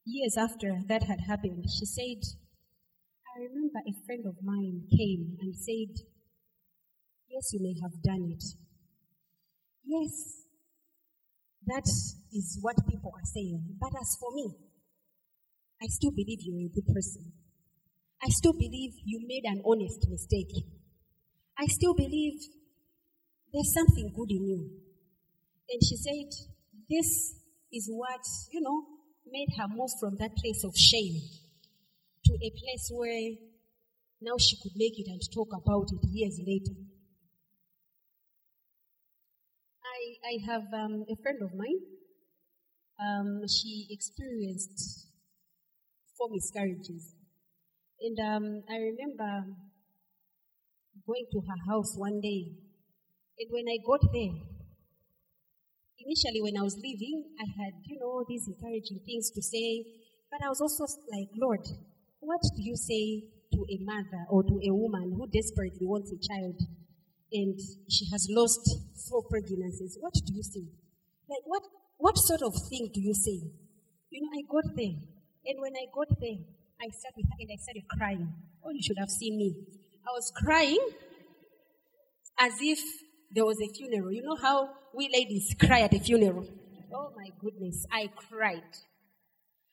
years 0.05 0.37
after 0.37 0.81
that 0.87 1.03
had 1.03 1.21
happened, 1.21 1.65
she 1.69 1.85
said, 1.85 2.21
I 3.35 3.39
remember 3.41 3.79
a 3.87 4.05
friend 4.05 4.25
of 4.27 4.43
mine 4.43 4.83
came 4.91 5.37
and 5.41 5.55
said, 5.55 6.05
Yes, 7.29 7.53
you 7.53 7.61
may 7.61 7.75
have 7.81 8.01
done 8.03 8.29
it. 8.29 8.43
Yes, 9.85 10.45
that 11.65 11.87
is 12.33 12.57
what 12.61 12.75
people 12.89 13.11
are 13.15 13.25
saying. 13.25 13.77
But 13.79 13.91
as 13.99 14.17
for 14.19 14.31
me, 14.33 14.55
I 15.81 15.87
still 15.87 16.11
believe 16.11 16.39
you're 16.41 16.65
a 16.65 16.69
good 16.69 16.87
person. 16.93 17.33
I 18.23 18.29
still 18.29 18.53
believe 18.53 18.93
you 19.03 19.21
made 19.27 19.45
an 19.45 19.61
honest 19.65 20.07
mistake. 20.09 20.53
I 21.57 21.65
still 21.67 21.93
believe 21.93 22.39
there's 23.53 23.73
something 23.73 24.13
good 24.15 24.31
in 24.31 24.45
you. 24.47 24.69
And 25.69 25.81
she 25.83 25.95
said, 25.97 26.29
This 26.89 27.35
is 27.71 27.87
what, 27.89 28.25
you 28.51 28.61
know, 28.61 28.85
made 29.31 29.49
her 29.57 29.67
move 29.67 29.89
from 29.99 30.17
that 30.19 30.35
place 30.35 30.63
of 30.63 30.75
shame 30.75 31.21
to 32.25 32.33
a 32.33 32.49
place 32.51 32.91
where 32.91 33.31
now 34.21 34.37
she 34.37 34.57
could 34.61 34.73
make 34.75 34.99
it 34.99 35.07
and 35.07 35.21
talk 35.33 35.49
about 35.53 35.87
it 35.91 36.07
years 36.11 36.39
later. 36.45 36.75
I, 39.83 40.01
I 40.29 40.51
have 40.51 40.67
um, 40.73 41.05
a 41.09 41.15
friend 41.21 41.39
of 41.41 41.53
mine. 41.55 41.79
Um, 42.99 43.41
she 43.47 43.87
experienced 43.89 45.07
four 46.17 46.29
miscarriages. 46.31 47.15
And 47.99 48.19
um, 48.19 48.63
I 48.69 48.77
remember 48.77 49.45
going 51.07 51.25
to 51.31 51.41
her 51.41 51.71
house 51.71 51.95
one 51.97 52.21
day. 52.21 52.45
And 53.39 53.49
when 53.49 53.65
I 53.67 53.77
got 53.85 54.01
there, 54.13 54.50
initially 56.05 56.41
when 56.41 56.57
I 56.57 56.63
was 56.63 56.77
leaving, 56.77 57.23
I 57.39 57.45
had, 57.63 57.73
you 57.85 57.99
know, 57.99 58.23
these 58.27 58.47
encouraging 58.47 58.99
things 59.05 59.31
to 59.31 59.41
say. 59.41 59.85
But 60.31 60.45
I 60.45 60.49
was 60.49 60.61
also 60.61 60.85
like, 61.11 61.29
Lord, 61.35 61.65
what 62.19 62.41
do 62.55 62.61
you 62.61 62.75
say 62.75 63.23
to 63.53 63.59
a 63.69 63.77
mother 63.83 64.23
or 64.29 64.43
to 64.43 64.55
a 64.63 64.73
woman 64.73 65.13
who 65.15 65.27
desperately 65.27 65.85
wants 65.85 66.11
a 66.11 66.19
child 66.21 66.55
and 67.33 67.59
she 67.89 68.05
has 68.11 68.27
lost 68.29 68.61
four 69.09 69.23
pregnancies? 69.29 69.97
What 69.99 70.13
do 70.13 70.33
you 70.33 70.43
say? 70.43 70.65
Like, 71.29 71.43
what, 71.45 71.63
what 71.97 72.17
sort 72.17 72.41
of 72.41 72.53
thing 72.69 72.89
do 72.93 73.01
you 73.01 73.13
say? 73.13 73.39
You 74.09 74.21
know, 74.21 74.31
I 74.31 74.43
got 74.47 74.75
there. 74.75 74.95
And 75.45 75.59
when 75.59 75.73
I 75.75 75.85
got 75.93 76.07
there, 76.19 76.39
I 76.79 76.89
sat 76.89 77.13
with 77.15 77.25
her 77.25 77.37
and 77.39 77.49
I 77.51 77.57
started 77.57 77.83
crying. 77.97 78.33
Oh, 78.63 78.71
you 78.71 78.81
should 78.81 78.99
have 78.99 79.09
seen 79.09 79.37
me. 79.37 79.55
I 80.07 80.11
was 80.13 80.31
crying 80.35 80.81
as 82.39 82.53
if 82.59 82.79
there 83.33 83.45
was 83.45 83.57
a 83.61 83.67
funeral. 83.73 84.11
You 84.11 84.23
know 84.23 84.35
how 84.41 84.69
we 84.93 85.09
ladies 85.11 85.55
cry 85.59 85.81
at 85.81 85.93
a 85.93 85.99
funeral? 85.99 86.45
Oh 86.93 87.11
my 87.15 87.29
goodness, 87.39 87.85
I 87.91 88.09
cried. 88.29 88.71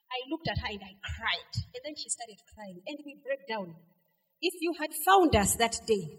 I 0.09 0.19
looked 0.31 0.49
at 0.49 0.59
her 0.59 0.71
and 0.71 0.81
I 0.83 0.95
cried. 1.03 1.53
And 1.75 1.83
then 1.85 1.95
she 1.97 2.09
started 2.09 2.39
crying. 2.55 2.81
And 2.87 2.99
we 3.05 3.19
broke 3.23 3.47
down. 3.49 3.75
If 4.41 4.55
you 4.61 4.73
had 4.79 4.91
found 5.05 5.35
us 5.35 5.57
that 5.57 5.77
day, 5.87 6.19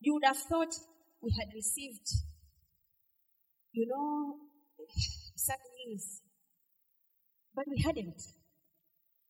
you 0.00 0.14
would 0.14 0.24
have 0.26 0.36
thought 0.36 0.74
we 1.22 1.30
had 1.38 1.54
received, 1.54 2.06
you 3.72 3.86
know, 3.86 4.36
sad 5.36 5.62
news. 5.86 6.20
But 7.54 7.64
we 7.70 7.80
hadn't. 7.80 8.20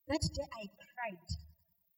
That 0.09 0.25
day 0.35 0.49
I 0.51 0.65
cried. 0.73 1.29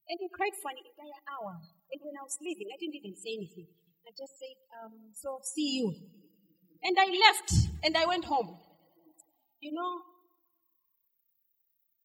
And 0.09 0.19
I 0.19 0.29
cried 0.35 0.57
for 0.61 0.71
an 0.73 0.81
entire 0.83 1.23
hour. 1.31 1.57
And 1.93 2.01
when 2.03 2.17
I 2.19 2.25
was 2.25 2.37
leaving, 2.43 2.69
I 2.69 2.77
didn't 2.77 2.97
even 2.97 3.15
say 3.17 3.33
anything. 3.39 3.69
I 4.09 4.11
just 4.17 4.41
said, 4.41 4.57
um, 4.81 5.13
so 5.13 5.39
see 5.45 5.85
you. 5.85 5.93
And 6.83 6.97
I 6.99 7.13
left 7.29 7.53
and 7.85 7.95
I 7.95 8.07
went 8.07 8.25
home. 8.25 8.57
You 9.61 9.73
know, 9.75 10.01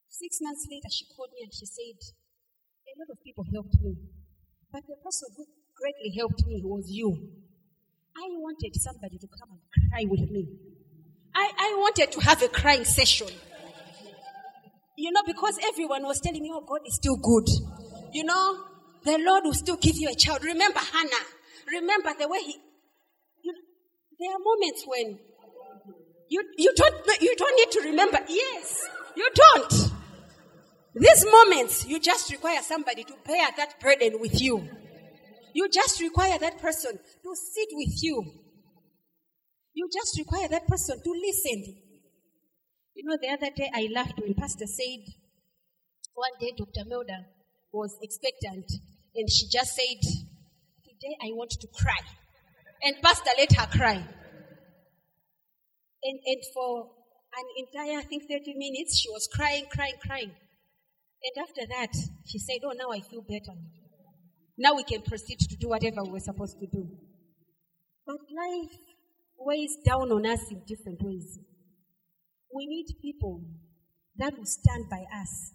six 0.09 0.39
months 0.41 0.67
later, 0.69 0.91
she 0.91 1.05
called 1.15 1.29
me 1.31 1.47
and 1.47 1.53
she 1.53 1.65
said, 1.65 1.95
a 1.95 2.93
lot 2.99 3.07
of 3.09 3.23
people 3.23 3.45
helped 3.53 3.79
me. 3.81 3.95
But 4.73 4.83
the 4.83 4.99
person 4.99 5.29
who 5.37 5.45
greatly 5.79 6.11
helped 6.17 6.43
me 6.45 6.59
was 6.65 6.87
you. 6.89 7.07
I 8.17 8.27
wanted 8.35 8.75
somebody 8.75 9.17
to 9.19 9.27
come 9.39 9.55
and 9.55 9.61
cry 9.89 10.03
with 10.03 10.29
me. 10.29 10.49
I, 11.33 11.51
I 11.57 11.75
wanted 11.79 12.11
to 12.11 12.19
have 12.19 12.43
a 12.43 12.49
crying 12.49 12.83
session. 12.83 13.29
You 14.97 15.11
know, 15.13 15.21
because 15.25 15.57
everyone 15.63 16.03
was 16.03 16.19
telling 16.19 16.41
me, 16.41 16.51
oh, 16.53 16.65
God 16.67 16.81
is 16.85 16.95
still 16.95 17.15
good. 17.15 17.47
You 18.11 18.25
know, 18.25 18.57
the 19.05 19.17
Lord 19.19 19.45
will 19.45 19.53
still 19.53 19.77
give 19.77 19.95
you 19.95 20.09
a 20.09 20.15
child. 20.15 20.43
Remember 20.43 20.79
Hannah. 20.79 21.42
Remember 21.67 22.11
the 22.17 22.27
way 22.27 22.39
he. 22.39 22.59
You 23.43 23.53
there 24.19 24.31
are 24.31 24.39
moments 24.39 24.83
when 24.87 25.19
you, 26.29 26.43
you, 26.57 26.73
don't, 26.75 27.21
you 27.21 27.35
don't 27.35 27.55
need 27.57 27.71
to 27.71 27.81
remember. 27.89 28.19
Yes, 28.27 28.87
you 29.15 29.29
don't. 29.35 29.91
These 30.95 31.25
moments, 31.31 31.85
you 31.85 31.99
just 31.99 32.31
require 32.31 32.61
somebody 32.61 33.03
to 33.03 33.13
bear 33.25 33.49
that 33.57 33.79
burden 33.79 34.19
with 34.19 34.39
you. 34.41 34.67
You 35.53 35.69
just 35.69 36.01
require 36.01 36.37
that 36.39 36.59
person 36.59 36.91
to 36.91 37.35
sit 37.35 37.67
with 37.71 38.01
you. 38.01 38.23
You 39.73 39.89
just 39.91 40.17
require 40.17 40.47
that 40.49 40.67
person 40.67 41.01
to 41.03 41.09
listen. 41.11 41.75
You 42.95 43.03
know, 43.05 43.17
the 43.21 43.29
other 43.29 43.53
day 43.55 43.69
I 43.73 43.89
laughed 43.93 44.19
when 44.19 44.35
Pastor 44.35 44.67
said, 44.67 44.99
one 46.13 46.31
day 46.39 46.53
Dr. 46.57 46.87
Melda 46.87 47.25
was 47.71 47.97
expectant 48.01 48.71
and 49.15 49.29
she 49.31 49.47
just 49.51 49.75
said, 49.75 49.97
Today 51.03 51.17
I 51.21 51.35
want 51.35 51.51
to 51.51 51.67
cry. 51.67 51.99
And 52.81 52.95
Pastor 53.01 53.31
let 53.37 53.51
her 53.53 53.77
cry. 53.77 53.95
And, 56.03 56.19
and 56.25 56.41
for 56.53 56.91
an 57.35 57.45
entire, 57.57 57.99
I 57.99 58.03
think, 58.03 58.23
30 58.29 58.53
minutes, 58.55 58.99
she 58.99 59.09
was 59.09 59.27
crying, 59.33 59.65
crying, 59.69 59.95
crying. 60.05 60.31
And 60.31 61.43
after 61.43 61.67
that, 61.75 61.91
she 62.25 62.39
said, 62.39 62.59
Oh, 62.63 62.71
now 62.71 62.91
I 62.91 63.01
feel 63.01 63.21
better. 63.21 63.57
Now 64.57 64.75
we 64.75 64.83
can 64.83 65.01
proceed 65.01 65.39
to 65.39 65.57
do 65.57 65.69
whatever 65.69 66.03
we're 66.03 66.19
supposed 66.19 66.57
to 66.59 66.67
do. 66.67 66.87
But 68.05 68.19
life 68.31 68.77
weighs 69.37 69.75
down 69.85 70.09
on 70.09 70.25
us 70.25 70.51
in 70.51 70.61
different 70.65 71.01
ways. 71.01 71.37
We 72.53 72.65
need 72.67 72.95
people 73.01 73.43
that 74.17 74.37
will 74.37 74.45
stand 74.45 74.85
by 74.89 75.03
us. 75.19 75.51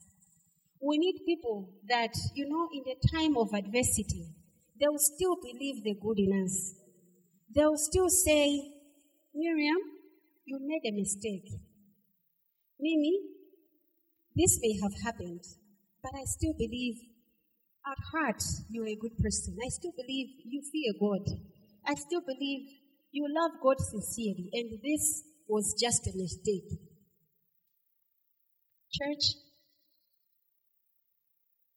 We 0.83 0.99
need 0.99 1.21
people 1.25 1.71
that, 1.89 2.13
you 2.35 2.49
know, 2.49 2.69
in 2.75 2.83
the 2.85 3.09
time 3.17 3.37
of 3.39 3.55
adversity, 3.55 4.27
they 4.81 4.87
will 4.89 4.99
still 4.99 5.37
believe 5.43 5.83
the 5.83 5.95
good 6.01 6.19
in 6.19 6.45
us. 6.45 6.75
They 7.55 7.65
will 7.65 7.79
still 7.79 8.09
say, 8.09 8.61
Miriam, 9.35 9.79
you 10.45 10.59
made 10.61 10.89
a 10.89 10.95
mistake. 10.95 11.49
Mimi, 12.81 13.19
this 14.37 14.59
may 14.63 14.79
have 14.83 14.93
happened, 15.05 15.43
but 16.03 16.13
I 16.15 16.25
still 16.25 16.55
believe 16.57 16.97
at 17.87 17.99
heart 18.13 18.43
you're 18.71 18.87
a 18.87 18.97
good 18.97 19.17
person. 19.19 19.57
I 19.65 19.69
still 19.69 19.93
believe 19.97 20.29
you 20.45 20.63
fear 20.71 20.93
God. 21.01 21.27
I 21.87 21.95
still 21.95 22.21
believe 22.21 22.69
you 23.11 23.27
love 23.29 23.53
God 23.63 23.81
sincerely, 23.81 24.51
and 24.53 24.79
this 24.83 25.23
was 25.49 25.75
just 25.81 26.07
a 26.07 26.13
mistake. 26.15 26.69
Church, 28.93 29.25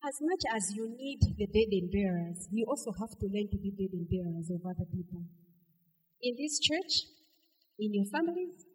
as 0.08 0.18
much 0.22 0.44
as 0.56 0.74
you 0.76 0.90
need 0.98 1.20
the 1.38 1.46
burden 1.46 1.90
bearers, 1.92 2.48
you 2.52 2.66
also 2.68 2.92
have 3.00 3.14
to 3.20 3.26
learn 3.28 3.50
to 3.52 3.58
be 3.58 3.72
burden 3.72 4.08
bearers 4.10 4.50
of 4.50 4.62
other 4.66 4.86
people. 4.90 5.24
In 6.22 6.36
this 6.38 6.60
church, 6.60 7.06
in 7.80 7.94
your 7.94 8.06
families, 8.06 8.66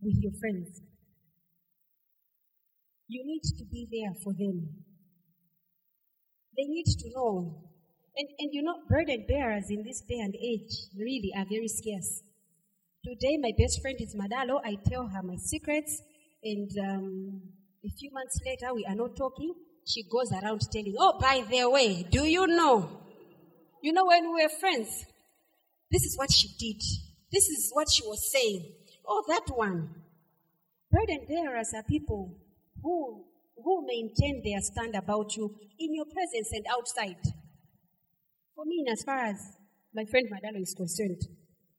with 0.00 0.16
your 0.22 0.32
friends. 0.40 0.80
You 3.08 3.24
need 3.24 3.42
to 3.58 3.64
be 3.64 3.86
there 3.90 4.14
for 4.22 4.32
them. 4.32 4.68
They 6.56 6.64
need 6.64 6.86
to 6.86 7.10
know. 7.14 7.62
And, 8.16 8.28
and 8.38 8.50
you 8.52 8.62
know, 8.62 8.76
burden 8.88 9.26
bearers 9.28 9.66
in 9.70 9.84
this 9.84 10.00
day 10.00 10.18
and 10.18 10.34
age 10.34 10.72
really 10.96 11.32
are 11.36 11.44
very 11.44 11.68
scarce. 11.68 12.22
Today, 13.04 13.36
my 13.36 13.52
best 13.58 13.80
friend 13.82 13.96
is 14.00 14.14
Madalo. 14.16 14.60
I 14.64 14.76
tell 14.88 15.06
her 15.06 15.22
my 15.22 15.36
secrets. 15.36 16.02
And 16.42 16.70
um, 16.82 17.42
a 17.86 17.96
few 17.96 18.10
months 18.12 18.40
later, 18.44 18.74
we 18.74 18.84
are 18.84 18.94
not 18.94 19.16
talking. 19.16 19.54
She 19.86 20.02
goes 20.10 20.32
around 20.32 20.60
telling, 20.72 20.94
Oh, 20.98 21.18
by 21.20 21.44
the 21.48 21.70
way, 21.70 22.04
do 22.10 22.24
you 22.24 22.46
know? 22.46 23.00
You 23.82 23.92
know, 23.92 24.06
when 24.06 24.24
we 24.24 24.42
were 24.42 24.48
friends, 24.48 25.04
this 25.90 26.02
is 26.02 26.16
what 26.16 26.32
she 26.32 26.48
did. 26.58 26.82
This 27.32 27.48
is 27.48 27.70
what 27.72 27.86
she 27.92 28.02
was 28.02 28.30
saying. 28.32 28.72
Oh, 29.06 29.22
that 29.28 29.44
one. 29.54 29.94
Burden 30.90 31.26
bearers 31.28 31.72
are 31.74 31.84
people 31.84 32.36
who, 32.82 33.24
who 33.62 33.86
maintain 33.86 34.42
their 34.44 34.60
stand 34.60 34.96
about 34.96 35.36
you 35.36 35.54
in 35.78 35.94
your 35.94 36.06
presence 36.06 36.50
and 36.52 36.64
outside. 36.70 37.20
For 38.56 38.64
me, 38.64 38.84
as 38.90 39.02
far 39.04 39.26
as 39.26 39.36
my 39.94 40.04
friend 40.06 40.28
Madalo 40.32 40.60
is 40.60 40.74
concerned, 40.76 41.20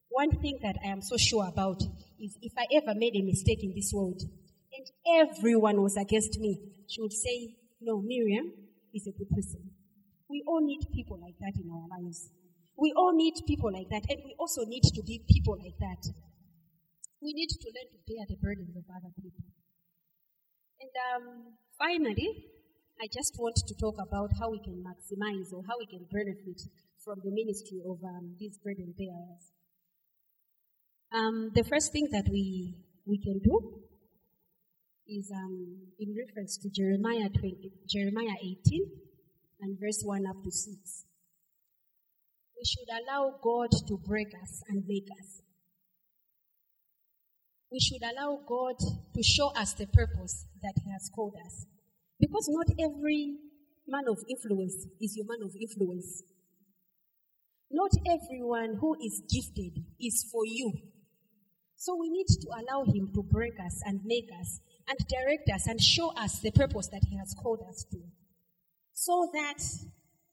one 0.10 0.32
thing 0.40 0.60
that 0.62 0.78
I 0.86 0.90
am 0.90 1.02
so 1.02 1.18
sure 1.18 1.48
about 1.48 1.82
is 2.20 2.38
if 2.42 2.54
I 2.58 2.66
ever 2.76 2.94
made 2.96 3.16
a 3.16 3.24
mistake 3.24 3.64
in 3.64 3.74
this 3.76 3.92
world 3.94 4.22
and 4.78 4.86
everyone 5.28 5.82
was 5.82 5.98
against 5.98 6.40
me, 6.40 6.62
she 6.88 7.02
would 7.02 7.14
say, 7.14 7.56
No, 7.82 8.02
Miriam 8.02 8.54
is 8.94 9.08
a 9.08 9.18
good 9.18 9.30
person. 9.30 9.72
We 10.30 10.44
all 10.48 10.62
need 10.62 10.86
people 10.94 11.20
like 11.22 11.36
that 11.40 11.60
in 11.60 11.70
our 11.72 11.88
lives. 11.90 12.30
We 12.78 12.94
all 12.96 13.16
need 13.16 13.34
people 13.48 13.72
like 13.74 13.90
that, 13.90 14.06
and 14.10 14.22
we 14.24 14.36
also 14.38 14.62
need 14.66 14.84
to 14.84 15.02
be 15.02 15.26
people 15.28 15.58
like 15.58 15.78
that. 15.80 16.14
We 17.22 17.34
need 17.34 17.50
to 17.50 17.68
learn 17.74 17.90
to 17.90 18.00
bear 18.06 18.26
the 18.30 18.38
burdens 18.38 18.76
of 18.78 18.84
other 18.94 19.10
people. 19.18 19.50
And 20.80 20.94
um, 21.10 21.58
finally, 21.80 22.46
I 23.02 23.08
just 23.12 23.34
want 23.40 23.56
to 23.56 23.74
talk 23.82 23.96
about 23.98 24.30
how 24.40 24.52
we 24.52 24.60
can 24.60 24.84
maximize 24.86 25.50
or 25.54 25.64
how 25.66 25.80
we 25.80 25.88
can 25.88 26.06
benefit 26.12 26.62
from 27.04 27.18
the 27.24 27.32
ministry 27.32 27.82
of 27.82 27.98
um, 28.04 28.36
these 28.38 28.60
burden 28.64 28.94
bearers. 28.94 29.44
Um, 31.12 31.52
the 31.56 31.64
first 31.64 31.92
thing 31.92 32.10
that 32.12 32.30
we, 32.30 32.76
we 33.08 33.18
can 33.18 33.40
do 33.40 33.87
is 35.10 35.32
um, 35.32 35.78
in 36.00 36.16
reference 36.16 36.58
to 36.58 36.70
Jeremiah, 36.70 37.30
20, 37.30 37.72
Jeremiah 37.88 38.36
18 38.44 38.86
and 39.62 39.78
verse 39.80 40.02
1 40.04 40.26
up 40.28 40.44
to 40.44 40.52
6. 40.52 41.06
We 42.58 42.66
should 42.66 42.90
allow 42.90 43.36
God 43.42 43.70
to 43.88 43.98
break 43.98 44.28
us 44.42 44.64
and 44.68 44.84
make 44.88 45.08
us. 45.20 45.42
We 47.72 47.80
should 47.80 48.02
allow 48.02 48.40
God 48.48 48.76
to 48.80 49.24
show 49.24 49.50
us 49.56 49.74
the 49.74 49.88
purpose 49.88 50.46
that 50.64 50.74
He 50.84 50.92
has 50.92 51.10
called 51.14 51.36
us. 51.46 51.66
Because 52.20 52.48
not 52.50 52.68
every 52.80 53.36
man 53.88 54.06
of 54.10 54.18
influence 54.30 54.88
is 55.00 55.16
your 55.16 55.28
man 55.28 55.46
of 55.46 55.56
influence. 55.56 56.24
Not 57.70 57.92
everyone 58.08 58.78
who 58.80 58.96
is 59.04 59.22
gifted 59.30 59.84
is 60.00 60.26
for 60.32 60.46
you. 60.46 60.74
So 61.76 61.96
we 61.96 62.10
need 62.10 62.28
to 62.28 62.48
allow 62.58 62.86
Him 62.86 63.12
to 63.14 63.22
break 63.22 63.60
us 63.60 63.82
and 63.86 64.02
make 64.04 64.30
us 64.40 64.60
and 64.88 64.98
direct 65.08 65.50
us 65.54 65.68
and 65.68 65.82
show 65.82 66.12
us 66.16 66.40
the 66.40 66.52
purpose 66.52 66.88
that 66.88 67.04
He 67.10 67.18
has 67.18 67.34
called 67.34 67.62
us 67.68 67.86
to. 67.92 67.98
So 68.94 69.30
that, 69.34 69.62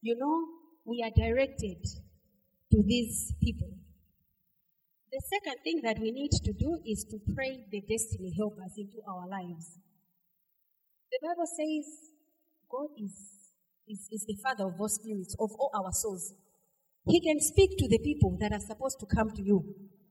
you 0.00 0.16
know, 0.16 0.46
we 0.84 1.02
are 1.02 1.10
directed 1.14 1.82
to 2.72 2.82
these 2.82 3.34
people. 3.42 3.70
The 5.12 5.22
second 5.30 5.62
thing 5.62 5.80
that 5.84 5.98
we 6.00 6.10
need 6.10 6.32
to 6.42 6.52
do 6.52 6.78
is 6.84 7.04
to 7.10 7.18
pray 7.34 7.64
the 7.70 7.80
destiny 7.82 8.34
helpers 8.36 8.72
into 8.76 8.98
our 9.08 9.28
lives. 9.28 9.78
The 11.12 11.18
Bible 11.22 11.46
says 11.46 11.86
God 12.68 12.88
is, 12.98 13.14
is, 13.86 14.08
is 14.10 14.24
the 14.26 14.36
Father 14.42 14.66
of 14.66 14.80
all 14.80 14.88
spirits, 14.88 15.36
of 15.38 15.50
all 15.52 15.70
our 15.74 15.92
souls. 15.92 16.34
He 17.06 17.20
can 17.20 17.38
speak 17.40 17.76
to 17.78 17.88
the 17.88 17.98
people 17.98 18.36
that 18.40 18.52
are 18.52 18.60
supposed 18.60 18.98
to 19.00 19.06
come 19.06 19.30
to 19.30 19.42
you. 19.42 19.62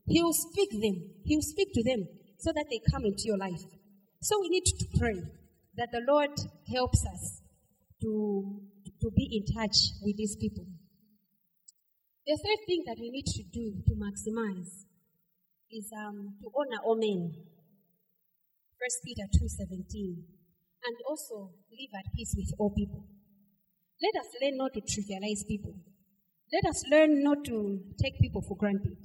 He 0.07 0.21
will 0.21 0.33
speak 0.33 0.71
them. 0.71 1.09
He 1.25 1.35
will 1.35 1.43
speak 1.43 1.73
to 1.73 1.83
them 1.83 2.07
so 2.37 2.51
that 2.53 2.65
they 2.69 2.79
come 2.91 3.03
into 3.03 3.23
your 3.25 3.37
life. 3.37 3.63
So 4.23 4.39
we 4.39 4.47
need 4.47 4.63
to 4.63 4.87
pray 4.97 5.19
that 5.75 5.89
the 5.91 5.99
Lord 6.07 6.31
helps 6.71 7.05
us 7.05 7.41
to, 7.99 8.61
to 9.01 9.11
be 9.11 9.27
in 9.35 9.43
touch 9.53 9.75
with 10.01 10.15
these 10.15 10.37
people. 10.39 10.63
The 12.25 12.39
third 12.39 12.63
thing 12.65 12.83
that 12.87 12.95
we 13.01 13.11
need 13.11 13.25
to 13.25 13.43
do 13.51 13.83
to 13.83 13.93
maximize 13.99 14.87
is 15.69 15.91
um, 15.91 16.39
to 16.39 16.47
honor 16.55 16.79
all 16.85 16.95
men. 16.95 17.35
1 17.35 18.89
Peter 19.03 19.27
2.17 19.27 20.23
And 20.87 20.95
also 21.09 21.51
live 21.75 21.91
at 21.99 22.13
peace 22.15 22.33
with 22.37 22.53
all 22.57 22.71
people. 22.71 23.03
Let 24.01 24.23
us 24.23 24.29
learn 24.41 24.55
not 24.55 24.71
to 24.75 24.79
trivialize 24.79 25.45
people. 25.45 25.75
Let 26.53 26.69
us 26.69 26.81
learn 26.89 27.23
not 27.23 27.43
to 27.43 27.81
take 28.01 28.21
people 28.21 28.41
for 28.41 28.55
granted. 28.55 29.03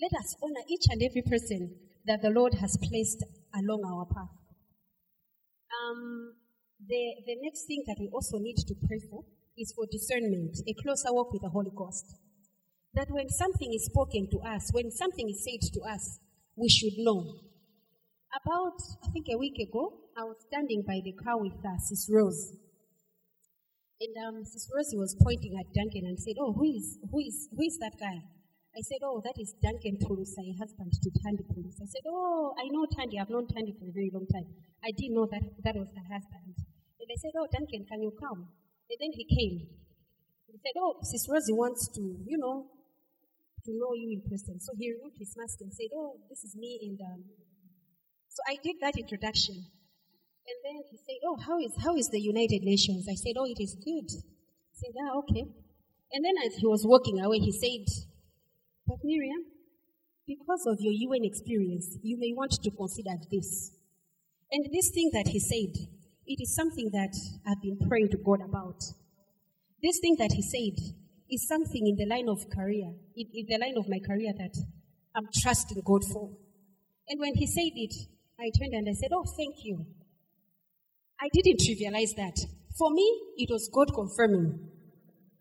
Let 0.00 0.18
us 0.18 0.34
honor 0.42 0.64
each 0.66 0.86
and 0.88 1.02
every 1.02 1.22
person 1.28 1.76
that 2.06 2.22
the 2.22 2.30
Lord 2.30 2.54
has 2.54 2.78
placed 2.80 3.22
along 3.54 3.84
our 3.84 4.06
path. 4.06 4.45
Um, 5.86 6.34
the, 6.80 7.14
the 7.26 7.36
next 7.42 7.66
thing 7.66 7.84
that 7.86 7.96
we 8.00 8.08
also 8.12 8.38
need 8.38 8.56
to 8.56 8.74
pray 8.86 9.00
for 9.10 9.24
is 9.56 9.72
for 9.72 9.86
discernment, 9.90 10.56
a 10.66 10.74
closer 10.82 11.12
walk 11.12 11.32
with 11.32 11.42
the 11.42 11.48
Holy 11.48 11.70
Ghost. 11.74 12.04
That 12.94 13.08
when 13.10 13.28
something 13.28 13.72
is 13.72 13.86
spoken 13.86 14.28
to 14.30 14.38
us, 14.40 14.70
when 14.72 14.90
something 14.90 15.28
is 15.28 15.44
said 15.44 15.62
to 15.72 15.80
us, 15.82 16.18
we 16.56 16.68
should 16.68 16.98
know. 16.98 17.40
About, 18.34 18.76
I 19.04 19.08
think 19.12 19.26
a 19.32 19.38
week 19.38 19.58
ago, 19.58 19.92
I 20.16 20.24
was 20.24 20.36
standing 20.48 20.82
by 20.86 21.00
the 21.04 21.12
car 21.12 21.38
with 21.40 21.56
uh, 21.64 21.78
Sis 21.78 22.08
Rose. 22.10 22.52
And 24.00 24.14
um, 24.26 24.44
Sis 24.44 24.68
Rosie 24.74 24.96
was 24.96 25.16
pointing 25.22 25.56
at 25.58 25.72
Duncan 25.72 26.04
and 26.04 26.18
said, 26.18 26.36
Oh, 26.38 26.52
who 26.52 26.64
is, 26.64 26.98
who 27.10 27.20
is, 27.20 27.48
who 27.54 27.62
is 27.62 27.78
that 27.78 27.98
guy? 27.98 28.22
I 28.76 28.84
said, 28.84 29.00
Oh, 29.02 29.22
that 29.24 29.40
is 29.40 29.56
Duncan 29.64 29.96
Pulusa, 29.96 30.44
a 30.44 30.52
husband 30.60 30.92
to 30.92 31.10
Tandy. 31.24 31.48
I 31.48 31.88
said, 31.88 32.04
Oh, 32.12 32.52
I 32.60 32.68
know 32.68 32.84
Tandy. 32.84 33.18
I've 33.18 33.30
known 33.30 33.48
Tandy 33.48 33.72
for 33.72 33.88
a 33.88 33.92
very 33.92 34.10
long 34.12 34.26
time. 34.28 34.44
I 34.84 34.92
didn't 34.92 35.16
know 35.16 35.24
that 35.32 35.40
that 35.64 35.76
was 35.80 35.88
her 35.96 36.06
husband. 36.12 36.52
And 37.00 37.08
I 37.08 37.16
said, 37.16 37.32
Oh, 37.40 37.48
Duncan, 37.48 37.88
can 37.88 38.02
you 38.02 38.12
come? 38.20 38.52
And 38.92 38.98
then 39.00 39.16
he 39.16 39.24
came. 39.24 39.64
He 40.52 40.58
said, 40.60 40.76
Oh, 40.76 41.00
Sis 41.00 41.24
Rosie 41.24 41.56
wants 41.56 41.88
to, 41.96 42.02
you 42.28 42.36
know, 42.36 42.68
to 43.64 43.72
know 43.72 43.96
you 43.96 44.20
in 44.20 44.28
person. 44.28 44.60
So 44.60 44.76
he 44.76 44.92
removed 44.92 45.16
his 45.18 45.32
mask 45.40 45.56
and 45.64 45.72
said, 45.72 45.96
Oh, 45.96 46.20
this 46.28 46.44
is 46.44 46.54
me. 46.54 46.76
And 46.84 47.00
um, 47.00 47.24
so 48.28 48.44
I 48.44 48.60
did 48.62 48.76
that 48.84 49.00
introduction. 49.00 49.56
And 49.56 50.58
then 50.60 50.84
he 50.90 51.00
said, 51.00 51.24
Oh, 51.24 51.40
how 51.40 51.56
is, 51.64 51.72
how 51.80 51.96
is 51.96 52.12
the 52.12 52.20
United 52.20 52.60
Nations? 52.60 53.08
I 53.08 53.16
said, 53.16 53.40
Oh, 53.40 53.48
it 53.48 53.56
is 53.56 53.72
good. 53.80 54.04
He 54.12 54.74
said, 54.76 54.92
Ah, 55.00 55.16
okay. 55.24 55.48
And 56.12 56.20
then 56.20 56.36
as 56.44 56.60
he 56.60 56.66
was 56.66 56.84
walking 56.84 57.24
away, 57.24 57.40
he 57.40 57.56
said, 57.56 57.88
but 58.86 58.98
Miriam, 59.02 59.44
because 60.26 60.66
of 60.66 60.78
your 60.80 60.92
UN 60.92 61.24
experience, 61.24 61.98
you 62.02 62.18
may 62.18 62.32
want 62.34 62.52
to 62.52 62.70
consider 62.70 63.14
this. 63.30 63.72
And 64.50 64.66
this 64.72 64.90
thing 64.90 65.10
that 65.12 65.28
he 65.28 65.40
said, 65.40 65.74
it 66.26 66.40
is 66.40 66.54
something 66.54 66.90
that 66.92 67.14
I've 67.46 67.62
been 67.62 67.78
praying 67.88 68.10
to 68.10 68.18
God 68.18 68.40
about. 68.42 68.82
This 69.82 69.98
thing 70.00 70.16
that 70.18 70.32
he 70.32 70.42
said 70.42 70.82
is 71.30 71.46
something 71.46 71.86
in 71.86 71.96
the 71.96 72.06
line 72.06 72.28
of 72.28 72.48
career, 72.50 72.92
in, 73.16 73.26
in 73.34 73.46
the 73.48 73.58
line 73.58 73.76
of 73.76 73.88
my 73.88 73.98
career 73.98 74.32
that 74.36 74.54
I'm 75.14 75.28
trusting 75.42 75.82
God 75.84 76.04
for. 76.04 76.30
And 77.08 77.20
when 77.20 77.34
he 77.34 77.46
said 77.46 77.72
it, 77.74 77.94
I 78.38 78.50
turned 78.58 78.74
and 78.74 78.88
I 78.88 78.92
said, 78.92 79.10
Oh, 79.12 79.24
thank 79.36 79.64
you. 79.64 79.86
I 81.20 81.28
didn't 81.32 81.60
trivialize 81.60 82.14
that. 82.16 82.36
For 82.76 82.90
me, 82.90 83.20
it 83.36 83.48
was 83.50 83.70
God 83.72 83.94
confirming 83.94 84.68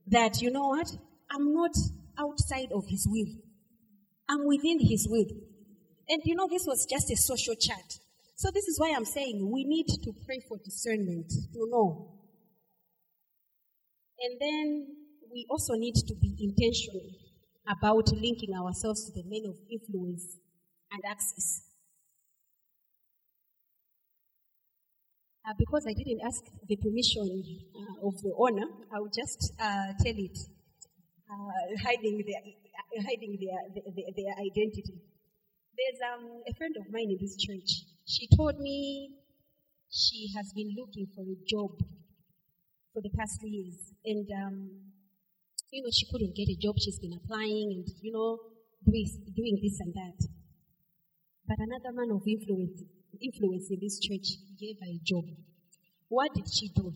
that, 0.07 0.41
you 0.41 0.51
know 0.51 0.69
what? 0.69 0.87
I'm 1.29 1.53
not 1.53 1.75
outside 2.20 2.72
of 2.74 2.86
his 2.88 3.07
will. 3.09 3.32
I'm 4.30 4.45
within 4.47 4.80
his 4.80 5.07
will. 5.09 5.28
And 6.07 6.22
you 6.24 6.36
know, 6.36 6.47
this 6.49 6.66
was 6.66 6.86
just 6.86 7.11
a 7.11 7.16
social 7.16 7.55
chat. 7.55 7.99
So 8.36 8.49
this 8.53 8.68
is 8.68 8.80
why 8.80 8.93
I'm 8.95 9.05
saying 9.05 9.49
we 9.51 9.63
need 9.63 9.88
to 9.88 10.11
pray 10.26 10.41
for 10.47 10.57
discernment 10.63 11.30
to 11.30 11.68
know. 11.70 12.11
And 14.20 14.39
then 14.39 14.88
we 15.32 15.45
also 15.49 15.74
need 15.76 15.95
to 15.95 16.16
be 16.16 16.36
intentional 16.39 17.09
about 17.68 18.11
linking 18.13 18.53
ourselves 18.53 19.05
to 19.05 19.11
the 19.11 19.24
men 19.28 19.49
of 19.49 19.55
influence 19.72 20.38
and 20.91 21.01
access. 21.09 21.61
Uh, 25.47 25.53
because 25.59 25.86
I 25.88 25.93
didn't 25.93 26.22
ask 26.26 26.43
the 26.68 26.76
permission 26.76 27.43
uh, 27.76 28.07
of 28.07 28.22
the 28.22 28.34
owner, 28.38 28.66
I'll 28.93 29.11
just 29.13 29.53
uh, 29.59 29.93
tell 30.01 30.16
it 30.18 30.38
uh, 31.30 31.65
hiding 31.84 32.23
their 32.26 32.41
hiding 33.03 33.38
their, 33.41 33.59
their, 33.73 34.09
their 34.15 34.34
identity. 34.39 34.95
There's 35.76 35.99
um, 36.13 36.41
a 36.47 36.53
friend 36.55 36.76
of 36.80 36.86
mine 36.91 37.11
in 37.11 37.17
this 37.19 37.36
church. 37.36 37.84
She 38.05 38.28
told 38.38 38.59
me 38.59 39.11
she 39.89 40.32
has 40.36 40.53
been 40.53 40.76
looking 40.78 41.07
for 41.15 41.21
a 41.21 41.38
job 41.47 41.71
for 42.93 43.01
the 43.01 43.09
past 43.17 43.41
years, 43.43 43.91
and 44.05 44.28
um, 44.32 44.69
you 45.71 45.84
know 45.84 45.89
she 45.91 46.05
couldn't 46.11 46.36
get 46.36 46.47
a 46.49 46.57
job. 46.61 46.76
She's 46.80 46.99
been 46.99 47.13
applying 47.13 47.73
and 47.76 47.88
you 48.01 48.11
know 48.11 48.39
doing 48.86 49.05
doing 49.36 49.59
this 49.61 49.80
and 49.82 49.93
that. 49.93 50.19
But 51.47 51.57
another 51.59 51.91
man 51.93 52.11
of 52.15 52.23
influence 52.26 52.82
influence 53.21 53.69
in 53.69 53.80
this 53.82 53.99
church 53.99 54.39
gave 54.59 54.78
her 54.80 54.91
a 54.91 54.99
job. 55.03 55.26
What 56.07 56.34
did 56.34 56.47
she 56.51 56.69
do? 56.69 56.93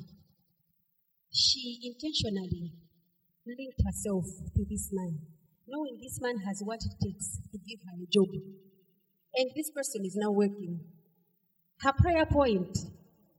She 1.32 1.80
intentionally 1.84 2.74
linked 3.58 3.82
herself 3.86 4.26
to 4.56 4.66
this 4.70 4.90
man, 4.92 5.20
knowing 5.68 6.00
this 6.02 6.20
man 6.22 6.38
has 6.46 6.62
what 6.64 6.80
it 6.86 6.96
takes 7.02 7.38
to 7.52 7.58
give 7.58 7.80
her 7.86 7.96
a 7.98 8.08
job. 8.12 8.30
And 9.36 9.50
this 9.56 9.70
person 9.72 10.06
is 10.06 10.16
now 10.16 10.32
working. 10.32 10.80
Her 11.82 11.94
prayer 11.94 12.26
point, 12.26 12.78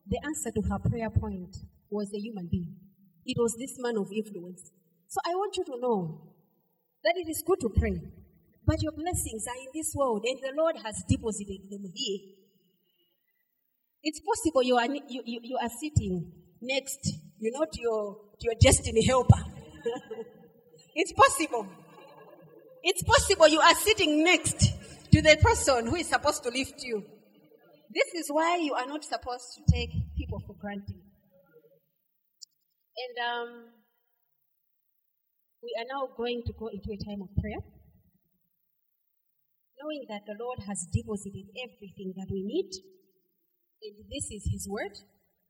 the 0.06 0.18
answer 0.24 0.50
to 0.50 0.62
her 0.70 0.78
prayer 0.78 1.10
point 1.10 1.56
was 1.90 2.08
a 2.14 2.18
human 2.18 2.48
being. 2.50 2.74
It 3.26 3.36
was 3.38 3.54
this 3.58 3.76
man 3.78 3.96
of 3.98 4.08
influence. 4.10 4.70
So 5.08 5.18
I 5.26 5.34
want 5.34 5.56
you 5.56 5.64
to 5.64 5.80
know 5.80 6.32
that 7.04 7.14
it 7.16 7.28
is 7.28 7.42
good 7.46 7.60
to 7.60 7.68
pray, 7.68 8.00
but 8.66 8.82
your 8.82 8.92
blessings 8.92 9.44
are 9.46 9.58
in 9.58 9.68
this 9.74 9.92
world, 9.94 10.24
and 10.24 10.38
the 10.38 10.52
Lord 10.56 10.76
has 10.84 11.02
deposited 11.08 11.68
them 11.68 11.84
here. 11.94 12.20
It's 14.02 14.20
possible 14.20 14.62
you 14.62 14.76
are, 14.76 14.86
you, 14.86 15.22
you, 15.26 15.40
you 15.42 15.58
are 15.60 15.68
sitting 15.68 16.32
next, 16.62 17.00
you 17.38 17.50
know, 17.52 17.66
to 17.70 17.80
your, 17.80 18.16
to 18.38 18.44
your 18.44 18.54
destiny 18.60 19.04
helper. 19.04 19.42
It's 20.94 21.12
possible. 21.12 21.66
It's 22.82 23.02
possible 23.02 23.48
you 23.48 23.60
are 23.60 23.74
sitting 23.74 24.24
next 24.24 24.72
to 25.12 25.22
the 25.22 25.36
person 25.42 25.86
who 25.86 25.96
is 25.96 26.08
supposed 26.08 26.42
to 26.44 26.50
lift 26.50 26.82
you. 26.82 27.02
This 27.92 28.06
is 28.14 28.30
why 28.30 28.56
you 28.56 28.74
are 28.74 28.86
not 28.86 29.04
supposed 29.04 29.58
to 29.58 29.72
take 29.72 29.90
people 30.16 30.40
for 30.46 30.54
granted. 30.54 31.02
And 32.96 33.14
um, 33.18 33.50
we 35.62 35.74
are 35.78 35.88
now 35.90 36.08
going 36.16 36.42
to 36.46 36.52
go 36.54 36.68
into 36.68 36.94
a 36.94 37.00
time 37.04 37.20
of 37.20 37.34
prayer, 37.36 37.60
knowing 39.82 40.06
that 40.08 40.22
the 40.26 40.38
Lord 40.38 40.62
has 40.68 40.86
deposited 40.92 41.50
everything 41.58 42.14
that 42.16 42.30
we 42.30 42.46
need. 42.46 42.70
And 43.82 44.06
this 44.06 44.30
is 44.30 44.48
His 44.52 44.68
word, 44.70 44.94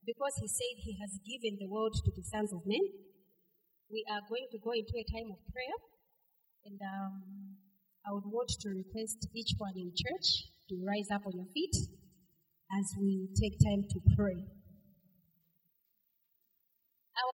because 0.07 0.34
He 0.41 0.49
said 0.49 0.80
He 0.80 0.97
has 0.99 1.20
given 1.22 1.59
the 1.61 1.68
world 1.68 1.95
to 1.95 2.11
the 2.11 2.24
sons 2.24 2.53
of 2.53 2.64
men. 2.66 2.82
We 3.91 4.05
are 4.09 4.22
going 4.28 4.47
to 4.53 4.59
go 4.59 4.70
into 4.70 4.95
a 4.95 5.05
time 5.11 5.30
of 5.34 5.38
prayer. 5.53 5.78
And 6.64 6.78
um, 6.80 7.22
I 8.07 8.12
would 8.12 8.26
want 8.26 8.49
to 8.61 8.68
request 8.70 9.26
each 9.34 9.55
one 9.59 9.74
in 9.76 9.93
church 9.97 10.47
to 10.68 10.78
rise 10.86 11.11
up 11.12 11.26
on 11.26 11.32
your 11.34 11.51
feet 11.53 11.74
as 11.74 12.95
we 12.99 13.28
take 13.34 13.59
time 13.59 13.84
to 13.91 13.99
pray. 14.16 14.47